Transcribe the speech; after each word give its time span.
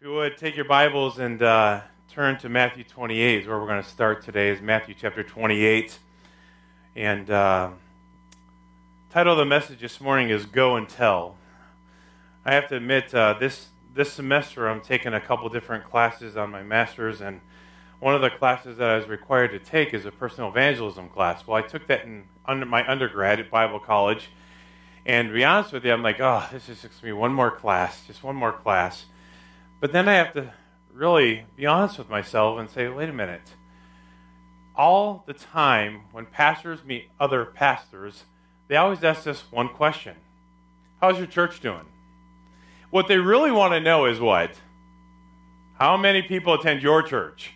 If 0.00 0.04
you 0.04 0.12
would 0.12 0.38
take 0.38 0.54
your 0.54 0.64
Bibles 0.64 1.18
and 1.18 1.42
uh, 1.42 1.80
turn 2.08 2.38
to 2.38 2.48
Matthew 2.48 2.84
28, 2.84 3.40
is 3.40 3.48
where 3.48 3.58
we're 3.58 3.66
going 3.66 3.82
to 3.82 3.88
start 3.88 4.22
today. 4.22 4.50
Is 4.50 4.60
Matthew 4.60 4.94
chapter 4.96 5.24
28, 5.24 5.98
and 6.94 7.28
uh, 7.28 7.70
title 9.10 9.32
of 9.32 9.38
the 9.38 9.44
message 9.44 9.80
this 9.80 10.00
morning 10.00 10.30
is 10.30 10.46
"Go 10.46 10.76
and 10.76 10.88
Tell." 10.88 11.36
I 12.44 12.54
have 12.54 12.68
to 12.68 12.76
admit, 12.76 13.12
uh, 13.12 13.34
this 13.40 13.70
this 13.92 14.12
semester 14.12 14.68
I'm 14.68 14.80
taking 14.82 15.14
a 15.14 15.20
couple 15.20 15.48
different 15.48 15.82
classes 15.82 16.36
on 16.36 16.52
my 16.52 16.62
master's, 16.62 17.20
and 17.20 17.40
one 17.98 18.14
of 18.14 18.20
the 18.20 18.30
classes 18.30 18.78
that 18.78 18.88
I 18.88 18.96
was 18.98 19.08
required 19.08 19.50
to 19.50 19.58
take 19.58 19.92
is 19.92 20.06
a 20.06 20.12
personal 20.12 20.50
evangelism 20.50 21.08
class. 21.08 21.44
Well, 21.44 21.56
I 21.56 21.62
took 21.62 21.88
that 21.88 22.04
in 22.04 22.26
under 22.46 22.66
my 22.66 22.88
undergrad 22.88 23.40
at 23.40 23.50
Bible 23.50 23.80
College, 23.80 24.28
and 25.04 25.26
to 25.26 25.34
be 25.34 25.44
honest 25.44 25.72
with 25.72 25.84
you, 25.84 25.92
I'm 25.92 26.04
like, 26.04 26.20
oh, 26.20 26.46
this 26.52 26.68
is 26.68 26.82
just 26.82 26.82
going 26.82 26.98
to 26.98 27.04
be 27.06 27.12
one 27.14 27.32
more 27.32 27.50
class, 27.50 28.06
just 28.06 28.22
one 28.22 28.36
more 28.36 28.52
class. 28.52 29.06
But 29.80 29.92
then 29.92 30.08
I 30.08 30.14
have 30.14 30.32
to 30.34 30.52
really 30.92 31.44
be 31.56 31.66
honest 31.66 31.98
with 31.98 32.08
myself 32.08 32.58
and 32.58 32.68
say, 32.68 32.88
wait 32.88 33.08
a 33.08 33.12
minute. 33.12 33.54
All 34.74 35.22
the 35.26 35.34
time 35.34 36.02
when 36.12 36.26
pastors 36.26 36.84
meet 36.84 37.10
other 37.18 37.44
pastors, 37.44 38.24
they 38.68 38.76
always 38.76 39.02
ask 39.02 39.24
this 39.24 39.42
one 39.50 39.68
question 39.68 40.16
How's 41.00 41.18
your 41.18 41.26
church 41.26 41.60
doing? 41.60 41.86
What 42.90 43.06
they 43.06 43.18
really 43.18 43.50
want 43.50 43.72
to 43.74 43.80
know 43.80 44.06
is 44.06 44.20
what? 44.20 44.52
How 45.78 45.96
many 45.96 46.22
people 46.22 46.54
attend 46.54 46.82
your 46.82 47.02
church? 47.02 47.52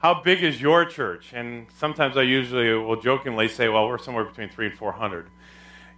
How 0.00 0.20
big 0.20 0.42
is 0.42 0.60
your 0.60 0.84
church? 0.84 1.32
And 1.32 1.66
sometimes 1.78 2.16
I 2.16 2.22
usually 2.22 2.72
will 2.74 3.00
jokingly 3.00 3.46
say, 3.46 3.68
well, 3.68 3.86
we're 3.86 3.98
somewhere 3.98 4.24
between 4.24 4.48
three 4.48 4.66
and 4.66 4.74
400. 4.76 5.28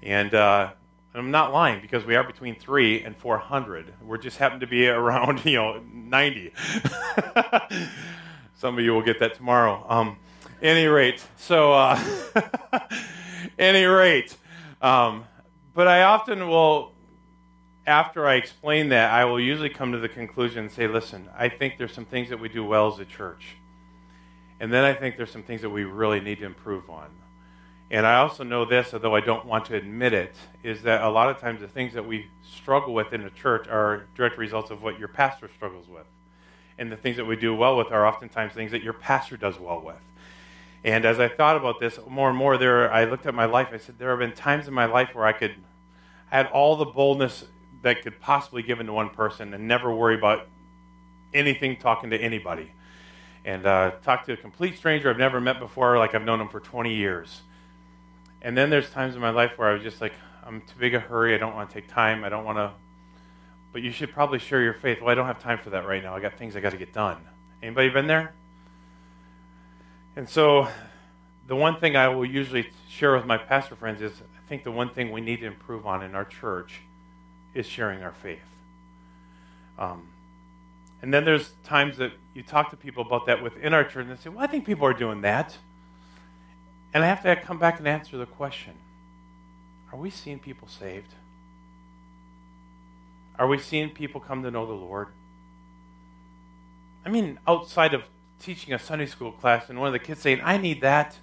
And 0.02 0.34
uh, 0.34 0.72
I'm 1.16 1.30
not 1.30 1.52
lying 1.52 1.80
because 1.80 2.04
we 2.04 2.16
are 2.16 2.24
between 2.24 2.56
three 2.56 3.02
and 3.04 3.16
400. 3.16 3.94
We 4.04 4.18
just 4.18 4.38
happen 4.38 4.58
to 4.60 4.66
be 4.66 4.88
around, 4.88 5.44
you 5.44 5.56
know, 5.58 5.80
90. 5.92 6.52
Some 8.56 8.78
of 8.78 8.84
you 8.84 8.92
will 8.92 9.02
get 9.02 9.20
that 9.20 9.34
tomorrow. 9.34 9.84
Um, 9.88 10.16
any 10.60 10.86
rate, 10.86 11.24
so, 11.36 11.72
uh, 11.72 12.00
any 13.58 13.84
rate, 13.84 14.36
um, 14.80 15.24
but 15.74 15.86
I 15.86 16.02
often 16.02 16.48
will, 16.48 16.92
after 17.86 18.26
I 18.26 18.34
explain 18.34 18.88
that, 18.88 19.12
I 19.12 19.24
will 19.24 19.40
usually 19.40 19.68
come 19.68 19.92
to 19.92 19.98
the 19.98 20.08
conclusion 20.08 20.64
and 20.64 20.72
say, 20.72 20.88
listen, 20.88 21.28
I 21.36 21.48
think 21.48 21.76
there's 21.78 21.92
some 21.92 22.06
things 22.06 22.30
that 22.30 22.40
we 22.40 22.48
do 22.48 22.64
well 22.64 22.92
as 22.92 22.98
a 22.98 23.04
church. 23.04 23.56
And 24.58 24.72
then 24.72 24.84
I 24.84 24.94
think 24.94 25.16
there's 25.16 25.30
some 25.30 25.42
things 25.42 25.60
that 25.62 25.70
we 25.70 25.84
really 25.84 26.20
need 26.20 26.38
to 26.38 26.46
improve 26.46 26.88
on. 26.88 27.10
And 27.90 28.06
I 28.06 28.16
also 28.16 28.44
know 28.44 28.64
this, 28.64 28.94
although 28.94 29.14
I 29.14 29.20
don't 29.20 29.44
want 29.44 29.66
to 29.66 29.76
admit 29.76 30.12
it, 30.12 30.34
is 30.62 30.82
that 30.82 31.02
a 31.02 31.08
lot 31.08 31.28
of 31.28 31.38
times 31.38 31.60
the 31.60 31.68
things 31.68 31.92
that 31.94 32.06
we 32.06 32.28
struggle 32.42 32.94
with 32.94 33.12
in 33.12 33.22
the 33.22 33.30
church 33.30 33.68
are 33.68 34.06
direct 34.14 34.38
results 34.38 34.70
of 34.70 34.82
what 34.82 34.98
your 34.98 35.08
pastor 35.08 35.50
struggles 35.54 35.86
with. 35.88 36.06
And 36.78 36.90
the 36.90 36.96
things 36.96 37.16
that 37.18 37.24
we 37.24 37.36
do 37.36 37.54
well 37.54 37.76
with 37.76 37.92
are 37.92 38.06
oftentimes 38.06 38.52
things 38.52 38.72
that 38.72 38.82
your 38.82 38.94
pastor 38.94 39.36
does 39.36 39.60
well 39.60 39.80
with. 39.80 40.00
And 40.82 41.04
as 41.04 41.20
I 41.20 41.28
thought 41.28 41.56
about 41.56 41.78
this 41.78 41.98
more 42.08 42.28
and 42.28 42.36
more, 42.36 42.58
there 42.58 42.92
I 42.92 43.04
looked 43.04 43.26
at 43.26 43.34
my 43.34 43.44
life. 43.44 43.68
I 43.72 43.78
said 43.78 43.98
there 43.98 44.10
have 44.10 44.18
been 44.18 44.32
times 44.32 44.66
in 44.66 44.74
my 44.74 44.86
life 44.86 45.14
where 45.14 45.24
I 45.24 45.32
could 45.32 45.54
I 46.32 46.38
had 46.38 46.46
all 46.46 46.76
the 46.76 46.84
boldness 46.86 47.44
that 47.82 48.02
could 48.02 48.18
possibly 48.18 48.62
give 48.62 48.80
into 48.80 48.92
one 48.92 49.10
person 49.10 49.54
and 49.54 49.68
never 49.68 49.94
worry 49.94 50.14
about 50.16 50.48
anything 51.32 51.76
talking 51.76 52.10
to 52.10 52.18
anybody. 52.18 52.72
And 53.44 53.66
uh, 53.66 53.92
talk 54.02 54.24
to 54.26 54.32
a 54.32 54.36
complete 54.36 54.76
stranger 54.76 55.10
I've 55.10 55.18
never 55.18 55.40
met 55.40 55.60
before, 55.60 55.96
like 55.98 56.14
I've 56.14 56.24
known 56.24 56.40
him 56.40 56.48
for 56.48 56.60
20 56.60 56.92
years 56.94 57.42
and 58.44 58.56
then 58.56 58.68
there's 58.68 58.90
times 58.90 59.14
in 59.14 59.22
my 59.22 59.30
life 59.30 59.52
where 59.56 59.70
I 59.70 59.72
was 59.72 59.82
just 59.82 60.02
like, 60.02 60.12
I'm 60.44 60.60
too 60.60 60.74
big 60.78 60.94
a 60.94 61.00
hurry. 61.00 61.34
I 61.34 61.38
don't 61.38 61.54
want 61.54 61.70
to 61.70 61.74
take 61.74 61.88
time. 61.88 62.22
I 62.24 62.28
don't 62.28 62.44
want 62.44 62.58
to. 62.58 62.72
But 63.72 63.82
you 63.82 63.90
should 63.90 64.12
probably 64.12 64.38
share 64.38 64.60
your 64.60 64.74
faith. 64.74 65.00
Well, 65.00 65.08
I 65.08 65.14
don't 65.14 65.26
have 65.26 65.42
time 65.42 65.58
for 65.58 65.70
that 65.70 65.86
right 65.86 66.02
now. 66.02 66.14
I 66.14 66.20
got 66.20 66.34
things 66.34 66.54
I 66.54 66.60
got 66.60 66.72
to 66.72 66.76
get 66.76 66.92
done. 66.92 67.16
Anybody 67.62 67.88
been 67.88 68.06
there? 68.06 68.34
And 70.14 70.28
so, 70.28 70.68
the 71.46 71.56
one 71.56 71.80
thing 71.80 71.96
I 71.96 72.08
will 72.08 72.26
usually 72.26 72.70
share 72.88 73.16
with 73.16 73.24
my 73.24 73.38
pastor 73.38 73.76
friends 73.76 74.02
is 74.02 74.12
I 74.12 74.48
think 74.48 74.62
the 74.62 74.70
one 74.70 74.90
thing 74.90 75.10
we 75.10 75.22
need 75.22 75.40
to 75.40 75.46
improve 75.46 75.86
on 75.86 76.02
in 76.02 76.14
our 76.14 76.24
church 76.24 76.82
is 77.54 77.66
sharing 77.66 78.02
our 78.02 78.12
faith. 78.12 78.38
Um, 79.78 80.08
and 81.00 81.12
then 81.12 81.24
there's 81.24 81.52
times 81.64 81.96
that 81.96 82.12
you 82.34 82.42
talk 82.42 82.70
to 82.70 82.76
people 82.76 83.04
about 83.04 83.26
that 83.26 83.42
within 83.42 83.72
our 83.72 83.84
church 83.84 84.06
and 84.06 84.10
they 84.10 84.22
say, 84.22 84.28
Well, 84.28 84.44
I 84.44 84.46
think 84.46 84.66
people 84.66 84.86
are 84.86 84.92
doing 84.92 85.22
that. 85.22 85.56
And 86.94 87.02
I 87.02 87.08
have 87.08 87.24
to 87.24 87.34
come 87.34 87.58
back 87.58 87.80
and 87.80 87.88
answer 87.88 88.16
the 88.16 88.24
question 88.24 88.74
Are 89.92 89.98
we 89.98 90.10
seeing 90.10 90.38
people 90.38 90.68
saved? 90.68 91.12
Are 93.36 93.48
we 93.48 93.58
seeing 93.58 93.90
people 93.90 94.20
come 94.20 94.44
to 94.44 94.50
know 94.50 94.64
the 94.64 94.72
Lord? 94.72 95.08
I 97.04 97.08
mean, 97.08 97.40
outside 97.48 97.92
of 97.92 98.04
teaching 98.40 98.72
a 98.72 98.78
Sunday 98.78 99.06
school 99.06 99.32
class 99.32 99.68
and 99.68 99.78
one 99.78 99.88
of 99.88 99.92
the 99.92 99.98
kids 99.98 100.20
saying, 100.20 100.40
I 100.44 100.56
need 100.56 100.82
that, 100.82 101.18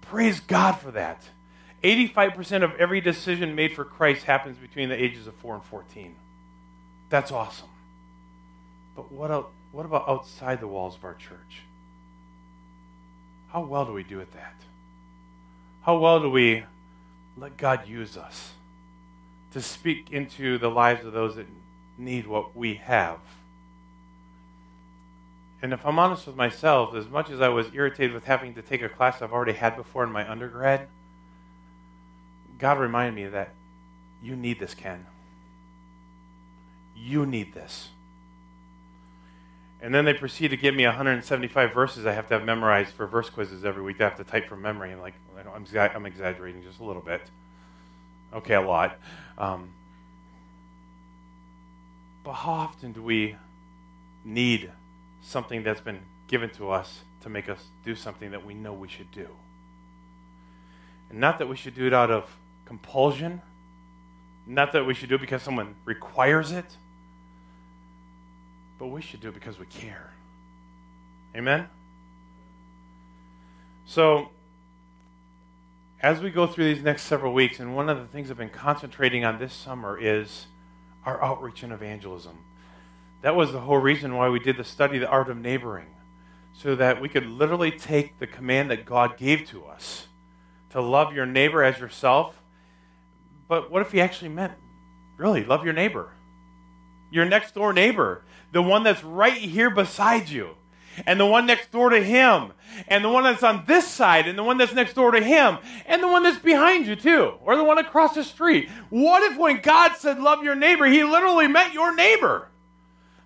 praise 0.00 0.38
God 0.38 0.72
for 0.72 0.92
that. 0.92 1.28
85% 1.82 2.62
of 2.62 2.76
every 2.76 3.00
decision 3.00 3.56
made 3.56 3.74
for 3.74 3.84
Christ 3.84 4.24
happens 4.24 4.56
between 4.56 4.88
the 4.88 5.02
ages 5.02 5.26
of 5.26 5.34
4 5.34 5.56
and 5.56 5.64
14. 5.64 6.14
That's 7.10 7.32
awesome. 7.32 7.68
But 8.94 9.10
what, 9.10 9.48
what 9.72 9.84
about 9.84 10.08
outside 10.08 10.60
the 10.60 10.68
walls 10.68 10.94
of 10.94 11.04
our 11.04 11.14
church? 11.14 11.62
How 13.48 13.62
well 13.62 13.84
do 13.84 13.92
we 13.92 14.04
do 14.04 14.20
at 14.20 14.32
that? 14.32 14.54
How 15.82 15.98
well 15.98 16.20
do 16.20 16.30
we 16.30 16.64
let 17.36 17.56
God 17.56 17.88
use 17.88 18.16
us 18.16 18.52
to 19.52 19.60
speak 19.60 20.12
into 20.12 20.56
the 20.58 20.70
lives 20.70 21.04
of 21.04 21.12
those 21.12 21.36
that 21.36 21.46
need 21.98 22.26
what 22.26 22.56
we 22.56 22.74
have? 22.74 23.18
And 25.60 25.72
if 25.72 25.84
I'm 25.86 25.98
honest 25.98 26.26
with 26.26 26.36
myself, 26.36 26.94
as 26.94 27.08
much 27.08 27.30
as 27.30 27.40
I 27.40 27.48
was 27.48 27.66
irritated 27.72 28.12
with 28.12 28.24
having 28.24 28.54
to 28.54 28.62
take 28.62 28.82
a 28.82 28.88
class 28.88 29.22
I've 29.22 29.32
already 29.32 29.52
had 29.52 29.76
before 29.76 30.04
in 30.04 30.10
my 30.10 30.28
undergrad, 30.28 30.88
God 32.58 32.78
reminded 32.78 33.14
me 33.14 33.28
that 33.30 33.54
you 34.22 34.36
need 34.36 34.60
this, 34.60 34.74
Ken. 34.74 35.06
You 36.96 37.26
need 37.26 37.54
this. 37.54 37.88
And 39.82 39.92
then 39.92 40.04
they 40.04 40.14
proceed 40.14 40.48
to 40.48 40.56
give 40.56 40.76
me 40.76 40.86
175 40.86 41.74
verses 41.74 42.06
I 42.06 42.12
have 42.12 42.28
to 42.28 42.34
have 42.34 42.44
memorized 42.44 42.94
for 42.94 43.04
verse 43.08 43.28
quizzes 43.28 43.64
every 43.64 43.82
week. 43.82 44.00
I 44.00 44.04
have 44.04 44.16
to 44.16 44.24
type 44.24 44.48
from 44.48 44.62
memory. 44.62 44.92
I'm 44.92 45.00
like, 45.00 45.14
I'm, 45.36 45.66
I'm 45.74 46.06
exaggerating 46.06 46.62
just 46.62 46.78
a 46.78 46.84
little 46.84 47.02
bit. 47.02 47.20
Okay, 48.32 48.54
a 48.54 48.60
lot. 48.60 48.96
Um, 49.36 49.70
but 52.22 52.34
how 52.34 52.52
often 52.52 52.92
do 52.92 53.02
we 53.02 53.34
need 54.24 54.70
something 55.20 55.64
that's 55.64 55.80
been 55.80 56.02
given 56.28 56.48
to 56.50 56.70
us 56.70 57.00
to 57.22 57.28
make 57.28 57.48
us 57.48 57.66
do 57.84 57.96
something 57.96 58.30
that 58.30 58.46
we 58.46 58.54
know 58.54 58.72
we 58.72 58.86
should 58.86 59.10
do? 59.10 59.26
And 61.10 61.18
not 61.18 61.40
that 61.40 61.48
we 61.48 61.56
should 61.56 61.74
do 61.74 61.88
it 61.88 61.92
out 61.92 62.12
of 62.12 62.30
compulsion, 62.66 63.42
not 64.46 64.70
that 64.72 64.86
we 64.86 64.94
should 64.94 65.08
do 65.08 65.16
it 65.16 65.20
because 65.20 65.42
someone 65.42 65.74
requires 65.84 66.52
it 66.52 66.76
but 68.82 68.88
we 68.88 69.00
should 69.00 69.20
do 69.20 69.28
it 69.28 69.34
because 69.34 69.60
we 69.60 69.66
care. 69.66 70.12
Amen? 71.36 71.68
So, 73.84 74.30
as 76.00 76.20
we 76.20 76.30
go 76.30 76.48
through 76.48 76.74
these 76.74 76.82
next 76.82 77.02
several 77.02 77.32
weeks, 77.32 77.60
and 77.60 77.76
one 77.76 77.88
of 77.88 77.98
the 77.98 78.06
things 78.06 78.28
I've 78.28 78.38
been 78.38 78.48
concentrating 78.48 79.24
on 79.24 79.38
this 79.38 79.52
summer 79.52 79.96
is 79.96 80.46
our 81.06 81.22
outreach 81.22 81.62
and 81.62 81.72
evangelism. 81.72 82.38
That 83.20 83.36
was 83.36 83.52
the 83.52 83.60
whole 83.60 83.78
reason 83.78 84.16
why 84.16 84.28
we 84.30 84.40
did 84.40 84.56
the 84.56 84.64
study, 84.64 84.98
The 84.98 85.08
Art 85.08 85.30
of 85.30 85.36
Neighboring, 85.36 85.94
so 86.52 86.74
that 86.74 87.00
we 87.00 87.08
could 87.08 87.26
literally 87.26 87.70
take 87.70 88.18
the 88.18 88.26
command 88.26 88.72
that 88.72 88.84
God 88.84 89.16
gave 89.16 89.46
to 89.50 89.64
us 89.64 90.08
to 90.70 90.80
love 90.80 91.14
your 91.14 91.24
neighbor 91.24 91.62
as 91.62 91.78
yourself. 91.78 92.34
But 93.46 93.70
what 93.70 93.82
if 93.82 93.92
He 93.92 94.00
actually 94.00 94.30
meant, 94.30 94.54
really, 95.18 95.44
love 95.44 95.64
your 95.64 95.72
neighbor? 95.72 96.14
Your 97.12 97.26
next 97.26 97.54
door 97.54 97.72
neighbor 97.72 98.24
the 98.52 98.62
one 98.62 98.82
that's 98.82 99.02
right 99.02 99.36
here 99.36 99.70
beside 99.70 100.28
you, 100.28 100.54
and 101.06 101.18
the 101.18 101.26
one 101.26 101.46
next 101.46 101.72
door 101.72 101.90
to 101.90 102.02
him, 102.02 102.52
and 102.86 103.04
the 103.04 103.08
one 103.08 103.24
that's 103.24 103.42
on 103.42 103.64
this 103.66 103.88
side, 103.88 104.28
and 104.28 104.38
the 104.38 104.42
one 104.42 104.58
that's 104.58 104.74
next 104.74 104.94
door 104.94 105.10
to 105.10 105.22
him, 105.22 105.58
and 105.86 106.02
the 106.02 106.08
one 106.08 106.22
that's 106.22 106.38
behind 106.38 106.86
you, 106.86 106.94
too, 106.94 107.34
or 107.42 107.56
the 107.56 107.64
one 107.64 107.78
across 107.78 108.14
the 108.14 108.22
street. 108.22 108.68
What 108.90 109.22
if 109.22 109.38
when 109.38 109.60
God 109.60 109.96
said, 109.96 110.20
Love 110.20 110.44
your 110.44 110.54
neighbor, 110.54 110.86
he 110.86 111.02
literally 111.02 111.48
meant 111.48 111.74
your 111.74 111.94
neighbor? 111.94 112.48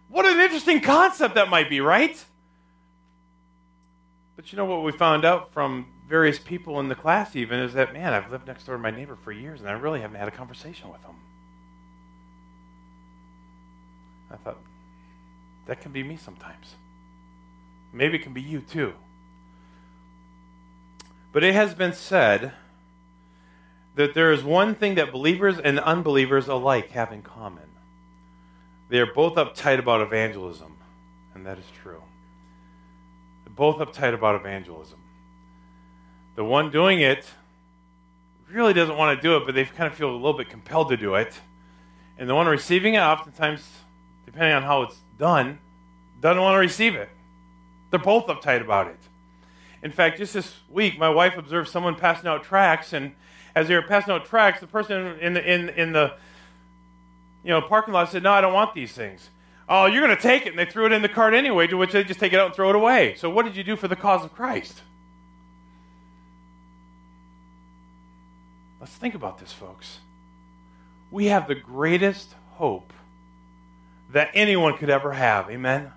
What 0.09 0.25
an 0.27 0.41
interesting 0.41 0.81
concept 0.81 1.35
that 1.35 1.51
might 1.51 1.69
be, 1.69 1.81
right? 1.81 2.25
But 4.37 4.53
you 4.53 4.57
know 4.57 4.65
what 4.65 4.85
we 4.85 4.93
found 4.93 5.25
out 5.25 5.53
from 5.53 5.87
various 6.09 6.39
people 6.39 6.79
in 6.79 6.89
the 6.89 6.95
class, 6.95 7.35
even, 7.35 7.59
is 7.59 7.75
that, 7.75 7.93
man, 7.93 8.13
I've 8.13 8.31
lived 8.31 8.47
next 8.47 8.65
door 8.65 8.77
to 8.77 8.83
my 8.83 8.91
neighbor 8.93 9.17
for 9.17 9.33
years, 9.33 9.61
and 9.61 9.69
I 9.69 9.73
really 9.73 10.01
haven't 10.01 10.19
had 10.19 10.29
a 10.29 10.33
conversation 10.33 10.89
with 10.91 11.03
him. 11.03 11.17
I 14.31 14.37
thought, 14.37 14.59
that 15.67 15.81
can 15.81 15.93
be 15.93 16.03
me 16.03 16.17
sometimes. 16.17 16.75
Maybe 17.93 18.19
it 18.19 18.23
can 18.23 18.33
be 18.33 18.43
you 18.43 18.61
too. 18.61 18.93
But 21.33 21.45
it 21.45 21.55
has 21.55 21.75
been 21.75 21.93
said 21.93 22.53
that 23.97 24.15
there 24.15 24.33
is 24.33 24.45
one 24.45 24.75
thing 24.75 24.95
that 24.95 25.13
believers 25.13 25.59
and 25.59 25.79
unbelievers 25.81 26.49
alike 26.49 26.91
have 26.91 27.13
in 27.13 27.23
common 27.23 27.65
They 28.89 29.01
are 29.01 29.13
both 29.13 29.35
uptight 29.35 29.79
about 29.81 30.01
evangelism, 30.01 30.77
and 31.35 31.45
that 31.45 31.59
is 31.59 31.65
true. 31.83 32.03
They're 33.45 33.55
both 33.55 33.79
uptight 33.79 34.15
about 34.15 34.37
evangelism. 34.37 35.01
The 36.37 36.45
one 36.45 36.71
doing 36.71 37.01
it 37.01 37.29
really 38.49 38.73
doesn't 38.73 38.97
want 38.97 39.19
to 39.19 39.23
do 39.23 39.37
it, 39.37 39.45
but 39.45 39.55
they 39.55 39.65
kind 39.65 39.91
of 39.91 39.95
feel 39.95 40.11
a 40.11 40.15
little 40.15 40.35
bit 40.35 40.49
compelled 40.51 40.91
to 40.91 40.97
do 40.97 41.17
it. 41.17 41.41
And 42.17 42.29
the 42.29 42.35
one 42.35 42.47
receiving 42.47 42.95
it, 42.95 43.01
oftentimes, 43.01 43.69
depending 44.25 44.53
on 44.53 44.63
how 44.63 44.83
it's 44.83 44.97
done, 45.19 45.59
doesn't 46.21 46.41
want 46.41 46.55
to 46.55 46.59
receive 46.59 46.95
it. 46.95 47.09
They're 47.91 48.01
both 48.01 48.27
uptight 48.27 48.61
about 48.61 48.89
it. 48.89 48.99
In 49.83 49.93
fact, 49.93 50.19
just 50.19 50.35
this 50.35 50.55
week, 50.69 50.99
my 50.99 51.09
wife 51.09 51.37
observed 51.37 51.69
someone 51.69 51.95
passing 51.95 52.29
out 52.29 52.43
tracts, 52.43 52.93
and 52.93 53.15
as 53.55 53.69
they 53.69 53.75
were 53.75 53.83
passing 53.83 54.13
out 54.13 54.25
tracts, 54.27 54.61
the 54.61 54.67
person 54.67 55.19
in 55.21 55.35
the, 55.35 55.53
in, 55.53 55.69
in 55.71 55.93
the 55.93 56.15
you 57.45 57.51
know, 57.51 57.63
parking 57.63 57.95
lot 57.95 58.11
said, 58.11 58.23
No, 58.25 58.33
I 58.33 58.41
don't 58.41 58.53
want 58.53 58.75
these 58.75 58.93
things. 58.93 59.31
Oh, 59.69 59.87
you're 59.87 60.05
going 60.05 60.17
to 60.17 60.23
take 60.23 60.47
it. 60.47 60.51
And 60.51 60.59
they 60.59 60.65
threw 60.65 60.87
it 60.87 60.93
in 60.93 61.03
the 61.03 61.09
cart 61.09 61.35
anyway, 61.35 61.67
to 61.69 61.77
which 61.77 61.93
they 61.93 62.03
just 62.05 62.21
take 62.21 62.33
it 62.33 62.39
out 62.39 62.47
and 62.47 62.55
throw 62.55 62.71
it 62.71 62.77
away. 62.77 63.15
So, 63.17 63.31
what 63.31 63.45
did 63.45 63.57
you 63.57 63.63
do 63.63 63.77
for 63.77 63.89
the 63.89 63.97
cause 63.97 64.25
of 64.25 64.33
Christ? 64.35 64.83
Let's 68.81 68.93
think 68.93 69.15
about 69.15 69.39
this, 69.39 69.53
folks. 69.53 70.01
We 71.11 71.27
have 71.27 71.47
the 71.47 71.55
greatest 71.55 72.35
hope 72.55 72.93
that 74.11 74.31
anyone 74.35 74.77
could 74.77 74.91
ever 74.91 75.13
have. 75.13 75.51
Amen? 75.51 75.93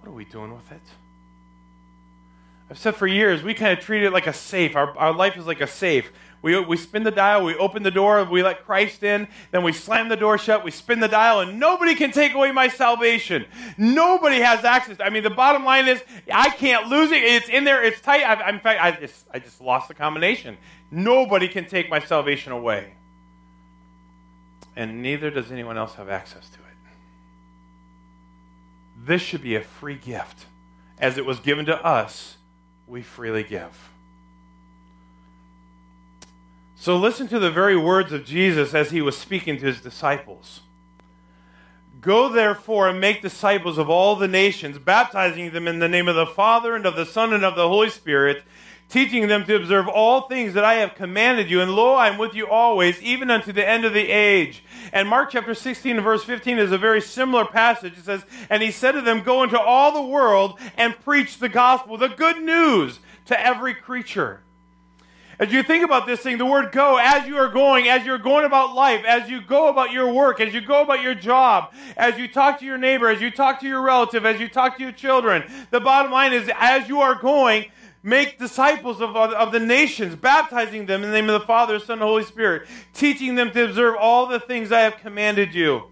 What 0.00 0.08
are 0.08 0.14
we 0.14 0.24
doing 0.24 0.54
with 0.54 0.70
it? 0.72 0.82
I've 2.70 2.78
said 2.78 2.96
for 2.96 3.06
years, 3.06 3.42
we 3.42 3.54
kind 3.54 3.76
of 3.78 3.84
treat 3.84 4.02
it 4.02 4.12
like 4.12 4.26
a 4.26 4.32
safe. 4.32 4.74
Our, 4.74 4.96
our 4.96 5.12
life 5.12 5.36
is 5.36 5.46
like 5.46 5.60
a 5.60 5.66
safe. 5.66 6.10
We, 6.40 6.58
we 6.58 6.76
spin 6.76 7.04
the 7.04 7.12
dial, 7.12 7.44
we 7.44 7.54
open 7.54 7.84
the 7.84 7.90
door, 7.92 8.24
we 8.24 8.42
let 8.42 8.64
Christ 8.64 9.04
in, 9.04 9.28
then 9.52 9.62
we 9.62 9.72
slam 9.72 10.08
the 10.08 10.16
door 10.16 10.38
shut, 10.38 10.64
we 10.64 10.72
spin 10.72 10.98
the 10.98 11.06
dial, 11.06 11.38
and 11.38 11.60
nobody 11.60 11.94
can 11.94 12.10
take 12.10 12.34
away 12.34 12.50
my 12.50 12.66
salvation. 12.66 13.44
Nobody 13.78 14.40
has 14.40 14.64
access. 14.64 14.96
I 14.98 15.10
mean, 15.10 15.22
the 15.22 15.30
bottom 15.30 15.64
line 15.64 15.86
is, 15.86 16.02
I 16.32 16.50
can't 16.50 16.88
lose 16.88 17.12
it. 17.12 17.22
It's 17.22 17.48
in 17.48 17.62
there, 17.62 17.84
it's 17.84 18.00
tight. 18.00 18.22
I, 18.22 18.50
in 18.50 18.58
fact, 18.58 18.82
I 18.82 18.90
just, 19.00 19.24
I 19.32 19.38
just 19.38 19.60
lost 19.60 19.86
the 19.86 19.94
combination. 19.94 20.56
Nobody 20.90 21.46
can 21.46 21.66
take 21.66 21.88
my 21.88 22.00
salvation 22.00 22.50
away. 22.50 22.94
And 24.74 25.00
neither 25.00 25.30
does 25.30 25.52
anyone 25.52 25.78
else 25.78 25.94
have 25.94 26.08
access 26.08 26.48
to 26.48 26.58
it. 26.58 26.61
This 29.04 29.20
should 29.20 29.42
be 29.42 29.56
a 29.56 29.62
free 29.62 29.96
gift. 29.96 30.46
As 30.98 31.18
it 31.18 31.26
was 31.26 31.40
given 31.40 31.66
to 31.66 31.84
us, 31.84 32.36
we 32.86 33.02
freely 33.02 33.42
give. 33.42 33.90
So 36.76 36.96
listen 36.96 37.26
to 37.28 37.38
the 37.38 37.50
very 37.50 37.76
words 37.76 38.12
of 38.12 38.24
Jesus 38.24 38.74
as 38.74 38.90
he 38.90 39.00
was 39.00 39.16
speaking 39.16 39.58
to 39.58 39.66
his 39.66 39.80
disciples. 39.80 40.60
Go 42.00 42.28
therefore 42.28 42.88
and 42.88 43.00
make 43.00 43.22
disciples 43.22 43.78
of 43.78 43.88
all 43.88 44.16
the 44.16 44.28
nations, 44.28 44.78
baptizing 44.78 45.50
them 45.50 45.68
in 45.68 45.78
the 45.78 45.88
name 45.88 46.08
of 46.08 46.16
the 46.16 46.26
Father 46.26 46.74
and 46.74 46.84
of 46.84 46.96
the 46.96 47.06
Son 47.06 47.32
and 47.32 47.44
of 47.44 47.54
the 47.54 47.68
Holy 47.68 47.90
Spirit, 47.90 48.42
teaching 48.92 49.26
them 49.26 49.44
to 49.46 49.56
observe 49.56 49.88
all 49.88 50.28
things 50.28 50.52
that 50.52 50.64
I 50.64 50.74
have 50.74 50.94
commanded 50.94 51.50
you. 51.50 51.62
And 51.62 51.74
lo, 51.74 51.94
I 51.94 52.08
am 52.08 52.18
with 52.18 52.34
you 52.34 52.46
always, 52.46 53.00
even 53.00 53.30
unto 53.30 53.50
the 53.50 53.66
end 53.66 53.86
of 53.86 53.94
the 53.94 54.10
age. 54.10 54.62
And 54.92 55.08
Mark 55.08 55.30
chapter 55.30 55.54
16 55.54 55.96
and 55.96 56.04
verse 56.04 56.22
15 56.24 56.58
is 56.58 56.72
a 56.72 56.78
very 56.78 57.00
similar 57.00 57.46
passage. 57.46 57.96
It 57.96 58.04
says, 58.04 58.22
And 58.50 58.62
he 58.62 58.70
said 58.70 58.92
to 58.92 59.00
them, 59.00 59.22
Go 59.22 59.42
into 59.42 59.58
all 59.58 59.92
the 59.92 60.02
world 60.02 60.60
and 60.76 60.94
preach 61.00 61.38
the 61.38 61.48
gospel, 61.48 61.96
the 61.96 62.08
good 62.08 62.42
news 62.42 63.00
to 63.26 63.40
every 63.40 63.74
creature. 63.74 64.40
As 65.38 65.50
you 65.50 65.62
think 65.62 65.84
about 65.84 66.06
this 66.06 66.20
thing, 66.20 66.36
the 66.36 66.46
word 66.46 66.70
go, 66.70 66.98
as 66.98 67.26
you 67.26 67.36
are 67.38 67.48
going, 67.48 67.88
as 67.88 68.04
you're 68.04 68.18
going 68.18 68.44
about 68.44 68.74
life, 68.74 69.04
as 69.06 69.30
you 69.30 69.40
go 69.40 69.68
about 69.68 69.90
your 69.90 70.12
work, 70.12 70.40
as 70.40 70.52
you 70.52 70.60
go 70.60 70.82
about 70.82 71.00
your 71.00 71.14
job, 71.14 71.72
as 71.96 72.18
you 72.18 72.28
talk 72.28 72.60
to 72.60 72.66
your 72.66 72.78
neighbor, 72.78 73.08
as 73.08 73.20
you 73.22 73.30
talk 73.30 73.58
to 73.60 73.66
your 73.66 73.80
relative, 73.80 74.26
as 74.26 74.38
you 74.38 74.48
talk 74.48 74.76
to 74.76 74.82
your 74.82 74.92
children, 74.92 75.42
the 75.70 75.80
bottom 75.80 76.12
line 76.12 76.32
is 76.32 76.48
as 76.54 76.88
you 76.88 77.00
are 77.00 77.14
going, 77.14 77.64
make 78.02 78.38
disciples 78.38 79.00
of, 79.00 79.16
of, 79.16 79.52
the 79.52 79.60
nations, 79.60 80.16
baptizing 80.16 80.86
them 80.86 81.02
in 81.02 81.10
the 81.10 81.16
name 81.16 81.30
of 81.30 81.40
the 81.40 81.46
Father, 81.46 81.78
Son, 81.78 81.98
and 81.98 82.02
Holy 82.02 82.24
Spirit, 82.24 82.66
teaching 82.92 83.34
them 83.34 83.50
to 83.52 83.64
observe 83.64 83.96
all 83.96 84.26
the 84.26 84.40
things 84.40 84.72
I 84.72 84.80
have 84.80 84.96
commanded 84.96 85.54
you. 85.54 85.84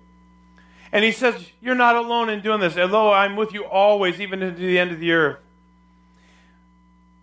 And 0.92 1.04
he 1.04 1.12
says, 1.12 1.36
You're 1.60 1.76
not 1.76 1.96
alone 1.96 2.28
in 2.28 2.40
doing 2.40 2.60
this. 2.60 2.76
Although 2.76 3.12
I'm 3.12 3.36
with 3.36 3.52
you 3.52 3.64
always, 3.64 4.20
even 4.20 4.40
to 4.40 4.50
the 4.50 4.78
end 4.78 4.90
of 4.90 4.98
the 4.98 5.12
earth. 5.12 5.38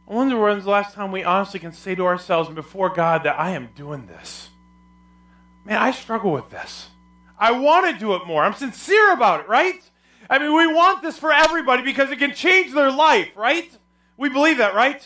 I 0.10 0.14
wonder 0.14 0.40
when's 0.40 0.64
the 0.64 0.70
last 0.70 0.94
time 0.94 1.12
we 1.12 1.26
honestly 1.26 1.60
can 1.60 1.74
say 1.74 1.94
to 1.96 2.06
ourselves 2.06 2.48
and 2.48 2.56
before 2.56 2.90
God 2.90 3.24
that 3.24 3.38
I 3.38 3.52
am 3.52 3.70
doing 3.76 4.08
this. 4.08 4.50
Man, 5.66 5.78
I 5.78 5.92
struggle 5.92 6.32
with 6.32 6.50
this. 6.50 6.88
I 7.38 7.52
want 7.52 7.94
to 7.94 8.00
do 8.00 8.16
it 8.16 8.26
more. 8.26 8.44
I'm 8.44 8.54
sincere 8.54 9.12
about 9.12 9.42
it, 9.42 9.50
right? 9.50 9.82
I 10.30 10.40
mean, 10.40 10.56
we 10.56 10.66
want 10.66 11.02
this 11.02 11.20
for 11.20 11.34
everybody 11.34 11.84
because 11.84 12.10
it 12.10 12.20
can 12.20 12.34
change 12.34 12.74
their 12.74 12.90
life, 12.90 13.30
right? 13.36 13.70
We 14.18 14.30
believe 14.30 14.58
that, 14.58 14.76
right? 14.76 15.06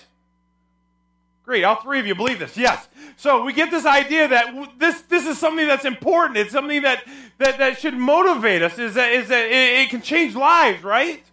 Great, 1.44 1.64
all 1.64 1.82
three 1.82 2.00
of 2.00 2.08
you 2.08 2.16
believe 2.16 2.40
this. 2.40 2.56
Yes. 2.56 2.88
So 3.18 3.44
we 3.44 3.52
get 3.52 3.72
this 3.72 3.86
idea 3.86 4.28
that 4.30 4.80
this 4.80 5.02
this 5.04 5.28
is 5.28 5.38
something 5.38 5.68
that's 5.68 5.86
important. 5.86 6.38
It's 6.38 6.52
something 6.52 6.84
that 6.84 7.04
that, 7.40 7.58
that 7.58 7.80
should 7.80 7.96
motivate 7.96 8.62
us. 8.62 8.80
Is 8.80 8.94
that 8.94 9.12
is 9.12 9.28
that 9.28 9.48
it, 9.48 9.82
it 9.82 9.90
can 9.90 10.02
change 10.02 10.36
lives, 10.36 10.84
right? 10.84 11.24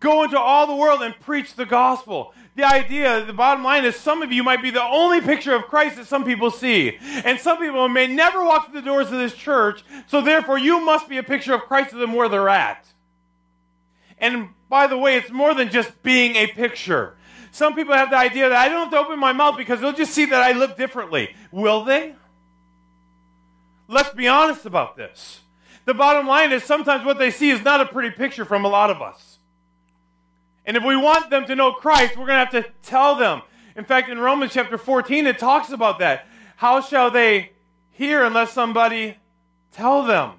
Go 0.00 0.22
into 0.24 0.38
all 0.38 0.66
the 0.66 0.74
world 0.74 1.02
and 1.02 1.18
preach 1.20 1.54
the 1.54 1.66
gospel. 1.66 2.34
The 2.56 2.64
idea, 2.64 3.24
the 3.24 3.32
bottom 3.32 3.62
line 3.62 3.84
is 3.84 3.96
some 3.96 4.22
of 4.22 4.32
you 4.32 4.42
might 4.42 4.62
be 4.62 4.70
the 4.70 4.82
only 4.82 5.20
picture 5.20 5.54
of 5.54 5.64
Christ 5.64 5.96
that 5.96 6.06
some 6.06 6.24
people 6.24 6.50
see. 6.50 6.98
And 7.24 7.38
some 7.38 7.58
people 7.58 7.88
may 7.88 8.06
never 8.06 8.42
walk 8.42 8.70
through 8.70 8.80
the 8.80 8.86
doors 8.86 9.06
of 9.06 9.18
this 9.18 9.34
church, 9.34 9.82
so 10.06 10.20
therefore 10.20 10.58
you 10.58 10.80
must 10.80 11.08
be 11.08 11.18
a 11.18 11.22
picture 11.22 11.54
of 11.54 11.62
Christ 11.62 11.90
to 11.90 11.96
them 11.96 12.12
where 12.12 12.28
they're 12.28 12.48
at. 12.48 12.86
And 14.20 14.50
by 14.68 14.86
the 14.86 14.98
way, 14.98 15.16
it's 15.16 15.30
more 15.30 15.54
than 15.54 15.70
just 15.70 16.02
being 16.02 16.36
a 16.36 16.46
picture. 16.46 17.16
Some 17.52 17.74
people 17.74 17.94
have 17.94 18.10
the 18.10 18.16
idea 18.16 18.48
that 18.48 18.58
I 18.58 18.68
don't 18.68 18.82
have 18.84 18.90
to 18.92 18.98
open 18.98 19.18
my 19.18 19.32
mouth 19.32 19.56
because 19.56 19.80
they'll 19.80 19.92
just 19.92 20.12
see 20.12 20.26
that 20.26 20.42
I 20.42 20.52
live 20.52 20.76
differently. 20.76 21.34
Will 21.50 21.84
they? 21.84 22.14
Let's 23.88 24.10
be 24.10 24.28
honest 24.28 24.66
about 24.66 24.96
this. 24.96 25.40
The 25.84 25.94
bottom 25.94 26.26
line 26.28 26.52
is 26.52 26.62
sometimes 26.62 27.04
what 27.04 27.18
they 27.18 27.30
see 27.32 27.50
is 27.50 27.64
not 27.64 27.80
a 27.80 27.86
pretty 27.86 28.10
picture 28.10 28.44
from 28.44 28.64
a 28.64 28.68
lot 28.68 28.90
of 28.90 29.02
us. 29.02 29.38
And 30.64 30.76
if 30.76 30.84
we 30.84 30.96
want 30.96 31.30
them 31.30 31.46
to 31.46 31.56
know 31.56 31.72
Christ, 31.72 32.16
we're 32.16 32.26
going 32.26 32.46
to 32.46 32.52
have 32.52 32.64
to 32.64 32.70
tell 32.82 33.16
them. 33.16 33.42
In 33.74 33.84
fact, 33.84 34.08
in 34.08 34.18
Romans 34.18 34.52
chapter 34.52 34.78
14, 34.78 35.26
it 35.26 35.38
talks 35.38 35.70
about 35.70 35.98
that. 35.98 36.26
How 36.56 36.80
shall 36.80 37.10
they 37.10 37.52
hear 37.92 38.22
unless 38.22 38.52
somebody 38.52 39.16
tell 39.72 40.04
them? 40.04 40.32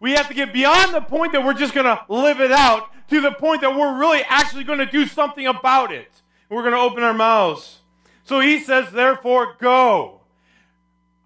We 0.00 0.12
have 0.12 0.28
to 0.28 0.34
get 0.34 0.52
beyond 0.52 0.94
the 0.94 1.00
point 1.00 1.32
that 1.32 1.44
we're 1.44 1.54
just 1.54 1.74
going 1.74 1.86
to 1.86 2.00
live 2.08 2.40
it 2.40 2.52
out 2.52 2.88
to 3.08 3.20
the 3.20 3.32
point 3.32 3.62
that 3.62 3.74
we're 3.74 3.98
really 3.98 4.22
actually 4.28 4.64
going 4.64 4.78
to 4.78 4.86
do 4.86 5.06
something 5.06 5.46
about 5.46 5.92
it. 5.92 6.10
We're 6.48 6.62
going 6.62 6.74
to 6.74 6.80
open 6.80 7.02
our 7.02 7.14
mouths. 7.14 7.78
So 8.24 8.40
he 8.40 8.60
says, 8.60 8.92
therefore, 8.92 9.56
go. 9.60 10.20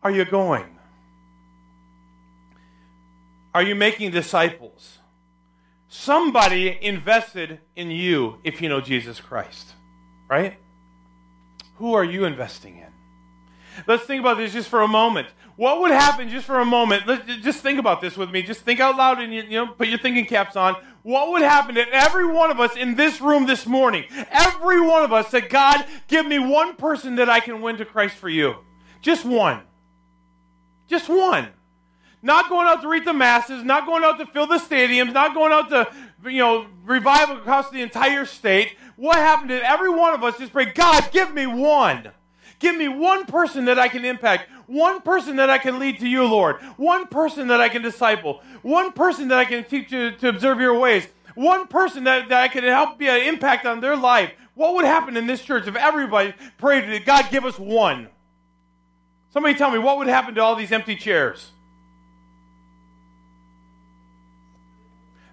Are 0.03 0.11
you 0.11 0.25
going? 0.25 0.79
Are 3.55 3.63
you 3.63 3.75
making 3.75 4.13
disciples? 4.13 4.99
Somebody 5.89 6.79
invested 6.81 7.61
in 7.77 7.91
you 7.91 8.39
if 8.45 8.63
you 8.63 8.69
know 8.69 8.81
Jesus 8.81 9.21
Christ, 9.21 9.75
right? 10.29 10.57
Who 11.77 11.95
are 11.95 12.05
you 12.05 12.25
investing 12.25 12.79
in? 12.79 12.92
Let's 13.87 14.05
think 14.05 14.21
about 14.21 14.37
this 14.37 14.53
just 14.53 14.69
for 14.69 14.83
a 14.83 14.89
moment. 14.89 15.29
What 15.57 15.81
would 15.81 15.91
happen 15.91 16.29
just 16.29 16.47
for 16.47 16.61
a 16.61 16.65
moment? 16.65 17.07
Let's 17.07 17.27
just 17.43 17.61
think 17.61 17.79
about 17.79 18.01
this 18.01 18.17
with 18.17 18.31
me. 18.31 18.43
Just 18.43 18.61
think 18.61 18.81
out 18.81 18.97
loud 18.97 19.21
and 19.21 19.35
you, 19.35 19.43
you 19.43 19.51
know, 19.51 19.67
put 19.67 19.89
your 19.89 19.99
thinking 19.99 20.25
caps 20.25 20.57
on. 20.57 20.77
What 21.03 21.31
would 21.33 21.43
happen 21.43 21.77
if 21.77 21.89
every 21.93 22.27
one 22.27 22.51
of 22.51 22.61
us 22.61 22.77
in 22.77 22.95
this 22.95 23.21
room 23.21 23.47
this 23.47 23.67
morning, 23.67 24.05
every 24.31 24.81
one 24.81 25.03
of 25.03 25.13
us 25.13 25.29
said, 25.29 25.51
God, 25.51 25.85
give 26.09 26.27
me 26.27 26.39
one 26.39 26.77
person 26.77 27.17
that 27.17 27.29
I 27.29 27.41
can 27.41 27.61
win 27.61 27.77
to 27.79 27.85
Christ 27.85 28.15
for 28.15 28.29
you? 28.29 28.57
Just 29.03 29.25
one. 29.25 29.61
Just 30.89 31.09
one. 31.09 31.49
Not 32.23 32.49
going 32.49 32.69
out 32.69 32.83
to 32.83 32.89
reach 32.89 33.05
the 33.05 33.13
masses, 33.13 33.65
not 33.65 33.85
going 33.85 34.05
out 34.05 34.19
to 34.21 34.27
fill 34.27 34.47
the 34.47 34.59
stadiums, 34.59 35.13
not 35.13 35.35
going 35.35 35.53
out 35.53 35.71
to, 35.71 35.93
you 36.31 36.39
know, 36.39 36.67
revive 36.85 37.31
across 37.31 37.69
the 37.71 37.83
entire 37.83 38.25
state. 38.25 38.77
What 38.97 39.17
happened 39.17 39.49
to 39.49 39.69
every 39.69 39.91
one 39.91 40.15
of 40.15 40.23
us 40.23 40.39
just 40.39 40.53
pray, 40.53 40.67
God, 40.67 41.11
give 41.11 41.35
me 41.35 41.47
one. 41.47 42.13
Give 42.63 42.77
me 42.77 42.87
one 42.87 43.27
person 43.27 43.65
that 43.65 43.81
I 43.81 43.89
can 43.89 44.05
impact, 44.05 44.49
one 44.69 45.01
person 45.03 45.35
that 45.37 45.51
I 45.51 45.59
can 45.59 45.81
lead 45.81 45.99
to 45.99 46.09
you, 46.09 46.25
Lord, 46.25 46.63
one 46.77 47.09
person 47.09 47.49
that 47.49 47.61
I 47.61 47.69
can 47.69 47.83
disciple, 47.83 48.41
one 48.63 48.93
person 48.93 49.27
that 49.29 49.39
I 49.39 49.45
can 49.45 49.65
teach 49.65 49.91
you 49.91 50.13
to 50.13 50.29
observe 50.29 50.61
your 50.61 50.79
ways, 50.79 51.09
one 51.35 51.67
person 51.67 52.05
that, 52.05 52.29
that 52.29 52.41
I 52.41 52.47
can 52.47 52.63
help 52.63 52.99
be 52.99 53.09
an 53.09 53.23
impact 53.23 53.67
on 53.67 53.81
their 53.81 53.97
life. 53.97 54.31
What 54.55 54.75
would 54.75 54.85
happen 54.85 55.17
in 55.17 55.27
this 55.27 55.43
church 55.43 55.67
if 55.67 55.75
everybody 55.75 56.35
prayed, 56.57 56.89
that 56.89 57.05
God, 57.05 57.33
give 57.33 57.45
us 57.45 57.59
one? 57.59 58.09
Somebody 59.33 59.55
tell 59.55 59.73
me, 59.73 59.81
what 59.81 59.99
would 59.99 60.07
happen 60.07 60.37
to 60.37 60.41
all 60.41 60.55
these 60.55 60.71
empty 60.71 60.95
chairs? 60.95 61.51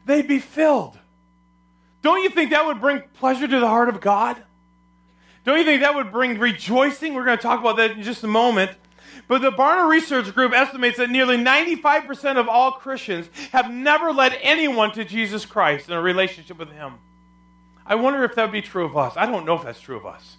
They'd 0.07 0.27
be 0.27 0.39
filled. 0.39 0.97
Don't 2.01 2.23
you 2.23 2.31
think 2.31 2.49
that 2.49 2.65
would 2.65 2.81
bring 2.81 3.03
pleasure 3.19 3.47
to 3.47 3.59
the 3.59 3.67
heart 3.67 3.89
of 3.89 4.01
God? 4.01 4.41
Don't 5.45 5.57
you 5.57 5.65
think 5.65 5.81
that 5.81 5.95
would 5.95 6.11
bring 6.11 6.37
rejoicing? 6.37 7.13
We're 7.13 7.25
going 7.25 7.37
to 7.37 7.41
talk 7.41 7.59
about 7.59 7.77
that 7.77 7.91
in 7.91 8.03
just 8.03 8.23
a 8.23 8.27
moment. 8.27 8.71
But 9.27 9.41
the 9.41 9.51
Barna 9.51 9.87
Research 9.87 10.33
Group 10.33 10.53
estimates 10.53 10.97
that 10.97 11.09
nearly 11.09 11.37
95% 11.37 12.37
of 12.37 12.49
all 12.49 12.73
Christians 12.73 13.29
have 13.51 13.71
never 13.71 14.11
led 14.11 14.37
anyone 14.41 14.91
to 14.93 15.05
Jesus 15.05 15.45
Christ 15.45 15.87
in 15.87 15.93
a 15.93 16.01
relationship 16.01 16.57
with 16.57 16.71
Him. 16.71 16.95
I 17.85 17.95
wonder 17.95 18.23
if 18.23 18.35
that 18.35 18.43
would 18.43 18.51
be 18.51 18.61
true 18.61 18.85
of 18.85 18.97
us. 18.97 19.13
I 19.15 19.25
don't 19.25 19.45
know 19.45 19.55
if 19.55 19.63
that's 19.63 19.79
true 19.79 19.97
of 19.97 20.05
us. 20.05 20.37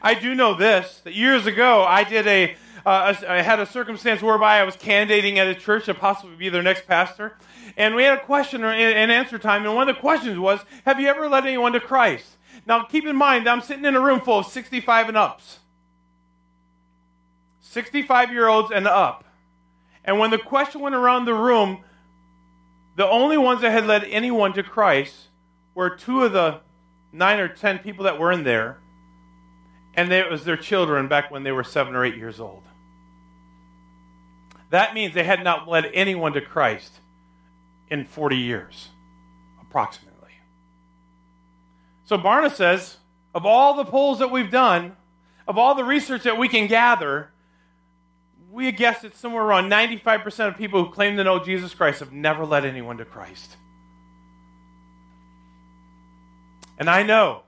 I 0.00 0.14
do 0.14 0.34
know 0.34 0.54
this 0.54 1.00
that 1.04 1.14
years 1.14 1.46
ago 1.46 1.82
I 1.82 2.04
did 2.04 2.26
a, 2.26 2.56
uh, 2.86 3.14
a 3.22 3.32
I 3.32 3.42
had 3.42 3.58
a 3.58 3.66
circumstance 3.66 4.22
whereby 4.22 4.60
I 4.60 4.64
was 4.64 4.76
candidating 4.76 5.38
at 5.38 5.48
a 5.48 5.54
church 5.54 5.86
to 5.86 5.94
possibly 5.94 6.36
be 6.36 6.48
their 6.48 6.62
next 6.62 6.86
pastor, 6.86 7.36
and 7.76 7.94
we 7.94 8.04
had 8.04 8.18
a 8.18 8.20
question 8.20 8.62
and 8.62 9.12
answer 9.12 9.38
time, 9.38 9.64
and 9.64 9.74
one 9.74 9.88
of 9.88 9.96
the 9.96 10.00
questions 10.00 10.38
was, 10.38 10.60
"Have 10.86 11.00
you 11.00 11.08
ever 11.08 11.28
led 11.28 11.44
anyone 11.44 11.72
to 11.72 11.80
Christ?" 11.80 12.36
Now 12.70 12.84
keep 12.84 13.04
in 13.04 13.16
mind 13.16 13.48
I'm 13.48 13.62
sitting 13.62 13.84
in 13.84 13.96
a 13.96 14.00
room 14.00 14.20
full 14.20 14.38
of 14.38 14.46
65 14.46 15.08
and 15.08 15.16
ups. 15.16 15.58
65 17.62 18.30
year 18.30 18.46
olds 18.46 18.70
and 18.70 18.86
up. 18.86 19.24
And 20.04 20.20
when 20.20 20.30
the 20.30 20.38
question 20.38 20.80
went 20.80 20.94
around 20.94 21.24
the 21.24 21.34
room, 21.34 21.82
the 22.96 23.08
only 23.08 23.36
ones 23.36 23.62
that 23.62 23.72
had 23.72 23.86
led 23.86 24.04
anyone 24.04 24.52
to 24.52 24.62
Christ 24.62 25.16
were 25.74 25.90
two 25.90 26.22
of 26.22 26.32
the 26.32 26.60
nine 27.12 27.40
or 27.40 27.48
ten 27.48 27.80
people 27.80 28.04
that 28.04 28.20
were 28.20 28.30
in 28.30 28.44
there, 28.44 28.78
and 29.94 30.12
it 30.12 30.30
was 30.30 30.44
their 30.44 30.56
children 30.56 31.08
back 31.08 31.28
when 31.28 31.42
they 31.42 31.50
were 31.50 31.64
seven 31.64 31.96
or 31.96 32.04
eight 32.04 32.16
years 32.16 32.38
old. 32.38 32.62
That 34.70 34.94
means 34.94 35.12
they 35.12 35.24
had 35.24 35.42
not 35.42 35.66
led 35.66 35.90
anyone 35.92 36.34
to 36.34 36.40
Christ 36.40 36.92
in 37.88 38.04
40 38.04 38.36
years, 38.36 38.90
approximately. 39.60 40.09
So 42.10 42.18
Barna 42.18 42.52
says, 42.52 42.96
of 43.36 43.46
all 43.46 43.74
the 43.74 43.84
polls 43.84 44.18
that 44.18 44.32
we've 44.32 44.50
done, 44.50 44.96
of 45.46 45.58
all 45.58 45.76
the 45.76 45.84
research 45.84 46.24
that 46.24 46.36
we 46.36 46.48
can 46.48 46.66
gather, 46.66 47.30
we 48.50 48.72
guess 48.72 49.04
it's 49.04 49.16
somewhere 49.16 49.44
around 49.44 49.70
95% 49.70 50.48
of 50.48 50.56
people 50.56 50.84
who 50.84 50.90
claim 50.90 51.16
to 51.18 51.22
know 51.22 51.38
Jesus 51.38 51.72
Christ 51.72 52.00
have 52.00 52.12
never 52.12 52.44
led 52.44 52.64
anyone 52.64 52.98
to 52.98 53.04
Christ. 53.04 53.56
And 56.78 56.90
I 56.90 57.04
know, 57.04 57.42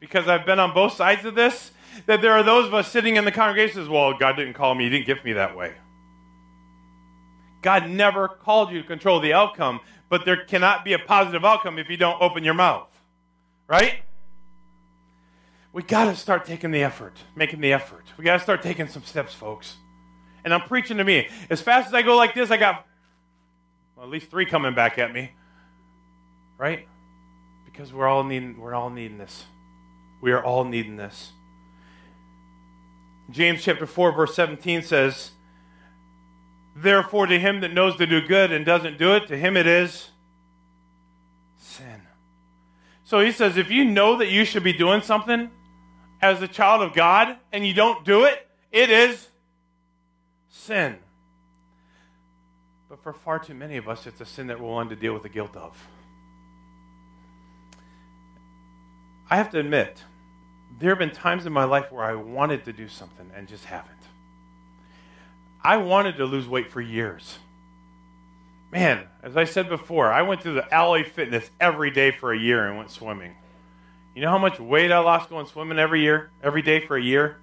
because 0.00 0.26
I've 0.26 0.44
been 0.44 0.58
on 0.58 0.74
both 0.74 0.94
sides 0.94 1.24
of 1.24 1.36
this, 1.36 1.70
that 2.06 2.20
there 2.20 2.32
are 2.32 2.42
those 2.42 2.66
of 2.66 2.74
us 2.74 2.90
sitting 2.90 3.14
in 3.14 3.24
the 3.24 3.30
congregation 3.30 3.76
says, 3.76 3.88
well, 3.88 4.18
God 4.18 4.34
didn't 4.34 4.54
call 4.54 4.74
me, 4.74 4.82
He 4.82 4.90
didn't 4.90 5.06
gift 5.06 5.24
me 5.24 5.34
that 5.34 5.56
way. 5.56 5.72
God 7.62 7.88
never 7.88 8.26
called 8.26 8.72
you 8.72 8.82
to 8.82 8.88
control 8.88 9.20
the 9.20 9.34
outcome, 9.34 9.78
but 10.08 10.24
there 10.24 10.44
cannot 10.46 10.84
be 10.84 10.94
a 10.94 10.98
positive 10.98 11.44
outcome 11.44 11.78
if 11.78 11.88
you 11.88 11.96
don't 11.96 12.20
open 12.20 12.42
your 12.42 12.54
mouth. 12.54 12.89
Right? 13.70 14.02
We 15.72 15.84
got 15.84 16.06
to 16.06 16.16
start 16.16 16.44
taking 16.44 16.72
the 16.72 16.82
effort, 16.82 17.16
making 17.36 17.60
the 17.60 17.72
effort. 17.72 18.04
We 18.18 18.24
got 18.24 18.38
to 18.38 18.42
start 18.42 18.62
taking 18.62 18.88
some 18.88 19.04
steps, 19.04 19.32
folks. 19.32 19.76
And 20.42 20.52
I'm 20.52 20.62
preaching 20.62 20.96
to 20.96 21.04
me. 21.04 21.28
As 21.48 21.60
fast 21.60 21.86
as 21.86 21.94
I 21.94 22.02
go 22.02 22.16
like 22.16 22.34
this, 22.34 22.50
I 22.50 22.56
got 22.56 22.84
well, 23.94 24.04
at 24.04 24.10
least 24.10 24.28
three 24.28 24.44
coming 24.44 24.74
back 24.74 24.98
at 24.98 25.12
me. 25.12 25.30
Right? 26.58 26.88
Because 27.64 27.92
we're 27.92 28.08
all 28.08 28.24
needing 28.24 28.58
we're 28.58 28.74
all 28.74 28.90
needing 28.90 29.18
this. 29.18 29.44
We 30.20 30.32
are 30.32 30.42
all 30.42 30.64
needing 30.64 30.96
this. 30.96 31.30
James 33.30 33.62
chapter 33.62 33.86
4 33.86 34.10
verse 34.10 34.34
17 34.34 34.82
says, 34.82 35.30
"Therefore 36.74 37.26
to 37.26 37.38
him 37.38 37.60
that 37.60 37.72
knows 37.72 37.94
to 37.98 38.06
do 38.06 38.20
good 38.20 38.50
and 38.50 38.66
doesn't 38.66 38.98
do 38.98 39.14
it, 39.14 39.28
to 39.28 39.36
him 39.36 39.56
it 39.56 39.68
is 39.68 39.92
sin." 39.92 40.10
So 43.10 43.18
he 43.18 43.32
says 43.32 43.56
if 43.56 43.72
you 43.72 43.84
know 43.84 44.18
that 44.18 44.28
you 44.28 44.44
should 44.44 44.62
be 44.62 44.72
doing 44.72 45.02
something 45.02 45.50
as 46.22 46.40
a 46.42 46.46
child 46.46 46.80
of 46.80 46.94
God 46.94 47.36
and 47.52 47.66
you 47.66 47.74
don't 47.74 48.04
do 48.04 48.22
it, 48.22 48.46
it 48.70 48.88
is 48.88 49.26
sin. 50.48 50.96
But 52.88 53.02
for 53.02 53.12
far 53.12 53.40
too 53.40 53.54
many 53.54 53.78
of 53.78 53.88
us, 53.88 54.06
it's 54.06 54.20
a 54.20 54.24
sin 54.24 54.46
that 54.46 54.60
we're 54.60 54.68
willing 54.68 54.90
to 54.90 54.94
deal 54.94 55.12
with 55.12 55.24
the 55.24 55.28
guilt 55.28 55.56
of. 55.56 55.76
I 59.28 59.34
have 59.38 59.50
to 59.50 59.58
admit, 59.58 60.04
there 60.78 60.90
have 60.90 61.00
been 61.00 61.10
times 61.10 61.46
in 61.46 61.52
my 61.52 61.64
life 61.64 61.90
where 61.90 62.04
I 62.04 62.14
wanted 62.14 62.64
to 62.66 62.72
do 62.72 62.86
something 62.86 63.28
and 63.34 63.48
just 63.48 63.64
haven't. 63.64 64.04
I 65.64 65.78
wanted 65.78 66.16
to 66.18 66.26
lose 66.26 66.46
weight 66.46 66.70
for 66.70 66.80
years. 66.80 67.40
Man, 68.72 69.08
as 69.22 69.36
I 69.36 69.44
said 69.44 69.68
before, 69.68 70.12
I 70.12 70.22
went 70.22 70.42
to 70.42 70.52
the 70.52 70.66
LA 70.70 71.02
Fitness 71.02 71.50
every 71.60 71.90
day 71.90 72.12
for 72.12 72.32
a 72.32 72.38
year 72.38 72.68
and 72.68 72.76
went 72.76 72.90
swimming. 72.90 73.34
You 74.14 74.22
know 74.22 74.30
how 74.30 74.38
much 74.38 74.60
weight 74.60 74.92
I 74.92 74.98
lost 74.98 75.28
going 75.28 75.46
swimming 75.46 75.78
every 75.78 76.02
year, 76.02 76.30
every 76.42 76.62
day 76.62 76.84
for 76.84 76.96
a 76.96 77.02
year? 77.02 77.38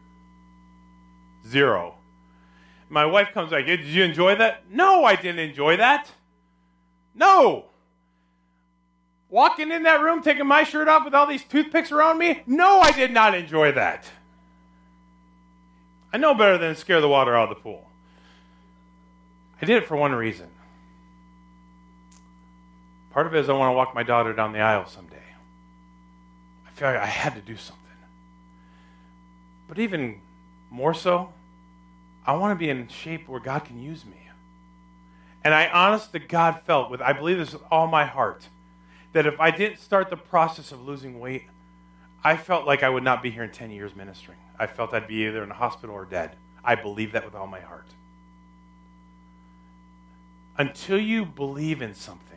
Zero. 1.48 1.96
My 2.90 3.06
wife 3.06 3.30
comes 3.34 3.52
back, 3.52 3.66
Did 3.66 3.86
you 3.86 4.04
enjoy 4.04 4.36
that? 4.36 4.64
No, 4.70 5.04
I 5.04 5.16
didn't 5.16 5.40
enjoy 5.40 5.78
that. 5.78 6.10
No. 7.14 7.66
Walking 9.30 9.72
in 9.72 9.84
that 9.84 10.02
room, 10.02 10.22
taking 10.22 10.48
my 10.48 10.64
shirt 10.64 10.88
off 10.88 11.04
with 11.04 11.14
all 11.14 11.28
these 11.28 11.44
toothpicks 11.44 11.92
around 11.92 12.18
me? 12.18 12.42
No, 12.48 12.80
I 12.80 12.92
did 12.92 13.12
not 13.12 13.36
enjoy 13.36 13.74
that. 13.74 14.10
I 16.14 16.18
know 16.18 16.34
better 16.34 16.58
than 16.58 16.76
scare 16.76 17.02
the 17.02 17.10
water 17.10 17.36
out 17.36 17.50
of 17.52 17.58
the 17.58 17.62
pool. 17.62 17.86
I 19.62 19.66
did 19.66 19.84
it 19.84 19.88
for 19.88 19.98
one 19.98 20.14
reason. 20.14 20.48
Part 23.18 23.26
of 23.26 23.34
it 23.34 23.40
is 23.40 23.50
I 23.50 23.54
want 23.54 23.70
to 23.70 23.74
walk 23.74 23.96
my 23.96 24.04
daughter 24.04 24.32
down 24.32 24.54
the 24.54 24.60
aisle 24.60 24.86
someday. 24.86 25.16
I 26.68 26.70
feel 26.70 26.88
like 26.88 27.00
I 27.00 27.08
had 27.08 27.34
to 27.34 27.42
do 27.42 27.58
something. 27.58 27.84
But 29.68 29.80
even 29.80 30.22
more 30.70 30.94
so, 30.94 31.34
I 32.28 32.34
want 32.34 32.52
to 32.52 32.64
be 32.64 32.70
in 32.70 32.88
shape 32.90 33.28
where 33.28 33.40
God 33.40 33.66
can 33.66 33.82
use 33.82 34.06
me. 34.06 34.20
And 35.44 35.52
I 35.52 35.68
honest 35.68 36.12
to 36.12 36.20
God 36.20 36.62
felt 36.62 36.92
with, 36.92 37.02
I 37.02 37.12
believe 37.12 37.40
this 37.40 37.54
with 37.54 37.64
all 37.72 37.88
my 37.88 38.06
heart, 38.06 38.50
that 39.14 39.26
if 39.26 39.40
I 39.40 39.50
didn't 39.50 39.80
start 39.80 40.12
the 40.12 40.16
process 40.16 40.72
of 40.72 40.86
losing 40.86 41.20
weight, 41.20 41.46
I 42.24 42.38
felt 42.38 42.68
like 42.68 42.84
I 42.84 42.90
would 42.90 43.04
not 43.04 43.24
be 43.24 43.32
here 43.32 43.44
in 43.44 43.50
10 43.50 43.72
years 43.72 43.96
ministering. 43.96 44.38
I 44.60 44.68
felt 44.68 44.94
I'd 44.94 45.08
be 45.08 45.26
either 45.26 45.44
in 45.44 45.50
a 45.50 45.56
hospital 45.56 45.96
or 45.96 46.06
dead. 46.06 46.36
I 46.64 46.76
believe 46.76 47.14
that 47.14 47.26
with 47.26 47.34
all 47.34 47.48
my 47.48 47.62
heart. 47.62 47.88
Until 50.56 51.00
you 51.00 51.26
believe 51.26 51.82
in 51.82 51.96
something, 51.96 52.37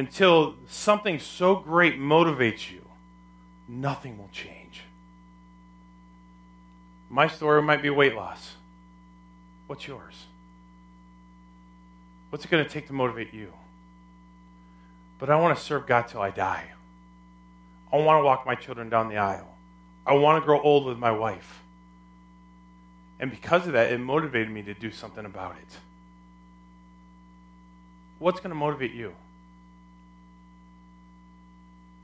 until 0.00 0.54
something 0.66 1.18
so 1.18 1.56
great 1.56 2.00
motivates 2.00 2.70
you, 2.70 2.80
nothing 3.68 4.16
will 4.16 4.30
change. 4.32 4.80
My 7.10 7.28
story 7.28 7.60
might 7.60 7.82
be 7.82 7.90
weight 7.90 8.14
loss. 8.14 8.54
What's 9.66 9.86
yours? 9.86 10.24
What's 12.30 12.46
it 12.46 12.50
going 12.50 12.64
to 12.64 12.70
take 12.70 12.86
to 12.86 12.94
motivate 12.94 13.34
you? 13.34 13.52
But 15.18 15.28
I 15.28 15.36
want 15.36 15.58
to 15.58 15.62
serve 15.62 15.86
God 15.86 16.08
till 16.08 16.22
I 16.22 16.30
die. 16.30 16.64
I 17.92 17.96
want 17.98 18.20
to 18.20 18.24
walk 18.24 18.46
my 18.46 18.54
children 18.54 18.88
down 18.88 19.10
the 19.10 19.18
aisle. 19.18 19.54
I 20.06 20.14
want 20.14 20.40
to 20.40 20.46
grow 20.46 20.62
old 20.62 20.86
with 20.86 20.96
my 20.96 21.10
wife. 21.10 21.60
And 23.18 23.30
because 23.30 23.66
of 23.66 23.74
that, 23.74 23.92
it 23.92 23.98
motivated 23.98 24.50
me 24.50 24.62
to 24.62 24.72
do 24.72 24.90
something 24.90 25.26
about 25.26 25.56
it. 25.60 25.76
What's 28.18 28.40
going 28.40 28.48
to 28.48 28.56
motivate 28.56 28.94
you? 28.94 29.12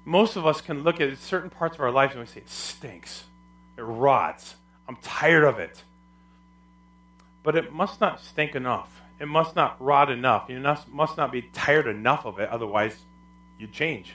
Most 0.07 0.37
of 0.37 0.47
us 0.47 0.61
can 0.61 0.85
look 0.85 1.01
at 1.01 1.19
certain 1.19 1.51
parts 1.51 1.75
of 1.75 1.81
our 1.81 1.91
lives 1.91 2.15
and 2.15 2.21
we 2.21 2.27
say, 2.27 2.39
it 2.39 2.49
stinks, 2.49 3.25
it 3.77 3.83
rots, 3.83 4.55
I'm 4.89 4.97
tired 5.03 5.43
of 5.43 5.59
it. 5.59 5.83
But 7.43 7.57
it 7.57 7.73
must 7.73 8.01
not 8.01 8.21
stink 8.21 8.55
enough. 8.55 9.03
It 9.19 9.27
must 9.27 9.57
not 9.57 9.83
rot 9.83 10.11
enough. 10.11 10.49
You 10.49 10.61
must 10.61 11.17
not 11.17 11.33
be 11.33 11.43
tired 11.43 11.89
enough 11.89 12.25
of 12.25 12.39
it, 12.39 12.49
otherwise, 12.51 12.97
you'd 13.59 13.73
change. 13.73 14.15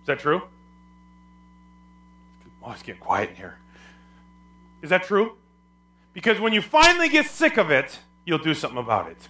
Is 0.00 0.06
that 0.06 0.18
true? 0.18 0.42
Oh, 2.62 2.72
it's 2.72 2.82
getting 2.82 3.00
quiet 3.00 3.30
in 3.30 3.36
here. 3.36 3.58
Is 4.82 4.90
that 4.90 5.04
true? 5.04 5.36
Because 6.12 6.40
when 6.40 6.52
you 6.52 6.60
finally 6.60 7.08
get 7.08 7.26
sick 7.26 7.56
of 7.56 7.70
it, 7.70 7.98
you'll 8.24 8.38
do 8.38 8.54
something 8.54 8.78
about 8.78 9.10
it. 9.10 9.28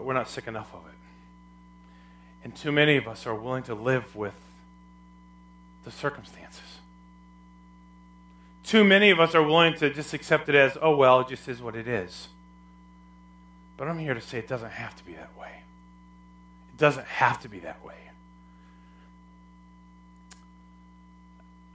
But 0.00 0.06
we're 0.06 0.14
not 0.14 0.30
sick 0.30 0.48
enough 0.48 0.72
of 0.72 0.80
it. 0.86 0.94
And 2.42 2.56
too 2.56 2.72
many 2.72 2.96
of 2.96 3.06
us 3.06 3.26
are 3.26 3.34
willing 3.34 3.64
to 3.64 3.74
live 3.74 4.16
with 4.16 4.32
the 5.84 5.90
circumstances. 5.90 6.78
Too 8.64 8.82
many 8.82 9.10
of 9.10 9.20
us 9.20 9.34
are 9.34 9.42
willing 9.42 9.74
to 9.74 9.92
just 9.92 10.14
accept 10.14 10.48
it 10.48 10.54
as, 10.54 10.78
oh, 10.80 10.96
well, 10.96 11.20
it 11.20 11.28
just 11.28 11.46
is 11.48 11.60
what 11.60 11.76
it 11.76 11.86
is. 11.86 12.28
But 13.76 13.88
I'm 13.88 13.98
here 13.98 14.14
to 14.14 14.22
say 14.22 14.38
it 14.38 14.48
doesn't 14.48 14.70
have 14.70 14.96
to 14.96 15.04
be 15.04 15.12
that 15.12 15.36
way. 15.38 15.52
It 16.72 16.78
doesn't 16.78 17.06
have 17.06 17.42
to 17.42 17.50
be 17.50 17.58
that 17.58 17.84
way. 17.84 17.96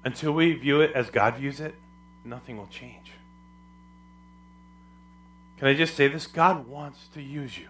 Until 0.04 0.32
we 0.32 0.54
view 0.54 0.82
it 0.82 0.94
as 0.94 1.12
God 1.12 1.36
views 1.36 1.60
it, 1.60 1.76
nothing 2.24 2.58
will 2.58 2.70
change. 2.72 3.12
Can 5.60 5.68
I 5.68 5.76
just 5.76 5.96
say 5.96 6.08
this? 6.08 6.26
God 6.26 6.68
wants 6.68 7.08
to 7.14 7.22
use 7.22 7.56
you. 7.56 7.68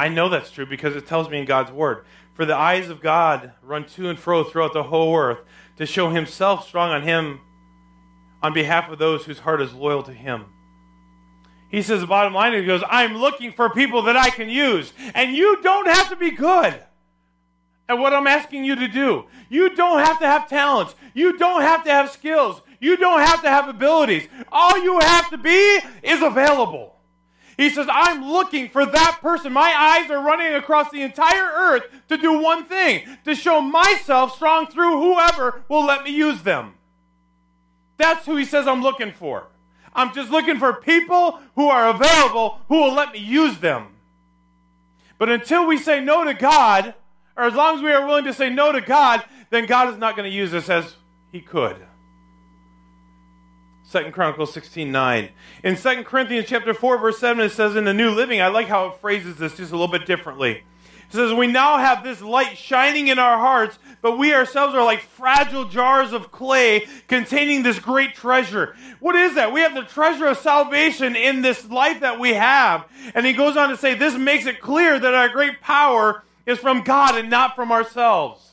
I 0.00 0.08
know 0.08 0.30
that's 0.30 0.50
true 0.50 0.64
because 0.64 0.96
it 0.96 1.06
tells 1.06 1.28
me 1.28 1.38
in 1.38 1.44
God's 1.44 1.70
Word. 1.70 2.06
For 2.32 2.46
the 2.46 2.56
eyes 2.56 2.88
of 2.88 3.02
God 3.02 3.52
run 3.62 3.84
to 3.84 4.08
and 4.08 4.18
fro 4.18 4.42
throughout 4.42 4.72
the 4.72 4.84
whole 4.84 5.14
earth 5.14 5.40
to 5.76 5.84
show 5.84 6.08
himself 6.08 6.66
strong 6.66 6.88
on 6.88 7.02
him 7.02 7.38
on 8.42 8.54
behalf 8.54 8.90
of 8.90 8.98
those 8.98 9.26
whose 9.26 9.40
heart 9.40 9.60
is 9.60 9.74
loyal 9.74 10.02
to 10.04 10.12
him. 10.14 10.46
He 11.70 11.82
says, 11.82 12.00
the 12.00 12.06
bottom 12.06 12.32
line, 12.32 12.54
he 12.54 12.64
goes, 12.64 12.82
I'm 12.88 13.18
looking 13.18 13.52
for 13.52 13.68
people 13.68 14.00
that 14.04 14.16
I 14.16 14.30
can 14.30 14.48
use. 14.48 14.94
And 15.14 15.36
you 15.36 15.60
don't 15.60 15.86
have 15.86 16.08
to 16.08 16.16
be 16.16 16.30
good 16.30 16.82
at 17.86 17.98
what 17.98 18.14
I'm 18.14 18.26
asking 18.26 18.64
you 18.64 18.76
to 18.76 18.88
do. 18.88 19.26
You 19.50 19.76
don't 19.76 19.98
have 19.98 20.18
to 20.20 20.26
have 20.26 20.48
talents. 20.48 20.94
You 21.12 21.36
don't 21.36 21.60
have 21.60 21.84
to 21.84 21.90
have 21.90 22.10
skills. 22.10 22.62
You 22.80 22.96
don't 22.96 23.20
have 23.20 23.42
to 23.42 23.50
have 23.50 23.68
abilities. 23.68 24.28
All 24.50 24.82
you 24.82 24.98
have 24.98 25.28
to 25.28 25.36
be 25.36 25.80
is 26.02 26.22
available. 26.22 26.96
He 27.60 27.68
says, 27.68 27.86
I'm 27.90 28.24
looking 28.24 28.70
for 28.70 28.86
that 28.86 29.18
person. 29.20 29.52
My 29.52 29.74
eyes 29.76 30.10
are 30.10 30.24
running 30.24 30.54
across 30.54 30.90
the 30.90 31.02
entire 31.02 31.44
earth 31.44 31.82
to 32.08 32.16
do 32.16 32.40
one 32.40 32.64
thing 32.64 33.06
to 33.26 33.34
show 33.34 33.60
myself 33.60 34.34
strong 34.34 34.66
through 34.66 34.98
whoever 34.98 35.62
will 35.68 35.84
let 35.84 36.02
me 36.02 36.10
use 36.10 36.40
them. 36.40 36.72
That's 37.98 38.24
who 38.24 38.36
he 38.36 38.46
says 38.46 38.66
I'm 38.66 38.80
looking 38.80 39.12
for. 39.12 39.48
I'm 39.92 40.14
just 40.14 40.30
looking 40.30 40.58
for 40.58 40.72
people 40.72 41.38
who 41.54 41.68
are 41.68 41.90
available 41.90 42.62
who 42.68 42.80
will 42.80 42.94
let 42.94 43.12
me 43.12 43.18
use 43.18 43.58
them. 43.58 43.88
But 45.18 45.28
until 45.28 45.66
we 45.66 45.76
say 45.76 46.00
no 46.00 46.24
to 46.24 46.32
God, 46.32 46.94
or 47.36 47.44
as 47.44 47.52
long 47.52 47.76
as 47.76 47.82
we 47.82 47.92
are 47.92 48.06
willing 48.06 48.24
to 48.24 48.32
say 48.32 48.48
no 48.48 48.72
to 48.72 48.80
God, 48.80 49.22
then 49.50 49.66
God 49.66 49.92
is 49.92 49.98
not 49.98 50.16
going 50.16 50.30
to 50.30 50.34
use 50.34 50.54
us 50.54 50.70
as 50.70 50.94
he 51.30 51.42
could. 51.42 51.76
Second 53.90 54.12
Chronicles 54.12 54.52
16, 54.52 54.92
9. 54.92 55.30
In 55.64 55.76
Second 55.76 56.04
Corinthians 56.04 56.46
chapter 56.48 56.72
4, 56.72 56.98
verse 56.98 57.18
7, 57.18 57.42
it 57.42 57.50
says 57.50 57.74
in 57.74 57.82
the 57.82 57.92
New 57.92 58.10
Living, 58.10 58.40
I 58.40 58.46
like 58.46 58.68
how 58.68 58.86
it 58.86 59.00
phrases 59.00 59.34
this 59.34 59.56
just 59.56 59.72
a 59.72 59.76
little 59.76 59.90
bit 59.90 60.06
differently. 60.06 60.62
It 61.08 61.12
says, 61.12 61.32
We 61.32 61.48
now 61.48 61.76
have 61.76 62.04
this 62.04 62.22
light 62.22 62.56
shining 62.56 63.08
in 63.08 63.18
our 63.18 63.36
hearts, 63.36 63.80
but 64.00 64.16
we 64.16 64.32
ourselves 64.32 64.76
are 64.76 64.84
like 64.84 65.00
fragile 65.00 65.64
jars 65.64 66.12
of 66.12 66.30
clay 66.30 66.86
containing 67.08 67.64
this 67.64 67.80
great 67.80 68.14
treasure. 68.14 68.76
What 69.00 69.16
is 69.16 69.34
that? 69.34 69.52
We 69.52 69.62
have 69.62 69.74
the 69.74 69.82
treasure 69.82 70.28
of 70.28 70.38
salvation 70.38 71.16
in 71.16 71.42
this 71.42 71.68
life 71.68 71.98
that 71.98 72.20
we 72.20 72.34
have. 72.34 72.86
And 73.12 73.26
he 73.26 73.32
goes 73.32 73.56
on 73.56 73.70
to 73.70 73.76
say, 73.76 73.96
This 73.96 74.14
makes 74.14 74.46
it 74.46 74.60
clear 74.60 75.00
that 75.00 75.14
our 75.14 75.30
great 75.30 75.60
power 75.60 76.22
is 76.46 76.60
from 76.60 76.84
God 76.84 77.16
and 77.16 77.28
not 77.28 77.56
from 77.56 77.72
ourselves. 77.72 78.49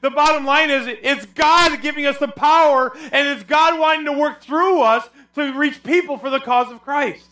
The 0.00 0.10
bottom 0.10 0.46
line 0.46 0.70
is 0.70 0.86
it's 0.86 1.26
God 1.26 1.82
giving 1.82 2.06
us 2.06 2.18
the 2.18 2.28
power, 2.28 2.92
and 3.12 3.28
it's 3.28 3.44
God 3.44 3.78
wanting 3.78 4.06
to 4.06 4.12
work 4.12 4.40
through 4.42 4.80
us 4.82 5.08
to 5.34 5.52
reach 5.52 5.82
people 5.82 6.16
for 6.16 6.30
the 6.30 6.40
cause 6.40 6.72
of 6.72 6.82
Christ. 6.82 7.26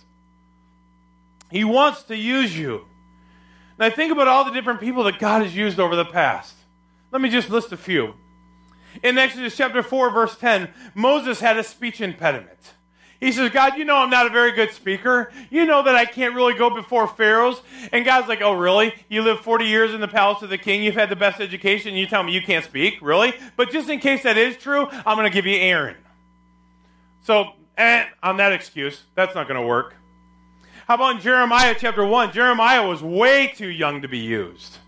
He 1.50 1.64
wants 1.64 2.02
to 2.04 2.16
use 2.16 2.56
you. 2.56 2.84
Now, 3.78 3.90
think 3.90 4.12
about 4.12 4.28
all 4.28 4.44
the 4.44 4.50
different 4.50 4.80
people 4.80 5.04
that 5.04 5.18
God 5.18 5.42
has 5.42 5.54
used 5.54 5.78
over 5.78 5.96
the 5.96 6.04
past. 6.04 6.54
Let 7.10 7.22
me 7.22 7.30
just 7.30 7.48
list 7.48 7.72
a 7.72 7.76
few. 7.76 8.14
In 9.02 9.16
Exodus 9.16 9.56
chapter 9.56 9.82
4, 9.82 10.10
verse 10.10 10.36
10, 10.36 10.68
Moses 10.94 11.40
had 11.40 11.56
a 11.56 11.62
speech 11.62 12.00
impediment. 12.00 12.74
He 13.20 13.32
says, 13.32 13.50
God, 13.50 13.76
you 13.76 13.84
know 13.84 13.96
I'm 13.96 14.10
not 14.10 14.26
a 14.26 14.30
very 14.30 14.52
good 14.52 14.70
speaker. 14.70 15.32
You 15.50 15.66
know 15.66 15.82
that 15.82 15.96
I 15.96 16.04
can't 16.04 16.36
really 16.36 16.54
go 16.54 16.70
before 16.70 17.08
pharaohs. 17.08 17.60
And 17.92 18.04
God's 18.04 18.28
like, 18.28 18.40
Oh, 18.42 18.52
really? 18.52 18.94
You 19.08 19.22
lived 19.22 19.42
40 19.42 19.64
years 19.64 19.92
in 19.92 20.00
the 20.00 20.08
palace 20.08 20.42
of 20.42 20.50
the 20.50 20.58
king. 20.58 20.84
You've 20.84 20.94
had 20.94 21.08
the 21.08 21.16
best 21.16 21.40
education. 21.40 21.94
You 21.94 22.06
tell 22.06 22.22
me 22.22 22.32
you 22.32 22.42
can't 22.42 22.64
speak? 22.64 22.98
Really? 23.02 23.32
But 23.56 23.72
just 23.72 23.88
in 23.88 23.98
case 23.98 24.22
that 24.22 24.38
is 24.38 24.56
true, 24.56 24.86
I'm 24.90 25.16
going 25.16 25.28
to 25.28 25.34
give 25.34 25.46
you 25.46 25.56
Aaron. 25.56 25.96
So, 27.24 27.54
eh, 27.76 28.04
on 28.22 28.36
that 28.36 28.52
excuse, 28.52 29.02
that's 29.16 29.34
not 29.34 29.48
going 29.48 29.60
to 29.60 29.66
work. 29.66 29.94
How 30.86 30.94
about 30.94 31.20
Jeremiah 31.20 31.74
chapter 31.78 32.04
1? 32.04 32.32
Jeremiah 32.32 32.86
was 32.86 33.02
way 33.02 33.48
too 33.48 33.68
young 33.68 34.02
to 34.02 34.08
be 34.08 34.18
used. 34.18 34.78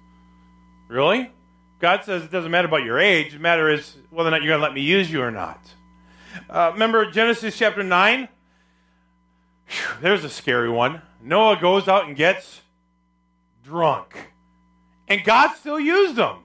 Really? 0.88 1.30
God 1.80 2.04
says 2.04 2.22
it 2.22 2.30
doesn't 2.30 2.50
matter 2.50 2.68
about 2.68 2.84
your 2.84 2.98
age. 2.98 3.32
The 3.32 3.38
matter 3.38 3.68
is 3.68 3.96
whether 4.10 4.28
or 4.28 4.30
not 4.30 4.42
you're 4.42 4.50
going 4.50 4.60
to 4.60 4.64
let 4.64 4.72
me 4.72 4.82
use 4.82 5.10
you 5.10 5.20
or 5.20 5.30
not. 5.30 5.60
Uh, 6.48 6.70
remember 6.72 7.10
Genesis 7.10 7.56
chapter 7.56 7.82
9? 7.82 8.28
Whew, 9.66 9.96
there's 10.00 10.24
a 10.24 10.28
scary 10.28 10.70
one. 10.70 11.02
Noah 11.22 11.58
goes 11.60 11.88
out 11.88 12.06
and 12.06 12.16
gets 12.16 12.62
drunk. 13.64 14.30
And 15.08 15.24
God 15.24 15.54
still 15.56 15.80
used 15.80 16.18
him. 16.18 16.36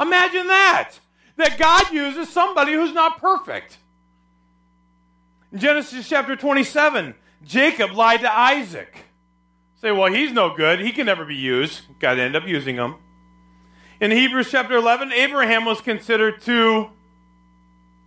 Imagine 0.00 0.46
that. 0.48 0.94
That 1.36 1.58
God 1.58 1.92
uses 1.92 2.28
somebody 2.28 2.72
who's 2.72 2.92
not 2.92 3.20
perfect. 3.20 3.78
In 5.52 5.58
Genesis 5.58 6.08
chapter 6.08 6.36
27, 6.36 7.14
Jacob 7.44 7.92
lied 7.92 8.20
to 8.20 8.32
Isaac. 8.32 8.96
Say, 9.80 9.90
well, 9.90 10.12
he's 10.12 10.32
no 10.32 10.54
good. 10.54 10.80
He 10.80 10.92
can 10.92 11.06
never 11.06 11.24
be 11.24 11.34
used. 11.34 11.82
God 11.98 12.18
ended 12.18 12.40
up 12.40 12.48
using 12.48 12.76
him. 12.76 12.96
In 14.00 14.10
Hebrews 14.10 14.50
chapter 14.50 14.74
11, 14.74 15.12
Abraham 15.12 15.64
was 15.64 15.80
considered 15.80 16.40
too 16.40 16.90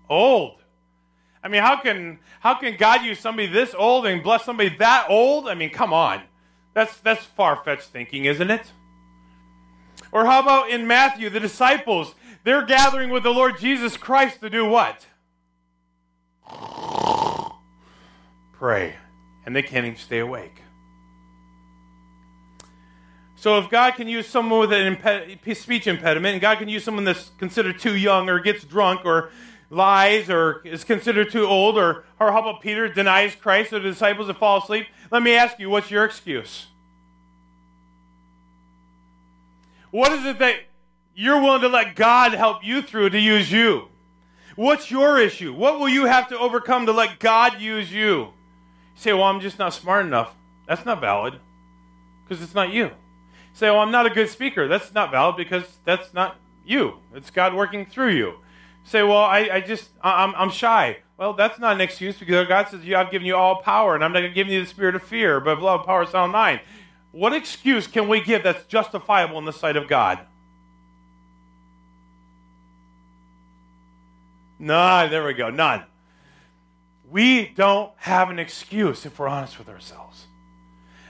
old. 0.09 0.61
I 1.45 1.47
mean, 1.47 1.61
how 1.61 1.79
can 1.79 2.17
how 2.39 2.55
can 2.55 2.75
God 2.75 3.05
use 3.05 3.19
somebody 3.19 3.47
this 3.47 3.75
old 3.77 4.07
and 4.07 4.23
bless 4.23 4.43
somebody 4.43 4.75
that 4.79 5.05
old? 5.09 5.47
I 5.47 5.53
mean, 5.53 5.69
come 5.69 5.93
on. 5.93 6.23
That's 6.73 6.97
that's 6.97 7.23
far-fetched 7.23 7.89
thinking, 7.89 8.25
isn't 8.25 8.49
it? 8.49 8.71
Or 10.11 10.25
how 10.25 10.41
about 10.41 10.71
in 10.71 10.87
Matthew, 10.87 11.29
the 11.29 11.39
disciples, 11.39 12.15
they're 12.43 12.65
gathering 12.65 13.11
with 13.11 13.21
the 13.21 13.29
Lord 13.29 13.59
Jesus 13.59 13.95
Christ 13.95 14.41
to 14.41 14.49
do 14.49 14.65
what? 14.65 15.05
Pray. 18.53 18.95
And 19.45 19.55
they 19.55 19.61
can't 19.61 19.85
even 19.85 19.99
stay 19.99 20.19
awake. 20.19 20.63
So 23.35 23.59
if 23.59 23.69
God 23.69 23.93
can 23.93 24.07
use 24.07 24.25
someone 24.25 24.61
with 24.61 24.73
a 24.73 24.77
impe- 24.77 25.55
speech 25.55 25.85
impediment, 25.85 26.33
and 26.33 26.41
God 26.41 26.57
can 26.57 26.69
use 26.69 26.83
someone 26.83 27.03
that's 27.03 27.29
considered 27.37 27.77
too 27.77 27.95
young 27.95 28.29
or 28.29 28.39
gets 28.39 28.63
drunk 28.63 29.05
or 29.05 29.29
lies 29.75 30.29
or 30.29 30.61
is 30.65 30.83
considered 30.83 31.31
too 31.31 31.45
old, 31.45 31.77
or, 31.77 32.05
or 32.19 32.31
how 32.31 32.39
about 32.39 32.61
Peter 32.61 32.87
denies 32.87 33.35
Christ 33.35 33.73
or 33.73 33.79
the 33.79 33.89
disciples 33.89 34.27
that 34.27 34.37
fall 34.37 34.59
asleep? 34.59 34.87
Let 35.11 35.21
me 35.21 35.35
ask 35.35 35.59
you, 35.59 35.69
what's 35.69 35.91
your 35.91 36.05
excuse? 36.05 36.67
What 39.91 40.11
is 40.13 40.25
it 40.25 40.39
that 40.39 40.55
you're 41.15 41.41
willing 41.41 41.61
to 41.61 41.67
let 41.67 41.95
God 41.95 42.33
help 42.33 42.63
you 42.63 42.81
through 42.81 43.11
to 43.11 43.19
use 43.19 43.51
you? 43.51 43.89
What's 44.55 44.89
your 44.89 45.19
issue? 45.19 45.53
What 45.53 45.79
will 45.79 45.89
you 45.89 46.05
have 46.05 46.29
to 46.29 46.39
overcome 46.39 46.85
to 46.85 46.93
let 46.93 47.19
God 47.19 47.59
use 47.61 47.91
you? 47.91 48.13
You 48.15 48.31
say, 48.95 49.13
well, 49.13 49.23
I'm 49.23 49.41
just 49.41 49.59
not 49.59 49.73
smart 49.73 50.05
enough. 50.05 50.33
That's 50.67 50.85
not 50.85 51.01
valid 51.01 51.35
because 52.23 52.41
it's 52.41 52.55
not 52.55 52.71
you. 52.71 52.85
you 52.85 52.91
say, 53.53 53.69
well, 53.69 53.81
I'm 53.81 53.91
not 53.91 54.05
a 54.05 54.09
good 54.09 54.29
speaker. 54.29 54.67
That's 54.67 54.93
not 54.93 55.11
valid 55.11 55.35
because 55.35 55.65
that's 55.83 56.13
not 56.13 56.37
you. 56.65 56.95
It's 57.13 57.29
God 57.29 57.53
working 57.53 57.85
through 57.85 58.11
you 58.11 58.35
say, 58.85 59.03
well, 59.03 59.17
I, 59.17 59.49
I 59.51 59.61
just, 59.61 59.89
I'm, 60.01 60.33
I'm 60.35 60.49
shy. 60.49 60.97
Well, 61.17 61.33
that's 61.33 61.59
not 61.59 61.75
an 61.75 61.81
excuse 61.81 62.17
because 62.17 62.47
God 62.47 62.69
says, 62.69 62.81
I've 62.93 63.11
given 63.11 63.25
you 63.25 63.35
all 63.35 63.61
power 63.61 63.95
and 63.95 64.03
I'm 64.03 64.13
not 64.13 64.19
going 64.19 64.31
to 64.31 64.35
give 64.35 64.47
you 64.47 64.61
the 64.61 64.67
spirit 64.67 64.95
of 64.95 65.03
fear, 65.03 65.39
but 65.39 65.51
of 65.51 65.61
love, 65.61 65.85
power, 65.85 66.05
sound 66.05 66.31
mind. 66.31 66.61
What 67.11 67.33
excuse 67.33 67.87
can 67.87 68.07
we 68.07 68.21
give 68.21 68.43
that's 68.43 68.65
justifiable 68.65 69.39
in 69.39 69.45
the 69.45 69.53
sight 69.53 69.75
of 69.75 69.87
God? 69.87 70.19
None. 74.59 75.09
There 75.09 75.25
we 75.25 75.33
go. 75.33 75.49
None. 75.49 75.83
We 77.09 77.47
don't 77.47 77.91
have 77.97 78.29
an 78.29 78.39
excuse 78.39 79.05
if 79.05 79.17
we're 79.19 79.27
honest 79.27 79.57
with 79.57 79.69
ourselves. 79.69 80.25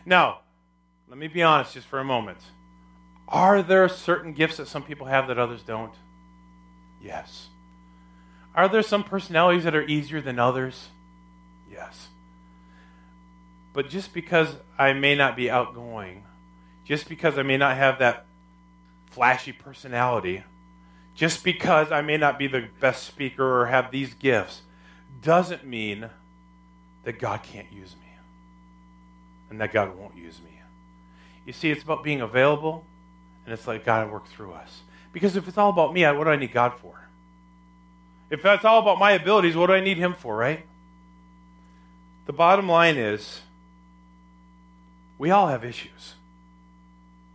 Now, 0.06 0.42
let 1.08 1.18
me 1.18 1.28
be 1.28 1.42
honest 1.42 1.74
just 1.74 1.88
for 1.88 2.00
a 2.00 2.04
moment. 2.04 2.40
Are 3.28 3.64
there 3.64 3.90
certain 3.90 4.34
gifts 4.34 4.58
that 4.58 4.68
some 4.68 4.84
people 4.84 5.08
have 5.08 5.28
that 5.30 5.40
others 5.40 5.64
don't? 5.64 5.94
Yes. 7.02 7.48
Are 8.56 8.70
there 8.70 8.82
some 8.82 9.04
personalities 9.04 9.66
that 9.66 9.76
are 9.76 9.84
easier 9.84 10.22
than 10.22 10.40
others? 10.40 10.88
Yes. 11.70 12.08
But 13.74 13.90
just 13.90 14.14
because 14.14 14.56
I 14.78 14.94
may 14.94 15.14
not 15.16 15.36
be 15.36 15.50
outgoing, 15.50 16.24
just 16.86 17.10
because 17.10 17.38
I 17.38 17.44
may 17.44 17.58
not 17.58 17.76
have 17.76 18.00
that 18.00 18.26
flashy 19.12 19.52
personality, 19.52 20.44
just 21.14 21.44
because 21.44 21.92
I 21.92 22.02
may 22.02 22.16
not 22.16 22.40
be 22.40 22.48
the 22.48 22.70
best 22.80 23.04
speaker 23.04 23.62
or 23.62 23.66
have 23.66 23.92
these 23.92 24.14
gifts, 24.14 24.62
doesn't 25.22 25.66
mean 25.66 26.10
that 27.04 27.20
God 27.20 27.44
can't 27.44 27.72
use 27.72 27.96
me 27.96 28.08
and 29.50 29.60
that 29.60 29.74
God 29.74 29.98
won't 29.98 30.16
use 30.16 30.40
me. 30.44 30.62
You 31.46 31.54
see, 31.54 31.70
it's 31.70 31.84
about 31.84 32.04
being 32.04 32.22
available, 32.22 32.86
and 33.46 33.54
it's 33.54 33.68
like 33.68 33.86
God 33.86 34.12
work 34.12 34.28
through 34.28 34.54
us. 34.54 34.82
Because 35.14 35.36
if 35.36 35.48
it's 35.48 35.58
all 35.58 35.70
about 35.70 35.94
me, 35.94 36.04
what 36.04 36.24
do 36.24 36.30
I 36.30 36.36
need 36.36 36.52
God 36.52 36.74
for? 36.80 37.05
If 38.36 38.42
that's 38.42 38.66
all 38.66 38.80
about 38.80 39.00
my 39.00 39.12
abilities, 39.12 39.56
what 39.56 39.68
do 39.68 39.74
I 39.74 39.80
need 39.80 39.96
him 39.98 40.14
for, 40.14 40.36
right? 40.36 40.66
The 42.26 42.34
bottom 42.34 42.68
line 42.68 42.98
is 42.98 43.40
we 45.18 45.32
all 45.32 45.48
have 45.48 45.64
issues. 45.64 46.16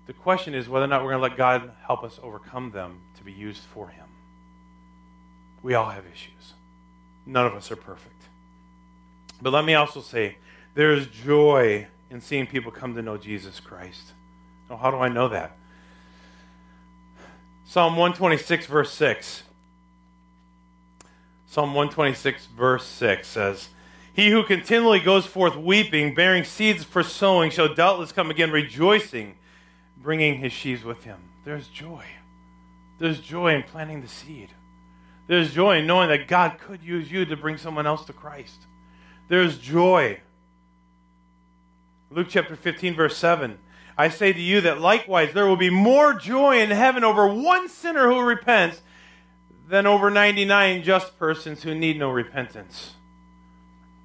The 0.07 0.13
question 0.13 0.55
is 0.55 0.69
whether 0.69 0.85
or 0.85 0.89
not 0.89 1.03
we're 1.03 1.13
going 1.13 1.23
to 1.23 1.29
let 1.29 1.39
God 1.39 1.73
help 1.87 2.05
us 2.05 2.21
overcome 2.23 2.73
them 2.73 2.99
to 3.17 3.25
be 3.25 3.33
used 3.33 3.63
for 3.63 3.89
him. 3.89 4.05
We 5.63 5.73
all 5.73 5.89
have 5.89 6.05
issues. 6.05 6.53
None 7.25 7.47
of 7.47 7.55
us 7.55 7.71
are 7.71 7.77
perfect. 7.77 8.25
But 9.41 9.55
let 9.55 9.65
me 9.65 9.73
also 9.73 10.03
say 10.03 10.37
there 10.75 10.93
is 10.93 11.07
joy 11.07 11.87
in 12.11 12.21
seeing 12.21 12.47
people 12.47 12.71
come 12.71 12.95
to 12.95 13.01
know 13.01 13.17
Jesus 13.17 13.59
Christ. 13.59 14.13
Oh, 14.69 14.77
how 14.77 14.91
do 14.91 14.99
I 14.99 15.09
know 15.09 15.29
that? 15.29 15.57
Psalm 17.65 17.97
126, 17.97 18.67
verse 18.67 18.93
6. 18.93 19.45
Psalm 21.51 21.75
126, 21.75 22.47
verse 22.47 22.87
6 22.87 23.27
says, 23.27 23.71
He 24.13 24.31
who 24.31 24.45
continually 24.45 25.01
goes 25.01 25.27
forth 25.27 25.57
weeping, 25.57 26.15
bearing 26.15 26.45
seeds 26.45 26.85
for 26.85 27.03
sowing, 27.03 27.51
shall 27.51 27.75
doubtless 27.75 28.13
come 28.13 28.31
again 28.31 28.53
rejoicing, 28.53 29.35
bringing 29.97 30.39
his 30.39 30.53
sheaves 30.53 30.85
with 30.85 31.03
him. 31.03 31.19
There's 31.45 31.67
joy. 31.67 32.05
There's 33.01 33.19
joy 33.19 33.57
in 33.57 33.65
planting 33.65 34.01
the 34.01 34.07
seed. 34.07 34.51
There's 35.27 35.53
joy 35.53 35.79
in 35.79 35.89
knowing 35.89 36.09
that 36.11 36.29
God 36.29 36.57
could 36.61 36.85
use 36.85 37.11
you 37.11 37.25
to 37.25 37.37
bring 37.37 37.57
someone 37.57 37.85
else 37.85 38.05
to 38.05 38.13
Christ. 38.13 38.67
There's 39.27 39.59
joy. 39.59 40.21
Luke 42.11 42.29
chapter 42.31 42.55
15, 42.55 42.95
verse 42.95 43.17
7. 43.17 43.59
I 43.99 44.09
say 44.09 44.33
to 44.33 44.41
you 44.41 44.61
that 44.61 44.81
likewise 44.81 45.33
there 45.33 45.49
will 45.49 45.57
be 45.57 45.69
more 45.69 46.15
joy 46.15 46.61
in 46.61 46.71
heaven 46.71 47.03
over 47.03 47.27
one 47.27 47.69
sinner 47.69 48.09
who 48.09 48.21
repents 48.21 48.83
than 49.71 49.87
over 49.87 50.11
99 50.11 50.83
just 50.83 51.17
persons 51.17 51.63
who 51.63 51.75
need 51.75 51.97
no 51.97 52.11
repentance. 52.11 52.95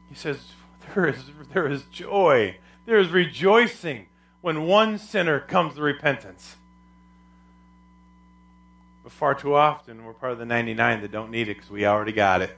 He 0.08 0.16
says, 0.16 0.54
there 0.94 1.08
is, 1.08 1.26
there 1.54 1.68
is 1.68 1.84
joy, 1.86 2.58
there 2.86 3.00
is 3.00 3.10
rejoicing 3.10 4.06
when 4.42 4.68
one 4.68 5.00
sinner 5.00 5.40
comes 5.40 5.74
to 5.76 5.82
repentance. 5.82 6.56
But 9.04 9.12
far 9.12 9.34
too 9.34 9.56
often, 9.56 10.06
we're 10.06 10.14
part 10.14 10.34
of 10.34 10.38
the 10.38 10.46
99 10.46 11.02
that 11.02 11.12
don't 11.12 11.32
need 11.32 11.50
it 11.50 11.56
because 11.56 11.72
we 11.72 11.86
already 11.86 12.12
got 12.12 12.44
it. 12.44 12.58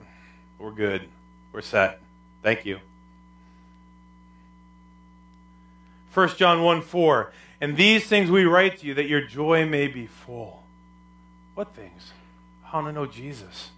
We're 0.60 0.72
good. 0.72 1.08
We're 1.54 1.62
set. 1.62 2.02
Thank 2.44 2.66
you. 2.66 2.80
1 6.14 6.30
John 6.36 6.62
1 6.62 6.82
4. 6.82 7.32
And 7.62 7.78
these 7.78 8.06
things 8.06 8.30
we 8.30 8.44
write 8.44 8.80
to 8.80 8.86
you 8.86 8.94
that 8.96 9.08
your 9.08 9.22
joy 9.22 9.66
may 9.66 9.88
be 9.88 10.08
full. 10.08 10.64
What 11.54 11.74
things? 11.74 12.12
I 12.72 12.76
want 12.76 12.88
to 12.88 12.92
know 12.92 13.06
Jesus. 13.06 13.72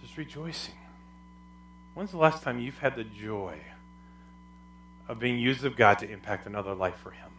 There's 0.00 0.16
rejoicing. 0.16 0.74
When's 1.94 2.12
the 2.12 2.18
last 2.18 2.42
time 2.42 2.60
you've 2.60 2.78
had 2.78 2.96
the 2.96 3.04
joy 3.04 3.58
of 5.08 5.18
being 5.18 5.38
used 5.38 5.64
of 5.64 5.76
God 5.76 5.98
to 5.98 6.10
impact 6.10 6.46
another 6.46 6.74
life 6.74 6.96
for 7.02 7.10
Him? 7.10 7.30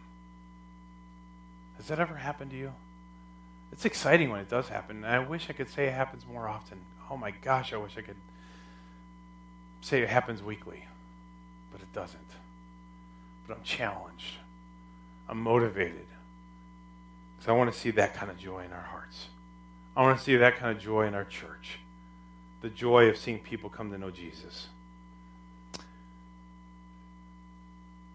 Has 1.78 1.88
that 1.88 1.98
ever 1.98 2.16
happened 2.16 2.50
to 2.50 2.56
you? 2.56 2.72
It's 3.72 3.86
exciting 3.86 4.30
when 4.30 4.40
it 4.40 4.50
does 4.50 4.68
happen. 4.68 4.98
And 4.98 5.06
I 5.06 5.18
wish 5.18 5.48
I 5.48 5.54
could 5.54 5.70
say 5.70 5.86
it 5.86 5.94
happens 5.94 6.26
more 6.26 6.46
often. 6.46 6.78
Oh 7.10 7.16
my 7.16 7.30
gosh, 7.30 7.72
I 7.72 7.78
wish 7.78 7.96
I 7.96 8.02
could 8.02 8.16
say 9.80 10.02
it 10.02 10.08
happens 10.08 10.42
weekly, 10.42 10.84
but 11.72 11.80
it 11.80 11.92
doesn't. 11.94 12.20
But 13.46 13.56
I'm 13.56 13.62
challenged. 13.64 14.36
I'm 15.28 15.40
motivated. 15.40 16.06
Because 17.42 17.54
I 17.54 17.56
want 17.56 17.74
to 17.74 17.76
see 17.80 17.90
that 17.90 18.14
kind 18.14 18.30
of 18.30 18.38
joy 18.38 18.60
in 18.60 18.72
our 18.72 18.82
hearts. 18.82 19.26
I 19.96 20.02
want 20.02 20.16
to 20.16 20.22
see 20.22 20.36
that 20.36 20.58
kind 20.58 20.76
of 20.76 20.80
joy 20.80 21.08
in 21.08 21.14
our 21.14 21.24
church. 21.24 21.80
The 22.60 22.68
joy 22.68 23.06
of 23.06 23.16
seeing 23.16 23.40
people 23.40 23.68
come 23.68 23.90
to 23.90 23.98
know 23.98 24.12
Jesus. 24.12 24.68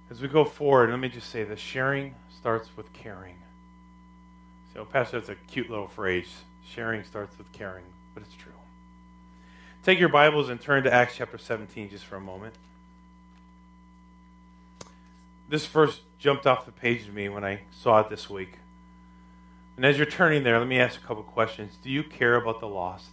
As 0.10 0.22
we 0.22 0.30
go 0.30 0.46
forward, 0.46 0.92
let 0.92 1.00
me 1.00 1.10
just 1.10 1.30
say 1.30 1.44
this 1.44 1.60
sharing 1.60 2.16
starts 2.38 2.70
with 2.78 2.94
caring. 2.94 3.36
So, 4.74 4.86
Pastor, 4.86 5.20
that's 5.20 5.28
a 5.28 5.36
cute 5.36 5.70
little 5.70 5.90
phrase. 5.90 6.30
Sharing 6.66 7.04
starts 7.04 7.38
with 7.38 7.52
caring, 7.52 7.84
but 8.14 8.24
it's 8.24 8.34
true. 8.34 8.54
Take 9.84 10.00
your 10.00 10.08
Bibles 10.08 10.48
and 10.48 10.62
turn 10.62 10.84
to 10.84 10.94
Acts 10.94 11.16
chapter 11.18 11.38
17 11.38 11.90
just 11.90 12.06
for 12.06 12.16
a 12.16 12.22
moment. 12.22 12.56
This 15.50 15.66
verse 15.66 16.00
jumped 16.18 16.48
off 16.48 16.66
the 16.66 16.72
page 16.72 17.06
to 17.08 17.12
me 17.12 17.28
when 17.28 17.44
I 17.44 17.64
saw 17.74 18.00
it 18.00 18.10
this 18.10 18.30
week. 18.30 18.60
And 19.78 19.86
as 19.86 19.96
you're 19.96 20.08
turning 20.08 20.44
there, 20.44 20.58
let 20.58 20.68
me 20.68 20.80
ask 20.80 21.00
a 21.00 21.06
couple 21.06 21.24
questions. 21.24 21.78
Do 21.82 21.90
you 21.90 22.04
care 22.04 22.36
about 22.36 22.60
the 22.60 22.68
lost? 22.68 23.12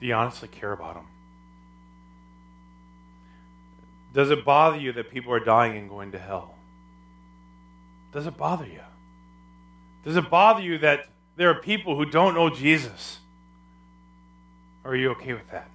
Do 0.00 0.06
you 0.06 0.14
honestly 0.14 0.48
care 0.48 0.72
about 0.72 0.94
them? 0.94 1.06
Does 4.14 4.30
it 4.30 4.46
bother 4.46 4.78
you 4.78 4.92
that 4.92 5.10
people 5.10 5.32
are 5.34 5.40
dying 5.40 5.76
and 5.76 5.90
going 5.90 6.12
to 6.12 6.18
hell? 6.18 6.54
Does 8.12 8.26
it 8.26 8.38
bother 8.38 8.64
you? 8.64 8.80
Does 10.04 10.16
it 10.16 10.30
bother 10.30 10.62
you 10.62 10.78
that 10.78 11.06
there 11.36 11.50
are 11.50 11.60
people 11.60 11.96
who 11.96 12.06
don't 12.06 12.34
know 12.34 12.48
Jesus? 12.48 13.18
Are 14.86 14.96
you 14.96 15.10
okay 15.10 15.34
with 15.34 15.50
that? 15.50 15.68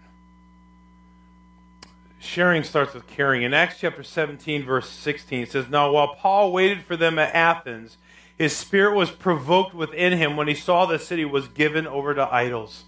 Sharing 2.18 2.64
starts 2.64 2.96
with 2.96 3.06
caring. 3.08 3.44
In 3.44 3.54
Acts 3.54 3.80
chapter 3.80 4.02
17, 4.02 4.64
verse 4.64 4.90
16, 4.90 5.44
it 5.44 5.52
says, 5.52 5.70
Now 5.70 5.92
while 5.92 6.16
Paul 6.16 6.52
waited 6.52 6.84
for 6.84 6.96
them 6.96 7.20
at 7.20 7.36
Athens, 7.36 7.98
his 8.42 8.56
spirit 8.56 8.96
was 8.96 9.12
provoked 9.12 9.76
within 9.76 10.14
him 10.14 10.36
when 10.36 10.48
he 10.48 10.56
saw 10.56 10.88
the 10.88 10.98
city 10.98 11.24
was 11.24 11.48
given 11.48 11.86
over 11.86 12.16
to 12.16 12.34
idols. 12.34 12.86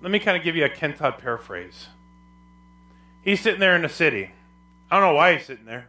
Let 0.00 0.12
me 0.12 0.20
kind 0.20 0.36
of 0.36 0.44
give 0.44 0.54
you 0.54 0.64
a 0.64 0.68
Ken 0.68 0.96
Todd 0.96 1.18
paraphrase. 1.18 1.88
He's 3.24 3.40
sitting 3.40 3.58
there 3.58 3.74
in 3.74 3.82
the 3.82 3.88
city. 3.88 4.30
I 4.88 5.00
don't 5.00 5.08
know 5.08 5.14
why 5.16 5.34
he's 5.34 5.46
sitting 5.46 5.64
there. 5.64 5.88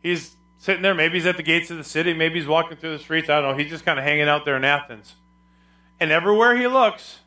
He's 0.00 0.36
sitting 0.58 0.82
there. 0.82 0.94
Maybe 0.94 1.14
he's 1.14 1.24
at 1.24 1.38
the 1.38 1.42
gates 1.42 1.70
of 1.70 1.78
the 1.78 1.84
city. 1.84 2.12
Maybe 2.12 2.38
he's 2.38 2.46
walking 2.46 2.76
through 2.76 2.98
the 2.98 3.02
streets. 3.02 3.30
I 3.30 3.40
don't 3.40 3.52
know. 3.52 3.56
He's 3.56 3.70
just 3.70 3.86
kind 3.86 3.98
of 3.98 4.04
hanging 4.04 4.28
out 4.28 4.44
there 4.44 4.58
in 4.58 4.64
Athens. 4.64 5.14
And 5.98 6.12
everywhere 6.12 6.54
he 6.54 6.66
looks, 6.66 7.20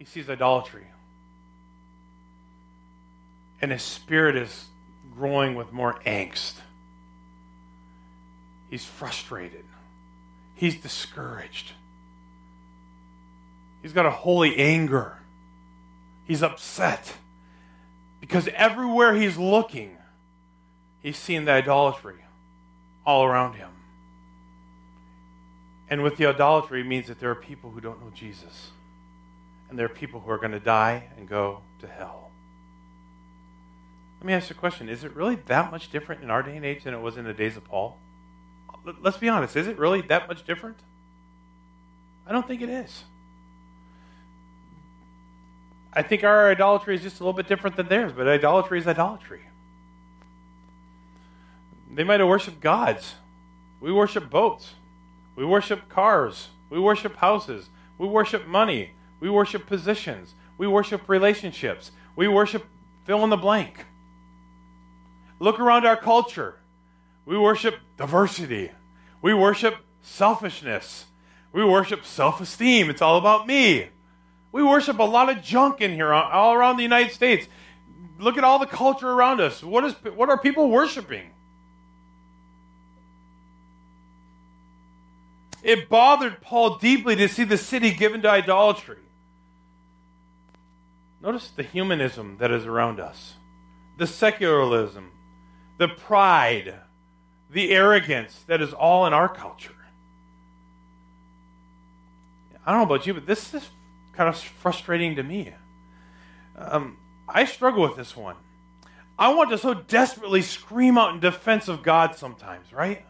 he 0.00 0.04
sees 0.04 0.28
idolatry. 0.28 0.88
And 3.60 3.70
his 3.70 3.84
spirit 3.84 4.34
is 4.34 4.64
growing 5.14 5.54
with 5.54 5.70
more 5.70 6.00
angst. 6.04 6.54
He's 8.72 8.86
frustrated. 8.86 9.66
He's 10.54 10.76
discouraged. 10.76 11.72
He's 13.82 13.92
got 13.92 14.06
a 14.06 14.10
holy 14.10 14.56
anger. 14.56 15.18
He's 16.24 16.42
upset. 16.42 17.16
Because 18.18 18.48
everywhere 18.54 19.14
he's 19.14 19.36
looking, 19.36 19.98
he's 21.02 21.18
seeing 21.18 21.44
the 21.44 21.52
idolatry 21.52 22.24
all 23.04 23.24
around 23.24 23.56
him. 23.56 23.68
And 25.90 26.02
with 26.02 26.16
the 26.16 26.24
idolatry, 26.24 26.80
it 26.80 26.86
means 26.86 27.08
that 27.08 27.20
there 27.20 27.30
are 27.30 27.34
people 27.34 27.72
who 27.72 27.80
don't 27.82 28.00
know 28.00 28.10
Jesus. 28.14 28.70
And 29.68 29.78
there 29.78 29.84
are 29.84 29.90
people 29.90 30.20
who 30.20 30.30
are 30.30 30.38
going 30.38 30.52
to 30.52 30.60
die 30.60 31.10
and 31.18 31.28
go 31.28 31.60
to 31.80 31.86
hell. 31.86 32.30
Let 34.18 34.26
me 34.26 34.32
ask 34.32 34.48
you 34.48 34.56
a 34.56 34.58
question 34.58 34.88
Is 34.88 35.04
it 35.04 35.14
really 35.14 35.34
that 35.34 35.70
much 35.70 35.90
different 35.90 36.22
in 36.22 36.30
our 36.30 36.42
day 36.42 36.56
and 36.56 36.64
age 36.64 36.84
than 36.84 36.94
it 36.94 37.02
was 37.02 37.18
in 37.18 37.26
the 37.26 37.34
days 37.34 37.58
of 37.58 37.66
Paul? 37.66 37.98
Let's 38.84 39.16
be 39.16 39.28
honest, 39.28 39.56
is 39.56 39.66
it 39.66 39.78
really 39.78 40.00
that 40.02 40.28
much 40.28 40.44
different? 40.44 40.78
I 42.26 42.32
don't 42.32 42.46
think 42.46 42.62
it 42.62 42.68
is. 42.68 43.04
I 45.92 46.02
think 46.02 46.24
our 46.24 46.50
idolatry 46.50 46.94
is 46.94 47.02
just 47.02 47.20
a 47.20 47.22
little 47.22 47.36
bit 47.36 47.48
different 47.48 47.76
than 47.76 47.88
theirs, 47.88 48.12
but 48.16 48.26
idolatry 48.26 48.78
is 48.78 48.86
idolatry. 48.86 49.42
They 51.94 52.04
might 52.04 52.20
have 52.20 52.28
worshiped 52.28 52.60
gods. 52.60 53.14
We 53.80 53.92
worship 53.92 54.30
boats. 54.30 54.74
We 55.36 55.44
worship 55.44 55.88
cars. 55.88 56.48
We 56.70 56.80
worship 56.80 57.16
houses. 57.16 57.68
We 57.98 58.06
worship 58.06 58.46
money. 58.46 58.92
We 59.20 59.28
worship 59.28 59.66
positions. 59.66 60.34
We 60.56 60.66
worship 60.66 61.08
relationships. 61.08 61.90
We 62.16 62.28
worship 62.28 62.64
fill 63.04 63.22
in 63.24 63.30
the 63.30 63.36
blank. 63.36 63.84
Look 65.38 65.60
around 65.60 65.84
our 65.84 65.96
culture. 65.96 66.56
We 67.24 67.38
worship 67.38 67.76
diversity. 67.96 68.70
We 69.20 69.34
worship 69.34 69.76
selfishness. 70.00 71.06
We 71.52 71.64
worship 71.64 72.04
self 72.04 72.40
esteem. 72.40 72.90
It's 72.90 73.02
all 73.02 73.18
about 73.18 73.46
me. 73.46 73.88
We 74.50 74.62
worship 74.62 74.98
a 74.98 75.04
lot 75.04 75.30
of 75.30 75.42
junk 75.42 75.80
in 75.80 75.92
here, 75.92 76.12
all 76.12 76.52
around 76.52 76.76
the 76.76 76.82
United 76.82 77.12
States. 77.12 77.46
Look 78.18 78.36
at 78.36 78.44
all 78.44 78.58
the 78.58 78.66
culture 78.66 79.08
around 79.08 79.40
us. 79.40 79.62
What, 79.62 79.84
is, 79.84 79.94
what 80.14 80.28
are 80.28 80.38
people 80.38 80.70
worshiping? 80.70 81.30
It 85.62 85.88
bothered 85.88 86.40
Paul 86.40 86.78
deeply 86.78 87.16
to 87.16 87.28
see 87.28 87.44
the 87.44 87.56
city 87.56 87.92
given 87.92 88.22
to 88.22 88.30
idolatry. 88.30 88.98
Notice 91.22 91.50
the 91.50 91.62
humanism 91.62 92.36
that 92.38 92.50
is 92.50 92.66
around 92.66 92.98
us, 92.98 93.34
the 93.96 94.08
secularism, 94.08 95.12
the 95.78 95.86
pride, 95.86 96.74
the 97.52 97.70
arrogance 97.70 98.44
that 98.46 98.62
is 98.62 98.72
all 98.72 99.06
in 99.06 99.12
our 99.12 99.28
culture. 99.28 99.74
I 102.64 102.70
don't 102.72 102.80
know 102.80 102.94
about 102.94 103.06
you, 103.06 103.14
but 103.14 103.26
this 103.26 103.52
is 103.54 103.68
kind 104.12 104.28
of 104.28 104.38
frustrating 104.38 105.16
to 105.16 105.22
me. 105.22 105.52
Um, 106.56 106.96
I 107.28 107.44
struggle 107.44 107.82
with 107.82 107.96
this 107.96 108.16
one. 108.16 108.36
I 109.18 109.34
want 109.34 109.50
to 109.50 109.58
so 109.58 109.74
desperately 109.74 110.42
scream 110.42 110.96
out 110.96 111.14
in 111.14 111.20
defense 111.20 111.68
of 111.68 111.82
God 111.82 112.16
sometimes, 112.16 112.72
right? 112.72 113.04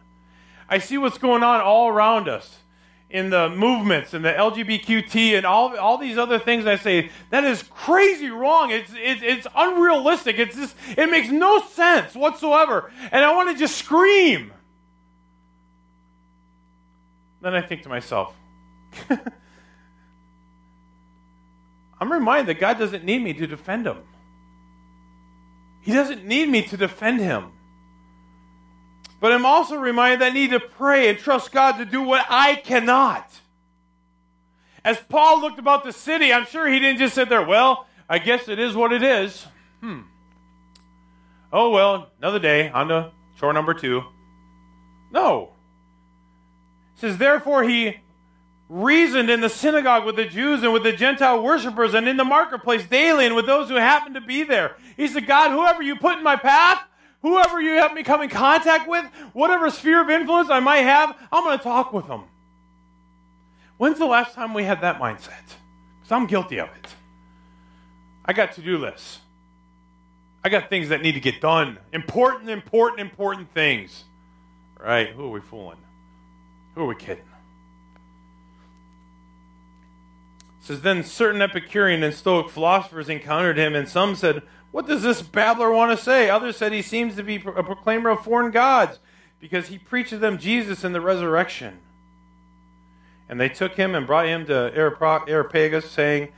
I 0.67 0.79
see 0.79 0.97
what's 0.97 1.17
going 1.17 1.43
on 1.43 1.61
all 1.61 1.87
around 1.87 2.27
us 2.27 2.59
in 3.13 3.29
the 3.29 3.47
movements 3.47 4.15
and 4.15 4.25
the 4.25 4.33
LGBTQ 4.33 5.37
and 5.37 5.45
all, 5.45 5.77
all 5.77 5.99
these 5.99 6.17
other 6.17 6.39
things. 6.39 6.65
I 6.65 6.77
say 6.77 7.11
that 7.29 7.43
is 7.43 7.61
crazy 7.61 8.31
wrong. 8.31 8.71
It's, 8.71 8.91
it's, 8.95 9.21
it's 9.23 9.47
unrealistic. 9.55 10.39
It's 10.39 10.55
just, 10.55 10.75
it 10.97 11.09
makes 11.11 11.29
no 11.29 11.61
sense 11.61 12.15
whatsoever. 12.15 12.91
And 13.11 13.23
I 13.23 13.35
want 13.35 13.51
to 13.51 13.55
just 13.55 13.77
scream. 13.77 14.51
Then 17.41 17.53
I 17.53 17.61
think 17.61 17.83
to 17.83 17.89
myself, 17.89 18.35
I'm 21.99 22.11
reminded 22.11 22.47
that 22.47 22.59
God 22.59 22.79
doesn't 22.79 23.05
need 23.05 23.21
me 23.21 23.33
to 23.33 23.45
defend 23.45 23.85
him. 23.85 23.99
He 25.81 25.93
doesn't 25.93 26.25
need 26.25 26.49
me 26.49 26.63
to 26.63 26.77
defend 26.77 27.19
him. 27.19 27.51
But 29.23 29.31
I'm 29.31 29.45
also 29.45 29.77
reminded 29.77 30.19
that 30.19 30.31
I 30.31 30.33
need 30.33 30.51
to 30.51 30.59
pray 30.59 31.07
and 31.07 31.17
trust 31.17 31.53
God 31.53 31.77
to 31.77 31.85
do 31.85 32.01
what 32.01 32.25
I 32.27 32.55
cannot. 32.55 33.25
As 34.83 34.99
Paul 34.99 35.39
looked 35.39 35.59
about 35.59 35.85
the 35.85 35.93
city, 35.93 36.33
I'm 36.33 36.45
sure 36.45 36.67
he 36.67 36.77
didn't 36.77 36.99
just 36.99 37.15
sit 37.15 37.29
there, 37.29 37.41
well, 37.41 37.87
I 38.09 38.19
guess 38.19 38.49
it 38.49 38.59
is 38.59 38.75
what 38.75 38.91
it 38.91 39.01
is. 39.01 39.47
Hmm. 39.79 40.01
Oh, 41.53 41.69
well, 41.69 42.09
another 42.19 42.37
day, 42.37 42.69
on 42.69 42.89
to 42.89 43.11
chore 43.39 43.53
number 43.53 43.73
two. 43.73 44.03
No. 45.09 45.53
It 46.97 46.99
says, 46.99 47.17
therefore, 47.17 47.63
he 47.63 48.01
reasoned 48.67 49.29
in 49.29 49.39
the 49.39 49.47
synagogue 49.47 50.05
with 50.05 50.17
the 50.17 50.25
Jews 50.25 50.63
and 50.63 50.73
with 50.73 50.83
the 50.83 50.91
Gentile 50.91 51.41
worshippers 51.41 51.93
and 51.93 52.09
in 52.09 52.17
the 52.17 52.25
marketplace 52.25 52.85
daily 52.85 53.25
and 53.25 53.37
with 53.37 53.45
those 53.45 53.69
who 53.69 53.75
happened 53.75 54.15
to 54.15 54.21
be 54.21 54.43
there. 54.43 54.75
He 54.97 55.07
said, 55.07 55.27
God, 55.27 55.51
whoever 55.51 55.81
you 55.81 55.95
put 55.95 56.17
in 56.17 56.25
my 56.25 56.35
path, 56.35 56.81
Whoever 57.23 57.61
you 57.61 57.71
have 57.75 57.93
me 57.93 58.03
come 58.03 58.21
in 58.21 58.29
contact 58.29 58.87
with, 58.87 59.05
whatever 59.31 59.69
sphere 59.69 60.01
of 60.01 60.09
influence 60.09 60.49
I 60.49 60.59
might 60.59 60.81
have, 60.81 61.17
I'm 61.31 61.43
going 61.43 61.57
to 61.57 61.63
talk 61.63 61.93
with 61.93 62.05
them. 62.07 62.25
When's 63.77 63.97
the 63.97 64.05
last 64.05 64.35
time 64.35 64.53
we 64.53 64.65
had 64.65 64.81
that 64.81 64.99
mindset? 64.99 65.55
Because 65.99 66.11
I'm 66.11 66.27
guilty 66.27 66.59
of 66.59 66.69
it. 66.77 66.93
I 68.25 68.33
got 68.33 68.53
to 68.53 68.61
do 68.61 68.77
lists. 68.77 69.19
I 70.43 70.49
got 70.49 70.69
things 70.69 70.89
that 70.89 71.01
need 71.01 71.13
to 71.13 71.21
get 71.21 71.39
done. 71.39 71.79
Important, 71.93 72.49
important, 72.49 72.99
important 72.99 73.53
things. 73.53 74.03
Right? 74.77 75.09
Who 75.09 75.25
are 75.25 75.31
we 75.31 75.39
fooling? 75.39 75.77
Who 76.75 76.81
are 76.81 76.87
we 76.87 76.95
kidding? 76.95 77.23
It 80.59 80.65
says 80.65 80.81
then 80.81 81.05
certain 81.05 81.41
Epicurean 81.41 82.03
and 82.03 82.13
Stoic 82.13 82.49
philosophers 82.49 83.07
encountered 83.07 83.57
him, 83.57 83.75
and 83.75 83.87
some 83.87 84.15
said, 84.15 84.43
what 84.73 84.87
does 84.87 85.03
this 85.03 85.21
babbler 85.21 85.71
want 85.71 85.95
to 85.95 86.03
say? 86.03 86.31
Others 86.31 86.57
said 86.57 86.71
he 86.71 86.81
seems 86.81 87.15
to 87.15 87.21
be 87.21 87.35
a 87.35 87.61
proclaimer 87.61 88.09
of 88.09 88.23
foreign 88.23 88.49
gods 88.49 88.97
because 89.39 89.67
he 89.67 89.77
preaches 89.77 90.19
them 90.19 90.39
Jesus 90.39 90.83
and 90.83 90.95
the 90.95 90.99
resurrection. 90.99 91.77
And 93.29 93.39
they 93.39 93.49
took 93.49 93.75
him 93.75 93.93
and 93.93 94.07
brought 94.07 94.25
him 94.25 94.47
to 94.47 94.73
Areopagus, 94.75 95.91
saying, 95.91 96.29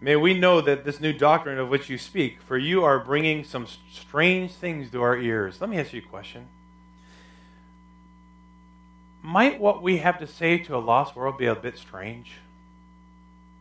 May 0.00 0.16
we 0.16 0.32
know 0.32 0.62
that 0.62 0.86
this 0.86 0.98
new 0.98 1.12
doctrine 1.12 1.58
of 1.58 1.68
which 1.68 1.90
you 1.90 1.98
speak, 1.98 2.40
for 2.40 2.56
you 2.56 2.84
are 2.84 2.98
bringing 2.98 3.44
some 3.44 3.66
strange 3.92 4.52
things 4.52 4.90
to 4.92 5.02
our 5.02 5.18
ears. 5.18 5.60
Let 5.60 5.68
me 5.68 5.78
ask 5.78 5.92
you 5.92 6.00
a 6.00 6.08
question. 6.08 6.48
Might 9.22 9.60
what 9.60 9.82
we 9.82 9.98
have 9.98 10.18
to 10.20 10.26
say 10.26 10.56
to 10.56 10.74
a 10.74 10.78
lost 10.78 11.14
world 11.14 11.36
be 11.36 11.44
a 11.44 11.54
bit 11.54 11.76
strange? 11.76 12.32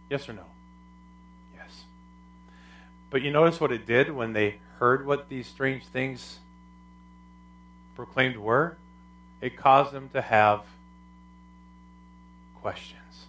Yes 0.10 0.30
or 0.30 0.34
no? 0.34 0.46
But 3.10 3.22
you 3.22 3.32
notice 3.32 3.60
what 3.60 3.72
it 3.72 3.86
did 3.86 4.12
when 4.12 4.34
they 4.34 4.58
heard 4.80 5.06
what 5.06 5.30
these 5.30 5.48
strange 5.48 5.86
things 5.86 6.40
proclaimed 7.96 8.38
were? 8.38 8.78
It 9.42 9.56
caused 9.56 9.92
them 9.92 10.10
to 10.14 10.22
have 10.22 10.62
questions. 12.62 13.26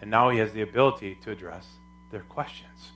And 0.00 0.10
now 0.10 0.30
he 0.30 0.38
has 0.38 0.52
the 0.52 0.62
ability 0.62 1.16
to 1.24 1.30
address 1.30 1.66
their 2.10 2.22
questions. 2.22 2.92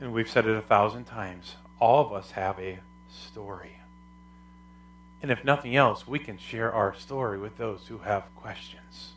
And 0.00 0.12
we've 0.12 0.30
said 0.30 0.46
it 0.46 0.56
a 0.56 0.62
thousand 0.62 1.04
times. 1.04 1.56
All 1.78 2.04
of 2.04 2.12
us 2.12 2.32
have 2.32 2.58
a 2.58 2.80
story. 3.08 3.76
And 5.22 5.30
if 5.30 5.44
nothing 5.44 5.76
else, 5.76 6.06
we 6.06 6.18
can 6.18 6.38
share 6.38 6.72
our 6.72 6.94
story 6.94 7.38
with 7.38 7.58
those 7.58 7.86
who 7.88 7.98
have 7.98 8.24
questions. 8.36 9.12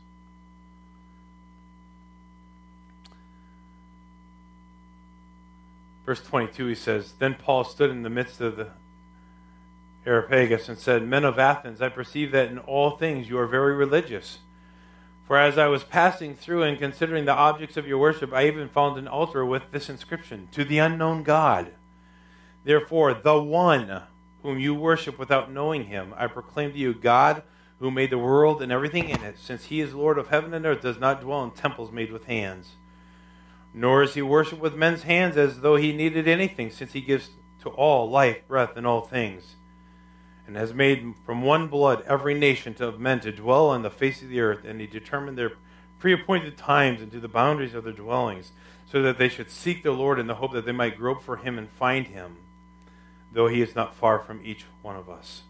Verse 6.06 6.22
22, 6.22 6.68
he 6.68 6.76
says, 6.76 7.14
Then 7.14 7.36
Paul 7.36 7.64
stood 7.64 7.90
in 7.90 8.04
the 8.04 8.10
midst 8.10 8.42
of 8.42 8.58
the 8.58 8.70
Areopagus 10.06 10.68
and 10.68 10.78
said, 10.78 11.08
Men 11.08 11.24
of 11.24 11.40
Athens, 11.40 11.82
I 11.82 11.88
perceive 11.90 12.32
that 12.32 12.50
in 12.50 12.60
all 12.60 12.92
things 12.92 13.30
you 13.30 13.38
are 13.38 13.48
very 13.48 13.74
religious. 13.74 14.40
For 15.26 15.38
as 15.38 15.58
I 15.58 15.68
was 15.68 15.86
passing 15.86 16.36
through 16.36 16.64
and 16.64 16.78
considering 16.78 17.24
the 17.24 17.32
objects 17.32 17.78
of 17.78 17.88
your 17.88 17.98
worship, 17.98 18.34
I 18.34 18.48
even 18.48 18.68
found 18.68 18.98
an 18.98 19.08
altar 19.08 19.46
with 19.46 19.72
this 19.72 19.90
inscription 19.90 20.50
To 20.52 20.66
the 20.66 20.80
unknown 20.80 21.24
God. 21.24 21.72
Therefore, 22.66 23.14
the 23.14 23.42
one 23.42 24.02
whom 24.42 24.60
you 24.60 24.76
worship 24.76 25.18
without 25.18 25.52
knowing 25.52 25.86
him, 25.86 26.14
I 26.18 26.28
proclaim 26.28 26.74
to 26.74 26.78
you, 26.78 26.94
God, 26.94 27.44
who 27.80 27.90
made 27.90 28.10
the 28.10 28.18
world 28.18 28.62
and 28.62 28.74
everything 28.74 29.08
in 29.08 29.24
it, 29.24 29.40
since 29.40 29.66
he 29.66 29.80
is 29.80 29.94
Lord 29.94 30.18
of 30.18 30.28
heaven 30.28 30.54
and 30.54 30.66
earth, 30.66 30.82
does 30.82 31.00
not 31.00 31.22
dwell 31.22 31.46
in 31.46 31.52
temples 31.52 31.94
made 31.94 32.12
with 32.12 32.26
hands 32.26 32.72
nor 33.74 34.04
is 34.04 34.14
he 34.14 34.22
worshipped 34.22 34.62
with 34.62 34.76
men's 34.76 35.04
hands 35.04 35.36
as 35.36 35.62
though 35.62 35.76
he 35.76 35.92
needed 35.92 36.28
anything, 36.28 36.70
since 36.70 36.94
he 36.94 37.02
gives 37.02 37.32
to 37.62 37.70
all 37.70 38.10
life, 38.10 38.48
breath, 38.48 38.76
and 38.76 38.86
all 38.86 39.02
things, 39.02 39.56
and 40.46 40.56
has 40.56 40.74
made 40.74 41.14
from 41.26 41.42
one 41.42 41.68
blood 41.68 42.04
every 42.08 42.34
nation 42.34 42.76
of 42.80 43.00
men 43.00 43.20
to 43.22 43.32
dwell 43.32 43.70
on 43.70 43.82
the 43.82 43.90
face 43.90 44.22
of 44.22 44.30
the 44.30 44.42
earth, 44.42 44.64
and 44.66 44.80
he 44.80 44.88
determined 44.88 45.38
their 45.38 45.54
preappointed 45.98 46.58
times 46.58 47.02
and 47.02 47.12
to 47.12 47.20
the 47.20 47.28
boundaries 47.28 47.74
of 47.74 47.84
their 47.84 47.94
dwellings, 47.94 48.52
so 48.90 49.02
that 49.02 49.18
they 49.18 49.30
should 49.30 49.50
seek 49.50 49.82
the 49.82 49.92
Lord 49.92 50.20
in 50.20 50.28
the 50.28 50.36
hope 50.36 50.52
that 50.54 50.66
they 50.66 50.72
might 50.72 50.98
grope 50.98 51.24
for 51.24 51.38
him 51.38 51.58
and 51.58 51.70
find 51.70 52.08
him, 52.08 52.38
though 53.32 53.48
he 53.48 53.62
is 53.62 53.74
not 53.74 53.96
far 53.96 54.20
from 54.20 54.46
each 54.46 54.66
one 54.82 54.96
of 54.96 55.10
us. 55.10 55.44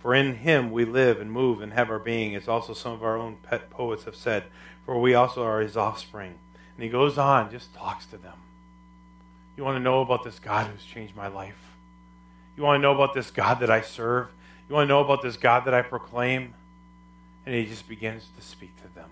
For 0.00 0.16
in 0.16 0.36
him 0.36 0.72
we 0.72 0.84
live 0.84 1.20
and 1.20 1.30
move 1.30 1.60
and 1.60 1.74
have 1.74 1.90
our 1.90 2.00
being, 2.00 2.34
as 2.34 2.48
also 2.48 2.74
some 2.74 2.92
of 2.92 3.04
our 3.04 3.16
own 3.16 3.36
pet 3.36 3.70
poets 3.70 4.02
have 4.04 4.16
said, 4.16 4.44
for 4.84 5.00
we 5.00 5.14
also 5.14 5.44
are 5.44 5.60
his 5.60 5.76
offspring. 5.76 6.38
And 6.82 6.88
he 6.88 6.90
goes 6.90 7.16
on, 7.16 7.48
just 7.48 7.72
talks 7.76 8.06
to 8.06 8.16
them. 8.16 8.34
You 9.56 9.62
want 9.62 9.76
to 9.76 9.80
know 9.80 10.00
about 10.00 10.24
this 10.24 10.40
God 10.40 10.66
who's 10.66 10.84
changed 10.84 11.14
my 11.14 11.28
life? 11.28 11.70
You 12.56 12.64
want 12.64 12.80
to 12.80 12.82
know 12.82 12.92
about 12.92 13.14
this 13.14 13.30
God 13.30 13.60
that 13.60 13.70
I 13.70 13.82
serve? 13.82 14.26
You 14.68 14.74
want 14.74 14.86
to 14.86 14.88
know 14.88 14.98
about 14.98 15.22
this 15.22 15.36
God 15.36 15.64
that 15.66 15.74
I 15.74 15.82
proclaim? 15.82 16.54
And 17.46 17.54
he 17.54 17.66
just 17.66 17.88
begins 17.88 18.26
to 18.36 18.44
speak 18.44 18.74
to 18.82 18.92
them. 18.96 19.10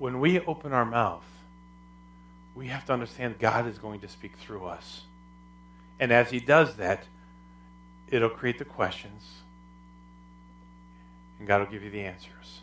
When 0.00 0.18
we 0.18 0.40
open 0.40 0.72
our 0.72 0.84
mouth, 0.84 1.22
we 2.56 2.66
have 2.66 2.84
to 2.86 2.92
understand 2.92 3.38
God 3.38 3.68
is 3.68 3.78
going 3.78 4.00
to 4.00 4.08
speak 4.08 4.36
through 4.38 4.64
us. 4.64 5.02
And 6.00 6.10
as 6.10 6.30
he 6.30 6.40
does 6.40 6.78
that, 6.78 7.04
it'll 8.08 8.28
create 8.28 8.58
the 8.58 8.64
questions, 8.64 9.22
and 11.38 11.46
God 11.46 11.60
will 11.60 11.68
give 11.68 11.84
you 11.84 11.90
the 11.90 12.00
answers 12.00 12.61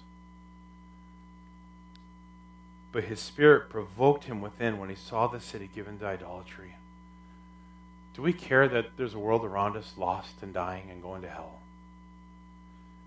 but 2.92 3.04
his 3.06 3.20
spirit 3.20 3.70
provoked 3.70 4.26
him 4.26 4.42
within 4.42 4.80
when 4.80 4.90
he 4.90 4.96
saw 4.96 5.28
the 5.28 5.40
city 5.40 5.70
given 5.74 6.00
to 6.00 6.06
idolatry. 6.06 6.76
Do 8.16 8.22
we 8.22 8.34
care 8.34 8.68
that 8.68 8.98
there's 8.98 9.14
a 9.14 9.20
world 9.20 9.46
around 9.46 9.78
us 9.78 9.94
lost 9.98 10.42
and 10.42 10.54
dying 10.54 10.90
and 10.90 11.02
going 11.02 11.22
to 11.22 11.30
hell? 11.30 11.60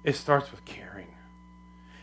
It 0.04 0.16
starts 0.16 0.50
with 0.50 0.64
caring. 0.64 1.08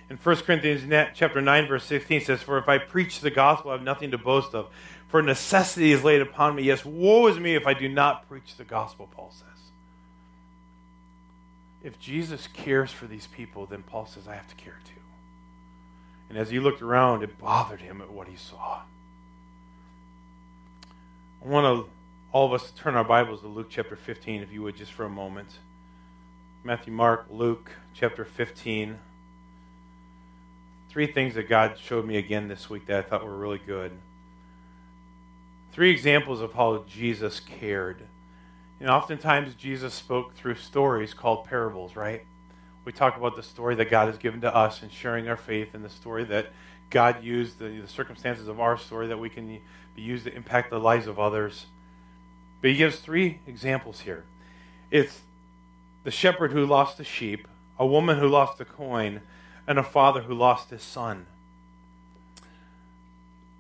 In 0.10 0.18
1 0.18 0.36
Corinthians 0.38 1.12
chapter 1.14 1.42
9, 1.42 1.68
verse 1.68 1.86
16 1.86 2.22
says, 2.22 2.42
For 2.42 2.58
if 2.58 2.68
I 2.68 2.78
preach 2.78 3.20
the 3.20 3.30
gospel, 3.30 3.72
I 3.72 3.76
have 3.76 3.84
nothing 3.84 4.12
to 4.12 4.18
boast 4.18 4.56
of. 4.56 4.70
For 5.08 5.22
necessity 5.22 5.92
is 5.92 6.04
laid 6.04 6.22
upon 6.22 6.56
me. 6.56 6.64
Yes, 6.64 6.84
woe 6.84 7.28
is 7.28 7.40
me 7.40 7.56
if 7.56 7.66
I 7.66 7.74
do 7.74 7.88
not 7.88 8.28
preach 8.28 8.56
the 8.58 8.64
gospel, 8.64 9.08
Paul 9.12 9.32
says. 9.32 9.46
If 11.84 12.00
Jesus 12.00 12.48
cares 12.48 12.92
for 12.92 13.08
these 13.08 13.28
people, 13.28 13.66
then 13.66 13.84
Paul 13.84 14.06
says, 14.06 14.28
I 14.28 14.36
have 14.36 14.48
to 14.50 14.56
care 14.56 14.80
too. 14.86 14.99
And 16.30 16.38
as 16.38 16.52
he 16.52 16.60
looked 16.60 16.82
around, 16.82 17.24
it 17.24 17.40
bothered 17.40 17.82
him 17.82 18.02
at 18.02 18.12
what 18.12 18.28
he 18.28 18.36
saw. 18.36 18.82
I 21.44 21.48
want 21.48 21.66
to, 21.66 21.90
all 22.32 22.46
of 22.46 22.54
us 22.54 22.70
to 22.70 22.76
turn 22.76 22.96
our 22.96 23.04
Bibles 23.04 23.42
to 23.42 23.48
Luke 23.48 23.68
chapter 23.70 23.96
15, 23.96 24.44
if 24.44 24.52
you 24.52 24.62
would, 24.62 24.76
just 24.76 24.92
for 24.92 25.06
a 25.06 25.10
moment. 25.10 25.58
Matthew, 26.64 26.94
Mark, 26.94 27.26
Luke 27.32 27.72
chapter 27.94 28.24
15. 28.24 29.00
Three 30.90 31.08
things 31.08 31.36
that 31.36 31.50
God 31.50 31.78
showed 31.80 32.06
me 32.06 32.18
again 32.18 32.48
this 32.48 32.70
week 32.70 32.86
that 32.88 32.98
I 32.98 33.02
thought 33.02 33.24
were 33.24 33.38
really 33.38 33.62
good. 33.66 33.92
Three 35.72 35.92
examples 35.92 36.42
of 36.42 36.54
how 36.54 36.84
Jesus 36.88 37.40
cared. 37.40 38.04
And 38.80 38.90
oftentimes 38.90 39.56
Jesus 39.56 39.94
spoke 39.94 40.36
through 40.36 40.56
stories 40.56 41.14
called 41.14 41.46
parables, 41.46 41.96
right? 41.96 42.26
We 42.90 42.94
talk 42.94 43.16
about 43.16 43.36
the 43.36 43.44
story 43.44 43.76
that 43.76 43.92
God 43.92 44.08
has 44.08 44.18
given 44.18 44.42
to 44.42 44.56
us 44.56 44.82
and 44.82 44.92
sharing 44.92 45.28
our 45.28 45.38
faith 45.38 45.76
and 45.76 45.86
the 45.86 45.92
story 45.92 46.24
that 46.24 46.48
God 46.90 47.24
used, 47.24 47.60
the, 47.60 47.82
the 47.82 47.88
circumstances 47.88 48.48
of 48.48 48.60
our 48.60 48.80
story 48.80 49.06
that 49.10 49.20
we 49.20 49.30
can 49.30 49.60
be 49.96 50.02
used 50.02 50.26
to 50.26 50.34
impact 50.34 50.72
the 50.72 50.80
lives 50.80 51.06
of 51.06 51.20
others. 51.20 51.68
But 52.62 52.72
he 52.72 52.78
gives 52.78 52.98
three 52.98 53.42
examples 53.46 54.00
here. 54.00 54.24
It's 54.90 55.22
the 56.04 56.10
shepherd 56.10 56.52
who 56.52 56.66
lost 56.66 56.98
the 56.98 57.04
sheep, 57.04 57.48
a 57.78 57.86
woman 57.86 58.18
who 58.18 58.28
lost 58.28 58.60
a 58.60 58.66
coin, 58.66 59.22
and 59.68 59.78
a 59.78 59.84
father 59.84 60.22
who 60.22 60.34
lost 60.34 60.72
his 60.72 60.82
son. 60.82 61.28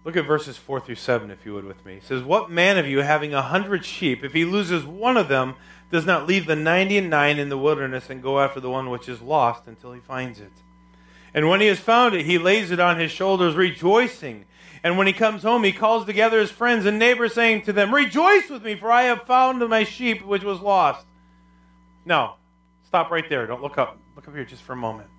Look 0.03 0.17
at 0.17 0.25
verses 0.25 0.57
4 0.57 0.79
through 0.79 0.95
7, 0.95 1.29
if 1.29 1.45
you 1.45 1.53
would, 1.53 1.65
with 1.65 1.85
me. 1.85 1.97
It 1.97 2.03
says, 2.03 2.23
What 2.23 2.49
man 2.49 2.79
of 2.79 2.87
you, 2.87 3.01
having 3.01 3.35
a 3.35 3.43
hundred 3.43 3.85
sheep, 3.85 4.23
if 4.23 4.33
he 4.33 4.43
loses 4.43 4.85
one 4.85 5.17
of 5.17 5.27
them, 5.27 5.53
does 5.91 6.05
not 6.05 6.27
leave 6.27 6.45
the 6.45 6.55
ninety 6.55 6.97
and 6.97 7.09
nine 7.09 7.39
in 7.39 7.49
the 7.49 7.57
wilderness 7.57 8.09
and 8.09 8.21
go 8.21 8.39
after 8.39 8.59
the 8.59 8.69
one 8.69 8.89
which 8.89 9.09
is 9.09 9.21
lost 9.21 9.67
until 9.67 9.93
he 9.93 9.99
finds 9.99 10.39
it? 10.39 10.51
And 11.33 11.47
when 11.47 11.61
he 11.61 11.67
has 11.67 11.79
found 11.79 12.15
it, 12.15 12.25
he 12.25 12.37
lays 12.37 12.71
it 12.71 12.79
on 12.79 12.99
his 12.99 13.11
shoulders, 13.11 13.55
rejoicing. 13.55 14.45
And 14.83 14.97
when 14.97 15.07
he 15.07 15.13
comes 15.13 15.43
home, 15.43 15.63
he 15.63 15.71
calls 15.71 16.05
together 16.05 16.39
his 16.39 16.51
friends 16.51 16.85
and 16.85 16.97
neighbors, 16.97 17.33
saying 17.33 17.63
to 17.63 17.73
them, 17.73 17.93
Rejoice 17.93 18.49
with 18.49 18.63
me, 18.63 18.75
for 18.75 18.91
I 18.91 19.03
have 19.03 19.23
found 19.23 19.67
my 19.67 19.83
sheep 19.83 20.25
which 20.25 20.43
was 20.43 20.61
lost. 20.61 21.05
Now, 22.05 22.37
stop 22.87 23.11
right 23.11 23.27
there. 23.27 23.45
Don't 23.45 23.61
look 23.61 23.77
up. 23.77 23.97
Look 24.15 24.27
up 24.27 24.33
here 24.33 24.45
just 24.45 24.63
for 24.63 24.73
a 24.73 24.77
moment. 24.77 25.09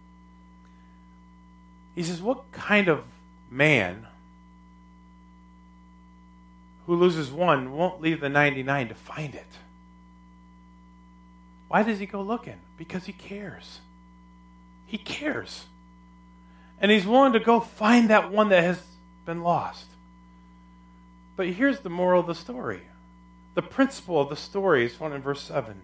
He 1.94 2.02
says, 2.02 2.22
What 2.22 2.50
kind 2.52 2.88
of 2.88 3.04
man 3.50 4.06
who 6.86 6.96
loses 6.96 7.30
one 7.30 7.72
won't 7.72 8.00
leave 8.00 8.20
the 8.20 8.28
99 8.28 8.88
to 8.88 8.94
find 8.94 9.34
it? 9.34 9.46
Why 11.70 11.84
does 11.84 12.00
he 12.00 12.06
go 12.06 12.20
looking? 12.20 12.58
Because 12.76 13.04
he 13.04 13.12
cares. 13.12 13.78
He 14.86 14.98
cares. 14.98 15.66
And 16.80 16.90
he's 16.90 17.06
willing 17.06 17.32
to 17.34 17.38
go 17.38 17.60
find 17.60 18.10
that 18.10 18.32
one 18.32 18.48
that 18.48 18.64
has 18.64 18.82
been 19.24 19.44
lost. 19.44 19.86
But 21.36 21.46
here's 21.46 21.78
the 21.78 21.88
moral 21.88 22.22
of 22.22 22.26
the 22.26 22.34
story. 22.34 22.82
The 23.54 23.62
principle 23.62 24.20
of 24.20 24.30
the 24.30 24.36
story 24.36 24.84
is 24.84 24.96
found 24.96 25.14
in 25.14 25.22
verse 25.22 25.42
7. 25.42 25.80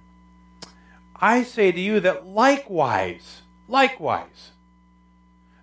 I 1.15 1.45
say 1.45 1.71
to 1.71 1.81
you 1.81 2.01
that 2.01 2.27
likewise, 2.27 3.43
likewise, 3.69 4.51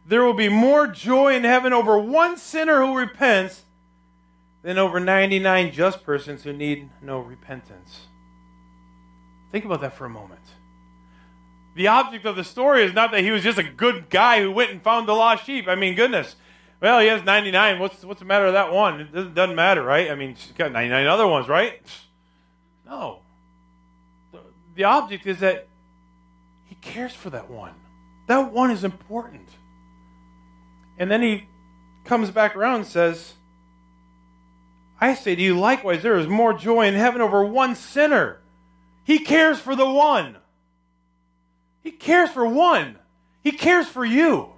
there 0.06 0.24
will 0.24 0.34
be 0.34 0.48
more 0.48 0.88
joy 0.88 1.36
in 1.36 1.44
heaven 1.44 1.74
over 1.74 1.98
one 1.98 2.38
sinner 2.38 2.80
who 2.80 2.98
repents 2.98 3.64
than 4.62 4.78
over 4.78 5.02
99 5.02 5.74
just 5.74 6.02
persons 6.06 6.44
who 6.44 6.54
need 6.54 6.92
no 7.02 7.20
repentance. 7.20 8.08
Think 9.54 9.66
about 9.66 9.82
that 9.82 9.94
for 9.94 10.06
a 10.06 10.10
moment. 10.10 10.42
The 11.76 11.88
object 11.88 12.26
of 12.26 12.36
the 12.36 12.44
story 12.44 12.84
is 12.84 12.92
not 12.92 13.12
that 13.12 13.22
he 13.22 13.30
was 13.30 13.44
just 13.44 13.60
a 13.60 13.64
good 13.64 14.10
guy 14.10 14.42
who 14.42 14.52
went 14.52 14.72
and 14.72 14.82
found 14.82 15.08
the 15.08 15.14
lost 15.14 15.46
sheep. 15.46 15.68
I 15.68 15.76
mean, 15.76 15.94
goodness. 15.94 16.36
Well, 16.82 17.00
he 17.00 17.08
has 17.08 17.24
99. 17.24 17.78
What's, 17.78 18.04
what's 18.04 18.20
the 18.20 18.26
matter 18.26 18.46
with 18.46 18.56
that 18.56 18.74
one? 18.74 19.02
It 19.02 19.14
doesn't, 19.14 19.36
doesn't 19.36 19.56
matter, 19.56 19.84
right? 19.84 20.10
I 20.10 20.16
mean, 20.16 20.36
she's 20.36 20.54
got 20.54 20.72
99 20.72 21.06
other 21.06 21.28
ones, 21.28 21.48
right? 21.48 21.80
No. 22.84 23.20
The, 24.32 24.40
the 24.76 24.84
object 24.86 25.28
is 25.28 25.40
that 25.42 25.68
he 26.66 26.74
cares 26.82 27.14
for 27.14 27.30
that 27.30 27.48
one. 27.48 27.76
That 28.26 28.52
one 28.52 28.72
is 28.72 28.84
important. 28.84 29.50
And 30.98 31.12
then 31.12 31.22
he 31.22 31.48
comes 32.06 32.32
back 32.32 32.56
around 32.56 32.76
and 32.78 32.88
says, 32.88 33.34
I 35.00 35.14
say 35.14 35.36
to 35.36 35.42
you, 35.42 35.60
likewise, 35.60 36.02
there 36.02 36.18
is 36.18 36.28
more 36.28 36.54
joy 36.54 36.88
in 36.88 36.96
heaven 36.96 37.22
over 37.22 37.46
one 37.46 37.76
sinner. 37.76 38.40
He 39.04 39.20
cares 39.20 39.60
for 39.60 39.76
the 39.76 39.90
one. 39.90 40.38
He 41.82 41.92
cares 41.92 42.30
for 42.30 42.48
one. 42.48 42.98
He 43.44 43.52
cares 43.52 43.88
for 43.88 44.06
you. 44.06 44.50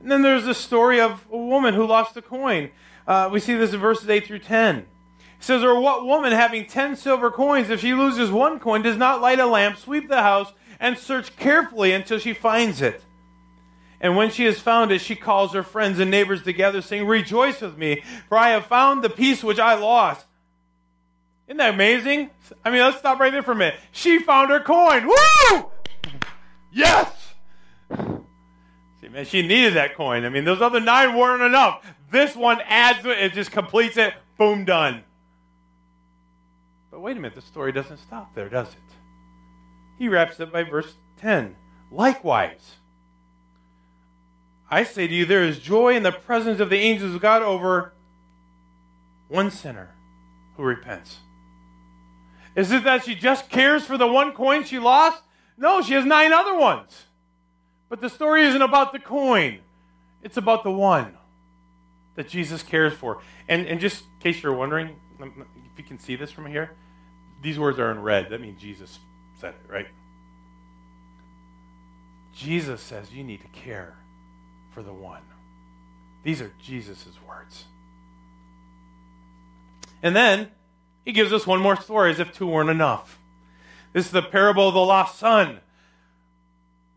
And 0.00 0.10
then 0.10 0.22
there's 0.22 0.44
the 0.44 0.54
story 0.54 1.00
of 1.00 1.26
a 1.32 1.36
woman 1.36 1.74
who 1.74 1.86
lost 1.86 2.16
a 2.16 2.22
coin. 2.22 2.70
Uh, 3.06 3.30
we 3.32 3.40
see 3.40 3.54
this 3.54 3.72
in 3.72 3.80
verses 3.80 4.08
8 4.08 4.26
through 4.26 4.40
10. 4.40 4.76
It 4.76 4.86
says, 5.40 5.64
Or 5.64 5.80
what 5.80 6.04
woman 6.04 6.32
having 6.32 6.66
10 6.66 6.96
silver 6.96 7.30
coins, 7.30 7.70
if 7.70 7.80
she 7.80 7.94
loses 7.94 8.30
one 8.30 8.60
coin, 8.60 8.82
does 8.82 8.96
not 8.96 9.20
light 9.20 9.40
a 9.40 9.46
lamp, 9.46 9.78
sweep 9.78 10.08
the 10.08 10.22
house, 10.22 10.52
and 10.78 10.98
search 10.98 11.34
carefully 11.36 11.92
until 11.92 12.18
she 12.18 12.34
finds 12.34 12.82
it? 12.82 13.02
And 14.00 14.16
when 14.16 14.30
she 14.30 14.44
has 14.44 14.60
found 14.60 14.92
it, 14.92 15.00
she 15.00 15.16
calls 15.16 15.54
her 15.54 15.64
friends 15.64 15.98
and 15.98 16.10
neighbors 16.10 16.42
together, 16.42 16.80
saying, 16.82 17.06
Rejoice 17.06 17.60
with 17.60 17.76
me, 17.76 18.04
for 18.28 18.38
I 18.38 18.50
have 18.50 18.66
found 18.66 19.02
the 19.02 19.10
piece 19.10 19.42
which 19.42 19.58
I 19.58 19.74
lost. 19.74 20.26
Isn't 21.48 21.56
that 21.56 21.72
amazing? 21.72 22.28
I 22.62 22.70
mean, 22.70 22.80
let's 22.80 22.98
stop 22.98 23.18
right 23.18 23.32
there 23.32 23.42
for 23.42 23.52
a 23.52 23.56
minute. 23.56 23.80
She 23.90 24.18
found 24.18 24.50
her 24.50 24.60
coin. 24.60 25.08
Woo! 25.08 25.70
Yes! 26.70 27.34
See, 29.00 29.08
man, 29.08 29.24
she 29.24 29.40
needed 29.40 29.72
that 29.72 29.96
coin. 29.96 30.26
I 30.26 30.28
mean, 30.28 30.44
those 30.44 30.60
other 30.60 30.78
nine 30.78 31.16
weren't 31.16 31.42
enough. 31.42 31.86
This 32.12 32.36
one 32.36 32.60
adds 32.66 33.02
to 33.02 33.10
it, 33.10 33.18
it 33.18 33.32
just 33.32 33.50
completes 33.50 33.96
it. 33.96 34.12
Boom, 34.36 34.66
done. 34.66 35.04
But 36.90 37.00
wait 37.00 37.16
a 37.16 37.20
minute, 37.20 37.34
the 37.34 37.40
story 37.40 37.72
doesn't 37.72 37.98
stop 37.98 38.34
there, 38.34 38.50
does 38.50 38.68
it? 38.68 38.94
He 39.98 40.08
wraps 40.08 40.38
up 40.40 40.52
by 40.52 40.64
verse 40.64 40.96
10. 41.18 41.56
Likewise, 41.90 42.76
I 44.70 44.84
say 44.84 45.06
to 45.06 45.14
you, 45.14 45.24
there 45.24 45.44
is 45.44 45.58
joy 45.58 45.96
in 45.96 46.02
the 46.02 46.12
presence 46.12 46.60
of 46.60 46.68
the 46.68 46.76
angels 46.76 47.14
of 47.14 47.22
God 47.22 47.40
over 47.40 47.94
one 49.28 49.50
sinner 49.50 49.94
who 50.56 50.62
repents. 50.62 51.20
Is 52.58 52.72
it 52.72 52.82
that 52.82 53.04
she 53.04 53.14
just 53.14 53.50
cares 53.50 53.84
for 53.84 53.96
the 53.96 54.08
one 54.08 54.32
coin 54.32 54.64
she 54.64 54.80
lost? 54.80 55.22
No, 55.56 55.80
she 55.80 55.94
has 55.94 56.04
nine 56.04 56.32
other 56.32 56.56
ones. 56.56 57.04
But 57.88 58.00
the 58.00 58.10
story 58.10 58.42
isn't 58.46 58.60
about 58.60 58.92
the 58.92 58.98
coin, 58.98 59.60
it's 60.24 60.36
about 60.36 60.64
the 60.64 60.72
one 60.72 61.16
that 62.16 62.28
Jesus 62.28 62.64
cares 62.64 62.94
for. 62.94 63.22
And, 63.48 63.64
and 63.68 63.78
just 63.78 64.02
in 64.02 64.32
case 64.32 64.42
you're 64.42 64.54
wondering, 64.54 64.96
um, 65.22 65.34
um, 65.36 65.46
if 65.72 65.78
you 65.78 65.84
can 65.84 66.00
see 66.00 66.16
this 66.16 66.32
from 66.32 66.46
here, 66.46 66.72
these 67.42 67.60
words 67.60 67.78
are 67.78 67.92
in 67.92 68.02
red. 68.02 68.30
That 68.30 68.40
means 68.40 68.60
Jesus 68.60 68.98
said 69.40 69.54
it, 69.54 69.72
right? 69.72 69.86
Jesus 72.34 72.80
says 72.80 73.12
you 73.12 73.22
need 73.22 73.40
to 73.42 73.48
care 73.48 73.96
for 74.72 74.82
the 74.82 74.92
one. 74.92 75.22
These 76.24 76.42
are 76.42 76.50
Jesus' 76.60 77.06
words. 77.24 77.66
And 80.02 80.16
then 80.16 80.50
he 81.08 81.12
gives 81.12 81.32
us 81.32 81.46
one 81.46 81.58
more 81.58 81.80
story 81.80 82.10
as 82.10 82.20
if 82.20 82.34
two 82.34 82.46
weren't 82.46 82.68
enough. 82.68 83.18
This 83.94 84.04
is 84.04 84.12
the 84.12 84.20
parable 84.20 84.68
of 84.68 84.74
the 84.74 84.80
lost 84.80 85.18
son. 85.18 85.60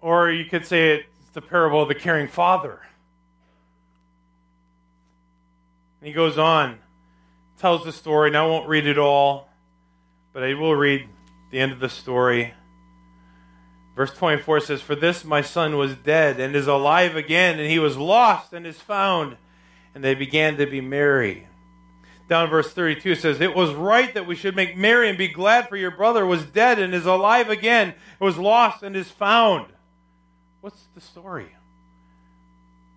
Or 0.02 0.30
you 0.30 0.44
could 0.44 0.66
say 0.66 0.96
it's 0.96 1.30
the 1.32 1.42
parable 1.42 1.82
of 1.82 1.88
the 1.88 1.96
caring 1.96 2.28
father. 2.28 2.82
And 6.02 6.10
he 6.10 6.14
goes 6.14 6.38
on, 6.38 6.80
tells 7.58 7.86
the 7.86 7.94
story, 7.94 8.28
and 8.28 8.36
I 8.36 8.46
won't 8.46 8.68
read 8.68 8.86
it 8.86 8.98
all, 8.98 9.48
but 10.34 10.44
I 10.44 10.56
will 10.56 10.76
read 10.76 11.08
the 11.50 11.62
end 11.62 11.72
of 11.72 11.80
the 11.80 11.88
story. 11.88 12.54
Verse 13.96 14.12
24 14.12 14.60
says, 14.60 14.82
For 14.82 14.94
this 14.94 15.24
my 15.24 15.42
son 15.42 15.78
was 15.78 15.96
dead 15.96 16.38
and 16.38 16.54
is 16.54 16.68
alive 16.68 17.16
again, 17.16 17.62
and 17.62 17.72
he 17.72 17.80
was 17.80 17.96
lost 17.96 18.52
and 18.52 18.68
is 18.68 18.78
found. 18.78 19.38
And 19.96 20.04
they 20.04 20.16
began 20.16 20.58
to 20.58 20.66
be 20.66 20.82
merry. 20.82 21.48
Down 22.32 22.50
verse 22.50 22.72
32 22.72 23.16
says, 23.16 23.42
It 23.42 23.54
was 23.54 23.74
right 23.74 24.14
that 24.14 24.26
we 24.26 24.38
should 24.38 24.56
make 24.56 24.78
merry 24.78 25.10
and 25.10 25.18
be 25.18 25.28
glad, 25.28 25.68
for 25.68 25.76
your 25.76 25.92
brother 25.92 26.26
was 26.26 26.46
dead 26.46 26.80
and 26.80 26.94
is 26.94 27.06
alive 27.06 27.50
again, 27.50 27.90
it 27.90 28.24
was 28.24 28.38
lost 28.38 28.84
and 28.84 28.96
is 28.96 29.12
found. 29.12 29.66
What's 30.62 30.88
the 30.96 31.02
story? 31.02 31.54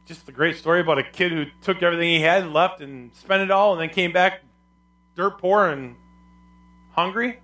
Just 0.06 0.28
a 0.28 0.32
great 0.32 0.54
story 0.54 0.82
about 0.82 0.98
a 0.98 1.02
kid 1.02 1.32
who 1.32 1.46
took 1.62 1.82
everything 1.82 2.10
he 2.10 2.20
had 2.20 2.44
and 2.44 2.52
left 2.52 2.80
and 2.80 3.12
spent 3.16 3.42
it 3.42 3.50
all 3.50 3.72
and 3.72 3.80
then 3.80 3.88
came 3.88 4.12
back 4.12 4.42
dirt 5.16 5.38
poor 5.38 5.66
and 5.66 5.96
hungry? 6.92 7.40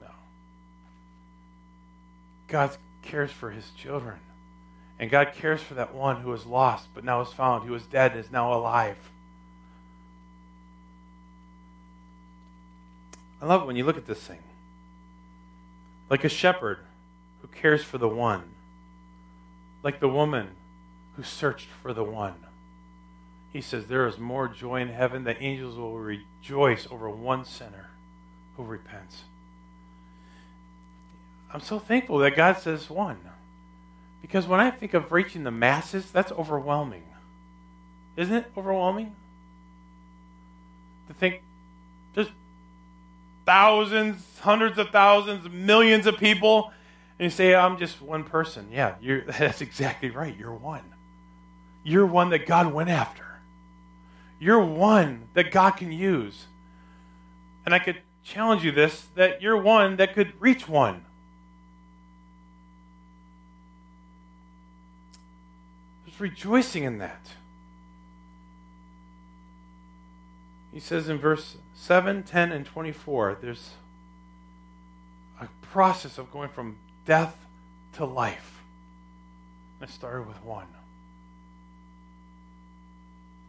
No. 0.00 0.08
God 2.48 2.76
cares 3.02 3.30
for 3.30 3.52
his 3.52 3.70
children. 3.80 4.18
And 4.98 5.12
God 5.12 5.32
cares 5.32 5.60
for 5.60 5.74
that 5.74 5.94
one 5.94 6.22
who 6.22 6.30
was 6.30 6.44
lost 6.44 6.88
but 6.92 7.04
now 7.04 7.20
is 7.20 7.32
found, 7.32 7.68
who 7.68 7.72
was 7.72 7.86
dead 7.86 8.16
and 8.16 8.20
is 8.20 8.32
now 8.32 8.52
alive. 8.52 8.96
I 13.40 13.46
love 13.46 13.62
it 13.62 13.66
when 13.66 13.76
you 13.76 13.84
look 13.84 13.96
at 13.96 14.06
this 14.06 14.20
thing. 14.20 14.42
Like 16.10 16.24
a 16.24 16.28
shepherd 16.28 16.78
who 17.40 17.48
cares 17.48 17.84
for 17.84 17.98
the 17.98 18.08
one, 18.08 18.54
like 19.82 20.00
the 20.00 20.08
woman 20.08 20.50
who 21.16 21.22
searched 21.22 21.68
for 21.82 21.92
the 21.92 22.04
one. 22.04 22.34
He 23.52 23.60
says, 23.60 23.86
There 23.86 24.06
is 24.06 24.18
more 24.18 24.48
joy 24.48 24.80
in 24.80 24.88
heaven. 24.88 25.24
The 25.24 25.40
angels 25.42 25.76
will 25.76 25.98
rejoice 25.98 26.86
over 26.90 27.08
one 27.08 27.44
sinner 27.44 27.90
who 28.56 28.64
repents. 28.64 29.24
I'm 31.52 31.60
so 31.60 31.78
thankful 31.78 32.18
that 32.18 32.36
God 32.36 32.58
says 32.58 32.90
one. 32.90 33.18
Because 34.20 34.46
when 34.46 34.60
I 34.60 34.70
think 34.70 34.94
of 34.94 35.12
reaching 35.12 35.44
the 35.44 35.50
masses, 35.50 36.10
that's 36.10 36.32
overwhelming. 36.32 37.04
Isn't 38.16 38.34
it 38.34 38.52
overwhelming? 38.56 39.14
To 41.06 41.14
think 41.14 41.42
there's 42.14 42.28
thousands, 43.48 44.22
hundreds 44.40 44.76
of 44.76 44.90
thousands, 44.90 45.48
millions 45.48 46.06
of 46.06 46.18
people, 46.18 46.70
and 47.18 47.24
you 47.24 47.30
say, 47.30 47.54
I'm 47.54 47.78
just 47.78 48.02
one 48.02 48.22
person. 48.22 48.68
Yeah, 48.70 48.96
that's 49.26 49.62
exactly 49.62 50.10
right. 50.10 50.36
You're 50.36 50.52
one. 50.52 50.84
You're 51.82 52.04
one 52.04 52.28
that 52.28 52.44
God 52.44 52.70
went 52.74 52.90
after. 52.90 53.24
You're 54.38 54.62
one 54.62 55.28
that 55.32 55.50
God 55.50 55.70
can 55.72 55.90
use. 55.90 56.44
And 57.64 57.74
I 57.74 57.78
could 57.78 57.96
challenge 58.22 58.64
you 58.64 58.70
this 58.70 59.06
that 59.14 59.40
you're 59.40 59.56
one 59.56 59.96
that 59.96 60.12
could 60.12 60.38
reach 60.38 60.68
one. 60.68 61.06
There's 66.04 66.20
rejoicing 66.20 66.84
in 66.84 66.98
that. 66.98 67.28
He 70.70 70.80
says 70.80 71.08
in 71.08 71.16
verse 71.16 71.56
7, 71.80 72.24
10, 72.24 72.50
and 72.50 72.66
24, 72.66 73.38
there's 73.40 73.70
a 75.40 75.46
process 75.62 76.18
of 76.18 76.30
going 76.32 76.48
from 76.48 76.76
death 77.06 77.46
to 77.94 78.04
life. 78.04 78.60
I 79.80 79.86
started 79.86 80.26
with 80.26 80.42
one. 80.44 80.66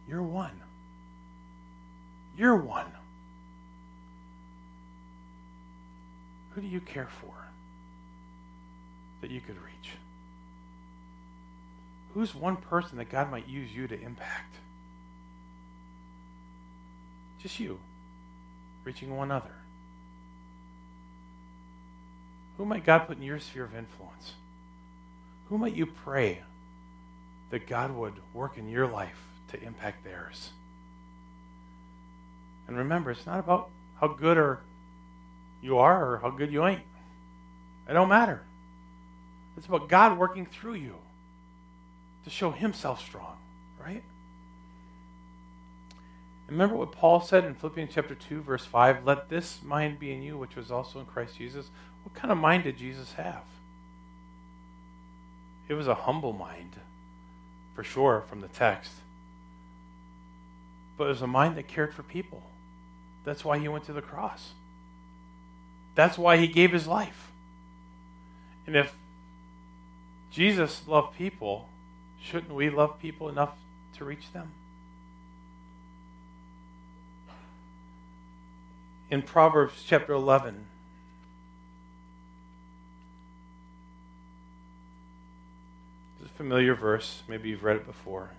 You're 0.08 0.22
one. 0.22 0.60
You're 2.38 2.56
one. 2.56 2.86
Who 6.54 6.60
do 6.60 6.68
you 6.68 6.80
care 6.80 7.08
for 7.20 7.34
that 9.22 9.30
you 9.32 9.40
could 9.40 9.56
reach? 9.56 9.90
Who's 12.14 12.32
one 12.32 12.56
person 12.56 12.96
that 12.98 13.10
God 13.10 13.28
might 13.30 13.48
use 13.48 13.74
you 13.74 13.88
to 13.88 14.00
impact? 14.00 14.54
Just 17.42 17.58
you, 17.58 17.80
reaching 18.84 19.16
one 19.16 19.30
other. 19.30 19.54
Who 22.56 22.64
might 22.64 22.84
God 22.84 23.06
put 23.06 23.16
in 23.16 23.22
your 23.22 23.40
sphere 23.40 23.64
of 23.64 23.74
influence? 23.74 24.34
Who 25.48 25.58
might 25.58 25.74
you 25.74 25.86
pray 25.86 26.42
that 27.50 27.66
God 27.66 27.94
would 27.94 28.14
work 28.34 28.58
in 28.58 28.68
your 28.68 28.86
life 28.86 29.18
to 29.48 29.62
impact 29.62 30.04
theirs? 30.04 30.50
And 32.68 32.76
remember, 32.76 33.10
it's 33.10 33.26
not 33.26 33.38
about 33.38 33.70
how 34.00 34.08
good 34.08 34.38
or 34.38 34.60
you 35.62 35.78
are 35.78 36.12
or 36.12 36.18
how 36.18 36.30
good 36.30 36.52
you 36.52 36.66
ain't. 36.66 36.82
It 37.88 37.94
don't 37.94 38.08
matter. 38.08 38.42
It's 39.56 39.66
about 39.66 39.88
God 39.88 40.18
working 40.18 40.46
through 40.46 40.74
you 40.74 40.94
to 42.24 42.30
show 42.30 42.50
himself 42.50 43.00
strong, 43.00 43.36
right? 43.84 44.04
Remember 46.50 46.74
what 46.74 46.90
Paul 46.90 47.20
said 47.20 47.44
in 47.44 47.54
Philippians 47.54 47.92
chapter 47.94 48.16
2, 48.16 48.42
verse 48.42 48.64
5 48.66 49.06
Let 49.06 49.28
this 49.28 49.60
mind 49.62 50.00
be 50.00 50.12
in 50.12 50.20
you, 50.20 50.36
which 50.36 50.56
was 50.56 50.70
also 50.70 50.98
in 50.98 51.06
Christ 51.06 51.38
Jesus. 51.38 51.70
What 52.02 52.14
kind 52.14 52.32
of 52.32 52.38
mind 52.38 52.64
did 52.64 52.76
Jesus 52.76 53.12
have? 53.12 53.44
It 55.68 55.74
was 55.74 55.86
a 55.86 55.94
humble 55.94 56.32
mind, 56.32 56.74
for 57.74 57.84
sure, 57.84 58.24
from 58.28 58.40
the 58.40 58.48
text. 58.48 58.90
But 60.98 61.04
it 61.04 61.10
was 61.10 61.22
a 61.22 61.28
mind 61.28 61.56
that 61.56 61.68
cared 61.68 61.94
for 61.94 62.02
people. 62.02 62.42
That's 63.24 63.44
why 63.44 63.58
he 63.58 63.68
went 63.68 63.84
to 63.84 63.92
the 63.92 64.02
cross. 64.02 64.50
That's 65.94 66.18
why 66.18 66.36
he 66.36 66.48
gave 66.48 66.72
his 66.72 66.88
life. 66.88 67.30
And 68.66 68.74
if 68.74 68.92
Jesus 70.32 70.82
loved 70.88 71.16
people, 71.16 71.68
shouldn't 72.20 72.52
we 72.52 72.70
love 72.70 73.00
people 73.00 73.28
enough 73.28 73.52
to 73.98 74.04
reach 74.04 74.32
them? 74.32 74.50
In 79.10 79.22
Proverbs 79.22 79.82
chapter 79.84 80.12
11, 80.12 80.66
it's 86.20 86.30
a 86.30 86.34
familiar 86.34 86.76
verse. 86.76 87.24
Maybe 87.26 87.48
you've 87.48 87.64
read 87.64 87.74
it 87.74 87.86
before. 87.86 88.30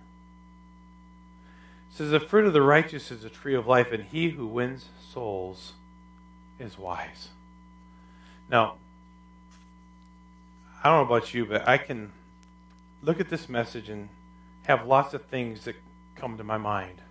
It 1.90 1.96
says, 1.96 2.10
The 2.10 2.20
fruit 2.20 2.46
of 2.46 2.54
the 2.54 2.62
righteous 2.62 3.10
is 3.10 3.22
a 3.22 3.28
tree 3.28 3.54
of 3.54 3.66
life, 3.66 3.92
and 3.92 4.04
he 4.04 4.30
who 4.30 4.46
wins 4.46 4.86
souls 5.12 5.74
is 6.58 6.78
wise. 6.78 7.28
Now, 8.48 8.76
I 10.82 10.88
don't 10.88 11.06
know 11.06 11.14
about 11.14 11.34
you, 11.34 11.44
but 11.44 11.68
I 11.68 11.76
can 11.76 12.12
look 13.02 13.20
at 13.20 13.28
this 13.28 13.46
message 13.46 13.90
and 13.90 14.08
have 14.62 14.86
lots 14.86 15.12
of 15.12 15.26
things 15.26 15.66
that 15.66 15.76
come 16.14 16.38
to 16.38 16.44
my 16.44 16.56
mind. 16.56 17.02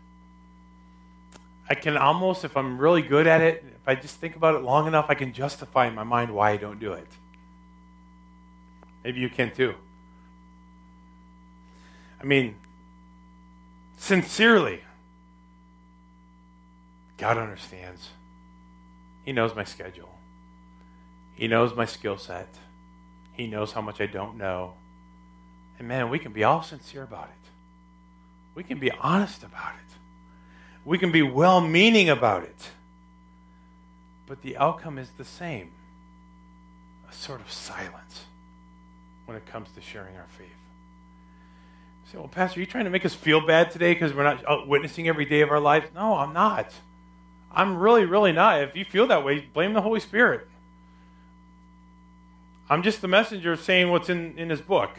I 1.72 1.74
can 1.74 1.96
almost, 1.96 2.44
if 2.44 2.58
I'm 2.58 2.78
really 2.78 3.02
good 3.02 3.28
at 3.28 3.40
it, 3.40 3.64
if 3.64 3.88
I 3.88 3.96
just 3.96 4.18
think 4.18 4.36
about 4.36 4.56
it 4.56 4.62
long 4.62 4.88
enough, 4.88 5.06
I 5.08 5.14
can 5.14 5.32
justify 5.32 5.88
in 5.88 5.96
my 5.96 6.04
mind 6.04 6.36
why 6.36 6.52
I 6.52 6.58
don't 6.58 6.82
do 6.82 6.92
it. 6.92 7.08
Maybe 9.06 9.22
you 9.22 9.30
can 9.30 9.52
too. 9.52 9.76
I 12.20 12.26
mean, 12.26 12.56
sincerely, 13.96 14.82
God 17.18 17.38
understands. 17.38 18.10
He 19.24 19.32
knows 19.32 19.56
my 19.56 19.64
schedule. 19.64 20.14
He 21.36 21.48
knows 21.48 21.74
my 21.74 21.86
skill 21.86 22.18
set. 22.18 22.50
He 23.32 23.48
knows 23.48 23.72
how 23.72 23.80
much 23.80 24.02
I 24.02 24.08
don't 24.08 24.38
know. 24.38 24.74
And 25.80 25.88
man, 25.88 26.10
we 26.10 26.20
can 26.20 26.34
be 26.34 26.44
all 26.44 26.64
sincere 26.64 27.04
about 27.04 27.30
it. 27.30 27.50
We 28.56 28.66
can 28.66 28.78
be 28.78 28.92
honest 28.92 29.44
about 29.44 29.72
it. 29.76 29.91
We 30.86 30.98
can 30.98 31.12
be 31.12 31.22
well 31.22 31.62
meaning 31.62 32.10
about 32.10 32.44
it. 32.44 32.70
But 34.28 34.42
the 34.42 34.58
outcome 34.58 34.98
is 34.98 35.10
the 35.18 35.26
same 35.26 35.72
a 37.10 37.14
sort 37.14 37.42
of 37.42 37.52
silence 37.52 38.26
when 39.26 39.36
it 39.36 39.46
comes 39.46 39.70
to 39.72 39.82
sharing 39.82 40.16
our 40.16 40.28
faith. 40.38 40.48
You 42.06 42.12
say, 42.12 42.18
well, 42.18 42.28
Pastor, 42.28 42.60
are 42.60 42.62
you 42.62 42.66
trying 42.66 42.86
to 42.86 42.90
make 42.90 43.06
us 43.06 43.14
feel 43.14 43.46
bad 43.46 43.72
today 43.72 43.94
because 43.94 44.14
we're 44.14 44.24
not 44.24 44.48
out 44.48 44.68
witnessing 44.68 45.08
every 45.08 45.26
day 45.26 45.42
of 45.42 45.50
our 45.52 45.60
lives? 45.60 45.88
No, 45.94 46.16
I'm 46.16 46.34
not. 46.34 46.74
I'm 47.54 47.78
really, 47.78 48.06
really 48.06 48.32
not. 48.32 48.62
If 48.62 48.76
you 48.76 48.86
feel 48.86 49.08
that 49.08 49.26
way, 49.26 49.40
blame 49.40 49.74
the 49.74 49.82
Holy 49.82 50.00
Spirit. 50.00 50.48
I'm 52.70 52.84
just 52.84 53.02
the 53.02 53.10
messenger 53.10 53.58
saying 53.58 53.90
what's 53.92 54.10
in, 54.10 54.38
in 54.38 54.50
his 54.50 54.62
book. 54.62 54.92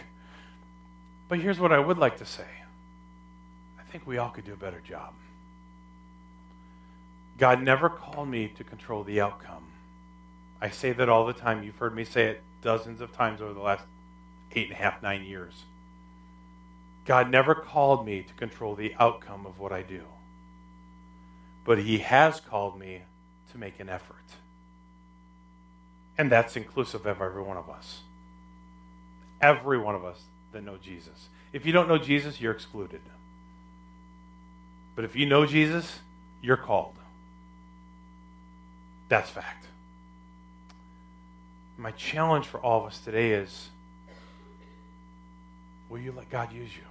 But 1.28 1.38
here's 1.40 1.58
what 1.58 1.72
I 1.72 1.78
would 1.78 1.96
like 1.96 2.18
to 2.18 2.26
say 2.26 2.44
I 3.80 3.82
think 3.90 4.06
we 4.06 4.18
all 4.18 4.28
could 4.28 4.44
do 4.44 4.52
a 4.52 4.56
better 4.56 4.80
job. 4.80 5.14
God 7.38 7.62
never 7.62 7.88
called 7.88 8.28
me 8.28 8.48
to 8.48 8.64
control 8.64 9.04
the 9.04 9.20
outcome. 9.20 9.64
I 10.60 10.70
say 10.70 10.92
that 10.92 11.08
all 11.08 11.26
the 11.26 11.32
time. 11.32 11.62
You've 11.62 11.76
heard 11.76 11.94
me 11.94 12.04
say 12.04 12.26
it 12.26 12.42
dozens 12.62 13.00
of 13.00 13.12
times 13.12 13.40
over 13.40 13.52
the 13.52 13.60
last 13.60 13.84
eight 14.52 14.68
and 14.68 14.72
a 14.72 14.76
half, 14.76 15.02
nine 15.02 15.24
years. 15.24 15.64
God 17.04 17.30
never 17.30 17.54
called 17.54 18.06
me 18.06 18.22
to 18.22 18.34
control 18.34 18.74
the 18.74 18.94
outcome 18.98 19.44
of 19.46 19.58
what 19.58 19.72
I 19.72 19.82
do. 19.82 20.02
But 21.64 21.78
He 21.78 21.98
has 21.98 22.40
called 22.40 22.78
me 22.78 23.02
to 23.50 23.58
make 23.58 23.80
an 23.80 23.88
effort. 23.88 24.16
And 26.16 26.30
that's 26.30 26.56
inclusive 26.56 27.06
of 27.06 27.20
every 27.20 27.42
one 27.42 27.56
of 27.56 27.68
us. 27.68 28.02
Every 29.40 29.78
one 29.78 29.94
of 29.94 30.04
us 30.04 30.22
that 30.52 30.62
know 30.62 30.76
Jesus. 30.76 31.28
If 31.52 31.66
you 31.66 31.72
don't 31.72 31.88
know 31.88 31.98
Jesus, 31.98 32.40
you're 32.40 32.52
excluded. 32.52 33.00
But 34.94 35.04
if 35.04 35.16
you 35.16 35.26
know 35.26 35.46
Jesus, 35.46 36.00
you're 36.40 36.56
called. 36.56 36.94
That's 39.12 39.28
fact. 39.28 39.66
My 41.76 41.90
challenge 41.90 42.46
for 42.46 42.58
all 42.58 42.80
of 42.80 42.86
us 42.86 42.98
today 42.98 43.32
is 43.32 43.68
will 45.90 45.98
you 45.98 46.12
let 46.12 46.30
God 46.30 46.50
use 46.50 46.74
you? 46.74 46.84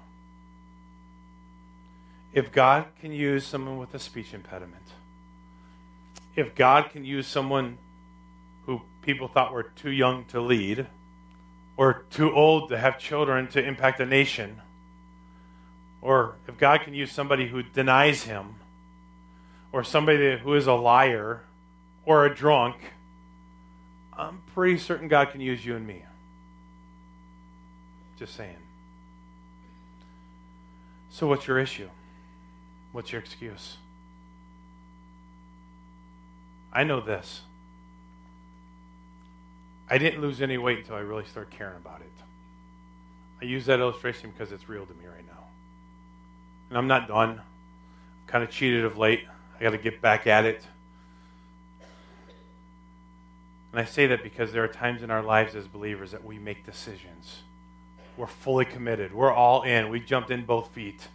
If 2.32 2.52
God 2.52 2.86
can 3.00 3.12
use 3.12 3.44
someone 3.44 3.80
with 3.80 3.96
a 3.96 4.00
speech 4.00 4.36
impediment, 4.36 4.84
if 6.36 6.54
God 6.54 6.92
can 6.92 7.06
use 7.06 7.26
someone 7.26 7.80
who 8.68 8.82
people 9.02 9.28
thought 9.28 9.52
were 9.52 9.64
too 9.64 9.90
young 9.90 10.26
to 10.26 10.40
lead 10.40 10.86
or 11.76 12.06
too 12.12 12.32
old 12.32 12.70
to 12.70 12.78
have 12.78 13.00
children 13.00 13.48
to 13.48 13.66
impact 13.68 14.00
a 14.00 14.06
nation, 14.06 14.62
or 16.04 16.36
if 16.48 16.56
God 16.60 16.82
can 16.82 16.94
use 16.94 17.12
somebody 17.12 17.48
who 17.48 17.64
denies 17.64 18.26
him, 18.26 18.58
or 19.72 19.84
somebody 19.84 20.38
who 20.38 20.54
is 20.54 20.68
a 20.68 20.74
liar, 20.74 21.42
or 22.06 22.26
a 22.26 22.34
drunk, 22.34 22.76
I'm 24.14 24.41
pretty 24.54 24.78
certain 24.78 25.08
God 25.08 25.32
can 25.32 25.41
use 25.41 25.66
you 25.66 25.76
and 25.76 25.86
me. 25.86 26.04
Just 28.18 28.36
saying. 28.36 28.58
So, 31.10 31.28
what's 31.28 31.47
your 31.47 31.60
issue? 31.60 31.89
What's 32.91 33.12
your 33.12 33.20
excuse? 33.20 33.78
I 36.74 36.84
know 36.84 37.02
this. 37.02 37.41
I 39.89 39.97
didn't 39.97 40.22
lose 40.22 40.41
any 40.41 40.58
weight 40.58 40.80
until 40.80 40.95
I 40.95 40.99
really 40.99 41.26
started 41.26 41.52
caring 41.52 41.76
about 41.76 41.99
it. 41.99 42.12
I 43.41 43.45
use 43.45 43.66
that 43.66 43.80
illustration 43.80 44.32
because 44.32 44.54
it's 44.54 44.70
real 44.70 44.86
to 44.86 44.93
me 44.93 45.06
right 45.06 45.26
now. 45.28 45.43
And 46.70 46.78
I'm 46.78 46.88
not 46.88 47.08
done. 47.08 47.32
I'm 47.32 47.41
kind 48.28 48.43
of 48.43 48.52
cheated 48.52 48.86
of 48.86 48.97
late. 48.97 49.26
I 49.60 49.64
got 49.64 49.72
to 49.72 49.78
get 49.78 50.02
back 50.02 50.28
at 50.28 50.45
it. 50.45 50.66
And 53.72 53.80
I 53.80 53.86
say 53.86 54.08
that 54.08 54.24
because 54.24 54.52
there 54.52 54.64
are 54.64 54.68
times 54.68 55.02
in 55.02 55.10
our 55.10 55.24
lives 55.24 55.56
as 55.56 55.68
believers 55.68 56.12
that 56.12 56.24
we 56.24 56.38
make 56.38 56.66
decisions. 56.66 57.44
We're 58.18 58.28
fully 58.28 58.66
committed. 58.66 59.14
We're 59.14 59.32
all 59.32 59.64
in. 59.64 59.90
We 59.90 60.00
jumped 60.00 60.30
in 60.30 60.46
both 60.46 60.70
feet. 60.70 61.08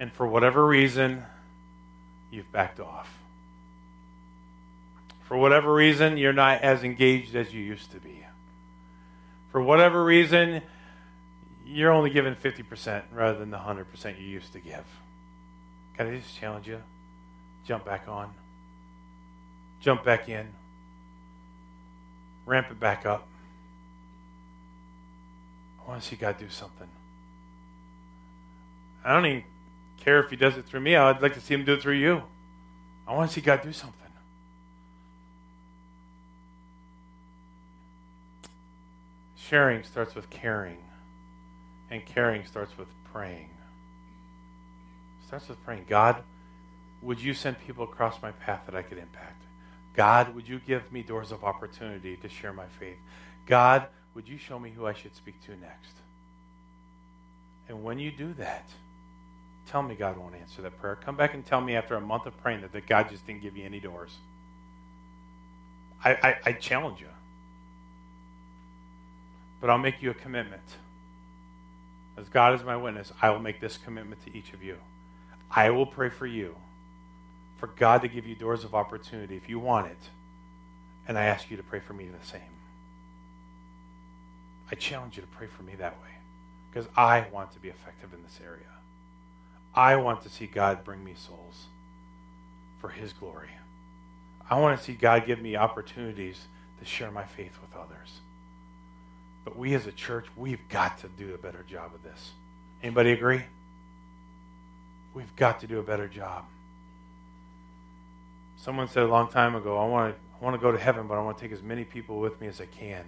And 0.00 0.12
for 0.12 0.26
whatever 0.26 0.66
reason, 0.66 1.24
you've 2.30 2.50
backed 2.50 2.80
off. 2.80 3.18
For 5.24 5.36
whatever 5.36 5.72
reason, 5.72 6.16
you're 6.16 6.32
not 6.32 6.62
as 6.62 6.82
engaged 6.84 7.36
as 7.36 7.52
you 7.54 7.62
used 7.62 7.90
to 7.92 7.98
be. 7.98 8.26
For 9.50 9.62
whatever 9.62 10.02
reason, 10.02 10.62
you're 11.66 11.92
only 11.92 12.10
giving 12.10 12.34
50% 12.34 13.02
rather 13.12 13.38
than 13.38 13.50
the 13.50 13.58
100% 13.58 14.18
you 14.18 14.26
used 14.26 14.52
to 14.54 14.60
give. 14.60 14.84
Can 15.96 16.08
I 16.08 16.16
just 16.16 16.36
challenge 16.36 16.66
you? 16.66 16.82
Jump 17.66 17.84
back 17.84 18.08
on. 18.08 18.32
Jump 19.80 20.04
back 20.04 20.28
in. 20.28 20.48
Ramp 22.46 22.68
it 22.70 22.80
back 22.80 23.06
up. 23.06 23.26
I 25.84 25.88
want 25.88 26.02
to 26.02 26.08
see 26.08 26.16
God 26.16 26.38
do 26.38 26.48
something. 26.48 26.88
I 29.04 29.12
don't 29.12 29.26
even 29.26 29.44
care 29.98 30.20
if 30.20 30.30
He 30.30 30.36
does 30.36 30.56
it 30.56 30.64
through 30.64 30.80
me. 30.80 30.96
I'd 30.96 31.22
like 31.22 31.34
to 31.34 31.40
see 31.40 31.54
Him 31.54 31.64
do 31.64 31.74
it 31.74 31.82
through 31.82 31.94
you. 31.94 32.22
I 33.06 33.14
want 33.14 33.30
to 33.30 33.34
see 33.34 33.40
God 33.40 33.62
do 33.62 33.72
something. 33.72 33.98
Sharing 39.36 39.82
starts 39.82 40.14
with 40.14 40.30
caring, 40.30 40.78
and 41.90 42.04
caring 42.06 42.46
starts 42.46 42.78
with 42.78 42.88
praying. 43.12 43.50
starts 45.26 45.48
with 45.48 45.62
praying. 45.64 45.84
God, 45.88 46.22
would 47.02 47.20
you 47.20 47.34
send 47.34 47.58
people 47.60 47.84
across 47.84 48.22
my 48.22 48.30
path 48.30 48.62
that 48.66 48.74
I 48.74 48.82
could 48.82 48.98
impact? 48.98 49.42
God, 49.94 50.34
would 50.34 50.48
you 50.48 50.58
give 50.58 50.90
me 50.92 51.02
doors 51.02 51.32
of 51.32 51.44
opportunity 51.44 52.16
to 52.16 52.28
share 52.28 52.52
my 52.52 52.66
faith? 52.78 52.96
God, 53.46 53.86
would 54.14 54.28
you 54.28 54.38
show 54.38 54.58
me 54.58 54.70
who 54.70 54.86
I 54.86 54.94
should 54.94 55.14
speak 55.14 55.40
to 55.46 55.50
next? 55.52 55.92
And 57.68 57.84
when 57.84 57.98
you 57.98 58.10
do 58.10 58.32
that, 58.34 58.68
tell 59.66 59.82
me 59.82 59.94
God 59.94 60.16
won't 60.16 60.34
answer 60.34 60.62
that 60.62 60.78
prayer. 60.80 60.96
Come 60.96 61.16
back 61.16 61.34
and 61.34 61.44
tell 61.44 61.60
me 61.60 61.76
after 61.76 61.94
a 61.94 62.00
month 62.00 62.26
of 62.26 62.36
praying 62.42 62.62
that, 62.62 62.72
that 62.72 62.86
God 62.86 63.08
just 63.10 63.26
didn't 63.26 63.42
give 63.42 63.56
you 63.56 63.64
any 63.64 63.80
doors. 63.80 64.16
I, 66.04 66.14
I, 66.14 66.36
I 66.46 66.52
challenge 66.52 67.00
you. 67.00 67.08
But 69.60 69.70
I'll 69.70 69.78
make 69.78 70.02
you 70.02 70.10
a 70.10 70.14
commitment. 70.14 70.62
As 72.16 72.28
God 72.28 72.54
is 72.58 72.64
my 72.64 72.76
witness, 72.76 73.12
I 73.22 73.30
will 73.30 73.38
make 73.38 73.60
this 73.60 73.78
commitment 73.78 74.24
to 74.26 74.36
each 74.36 74.52
of 74.52 74.62
you. 74.62 74.76
I 75.50 75.70
will 75.70 75.86
pray 75.86 76.08
for 76.08 76.26
you 76.26 76.56
for 77.62 77.68
God 77.68 78.02
to 78.02 78.08
give 78.08 78.26
you 78.26 78.34
doors 78.34 78.64
of 78.64 78.74
opportunity 78.74 79.36
if 79.36 79.48
you 79.48 79.60
want 79.60 79.86
it. 79.86 80.10
And 81.06 81.16
I 81.16 81.26
ask 81.26 81.48
you 81.48 81.56
to 81.56 81.62
pray 81.62 81.78
for 81.78 81.92
me 81.92 82.06
the 82.06 82.26
same. 82.26 82.40
I 84.68 84.74
challenge 84.74 85.16
you 85.16 85.22
to 85.22 85.28
pray 85.28 85.46
for 85.46 85.62
me 85.62 85.76
that 85.76 85.92
way 86.02 86.08
because 86.68 86.88
I 86.96 87.24
want 87.32 87.52
to 87.52 87.60
be 87.60 87.68
effective 87.68 88.12
in 88.12 88.24
this 88.24 88.40
area. 88.44 88.66
I 89.76 89.94
want 89.94 90.22
to 90.22 90.28
see 90.28 90.46
God 90.46 90.82
bring 90.82 91.04
me 91.04 91.14
souls 91.16 91.66
for 92.80 92.88
His 92.88 93.12
glory. 93.12 93.50
I 94.50 94.58
want 94.58 94.76
to 94.76 94.84
see 94.84 94.94
God 94.94 95.24
give 95.24 95.40
me 95.40 95.54
opportunities 95.54 96.48
to 96.80 96.84
share 96.84 97.12
my 97.12 97.22
faith 97.22 97.56
with 97.62 97.76
others. 97.76 98.22
But 99.44 99.56
we 99.56 99.74
as 99.74 99.86
a 99.86 99.92
church, 99.92 100.26
we've 100.34 100.68
got 100.68 100.98
to 100.98 101.06
do 101.06 101.32
a 101.32 101.38
better 101.38 101.64
job 101.68 101.94
of 101.94 102.02
this. 102.02 102.32
Anybody 102.82 103.12
agree? 103.12 103.44
We've 105.14 105.36
got 105.36 105.60
to 105.60 105.68
do 105.68 105.78
a 105.78 105.84
better 105.84 106.08
job. 106.08 106.46
Someone 108.62 108.86
said 108.86 109.02
a 109.02 109.08
long 109.08 109.26
time 109.26 109.56
ago, 109.56 109.76
I 109.76 109.88
want 109.88 110.14
to, 110.14 110.20
I 110.40 110.44
want 110.44 110.54
to 110.54 110.62
go 110.62 110.70
to 110.70 110.78
heaven, 110.78 111.08
but 111.08 111.14
I 111.18 111.20
want 111.20 111.36
to 111.36 111.42
take 111.42 111.50
as 111.50 111.64
many 111.64 111.82
people 111.82 112.20
with 112.20 112.40
me 112.40 112.46
as 112.46 112.60
I 112.60 112.66
can. 112.66 113.04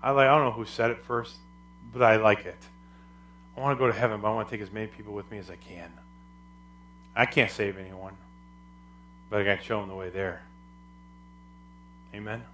I 0.00 0.12
like 0.12 0.28
I 0.28 0.36
don't 0.36 0.44
know 0.44 0.52
who 0.52 0.64
said 0.64 0.92
it 0.92 1.02
first, 1.02 1.34
but 1.92 2.02
I 2.02 2.14
like 2.14 2.46
it. 2.46 2.68
I 3.56 3.60
want 3.60 3.76
to 3.76 3.84
go 3.84 3.90
to 3.90 3.98
heaven, 3.98 4.20
but 4.20 4.28
I 4.28 4.34
want 4.34 4.46
to 4.46 4.54
take 4.54 4.62
as 4.62 4.72
many 4.72 4.86
people 4.86 5.12
with 5.12 5.28
me 5.28 5.38
as 5.38 5.50
I 5.50 5.56
can. 5.56 5.92
I 7.16 7.26
can't 7.26 7.50
save 7.50 7.78
anyone, 7.78 8.16
but 9.28 9.40
I 9.40 9.56
can 9.56 9.64
show 9.64 9.80
them 9.80 9.88
the 9.88 9.96
way 9.96 10.10
there. 10.10 10.42
Amen. 12.14 12.44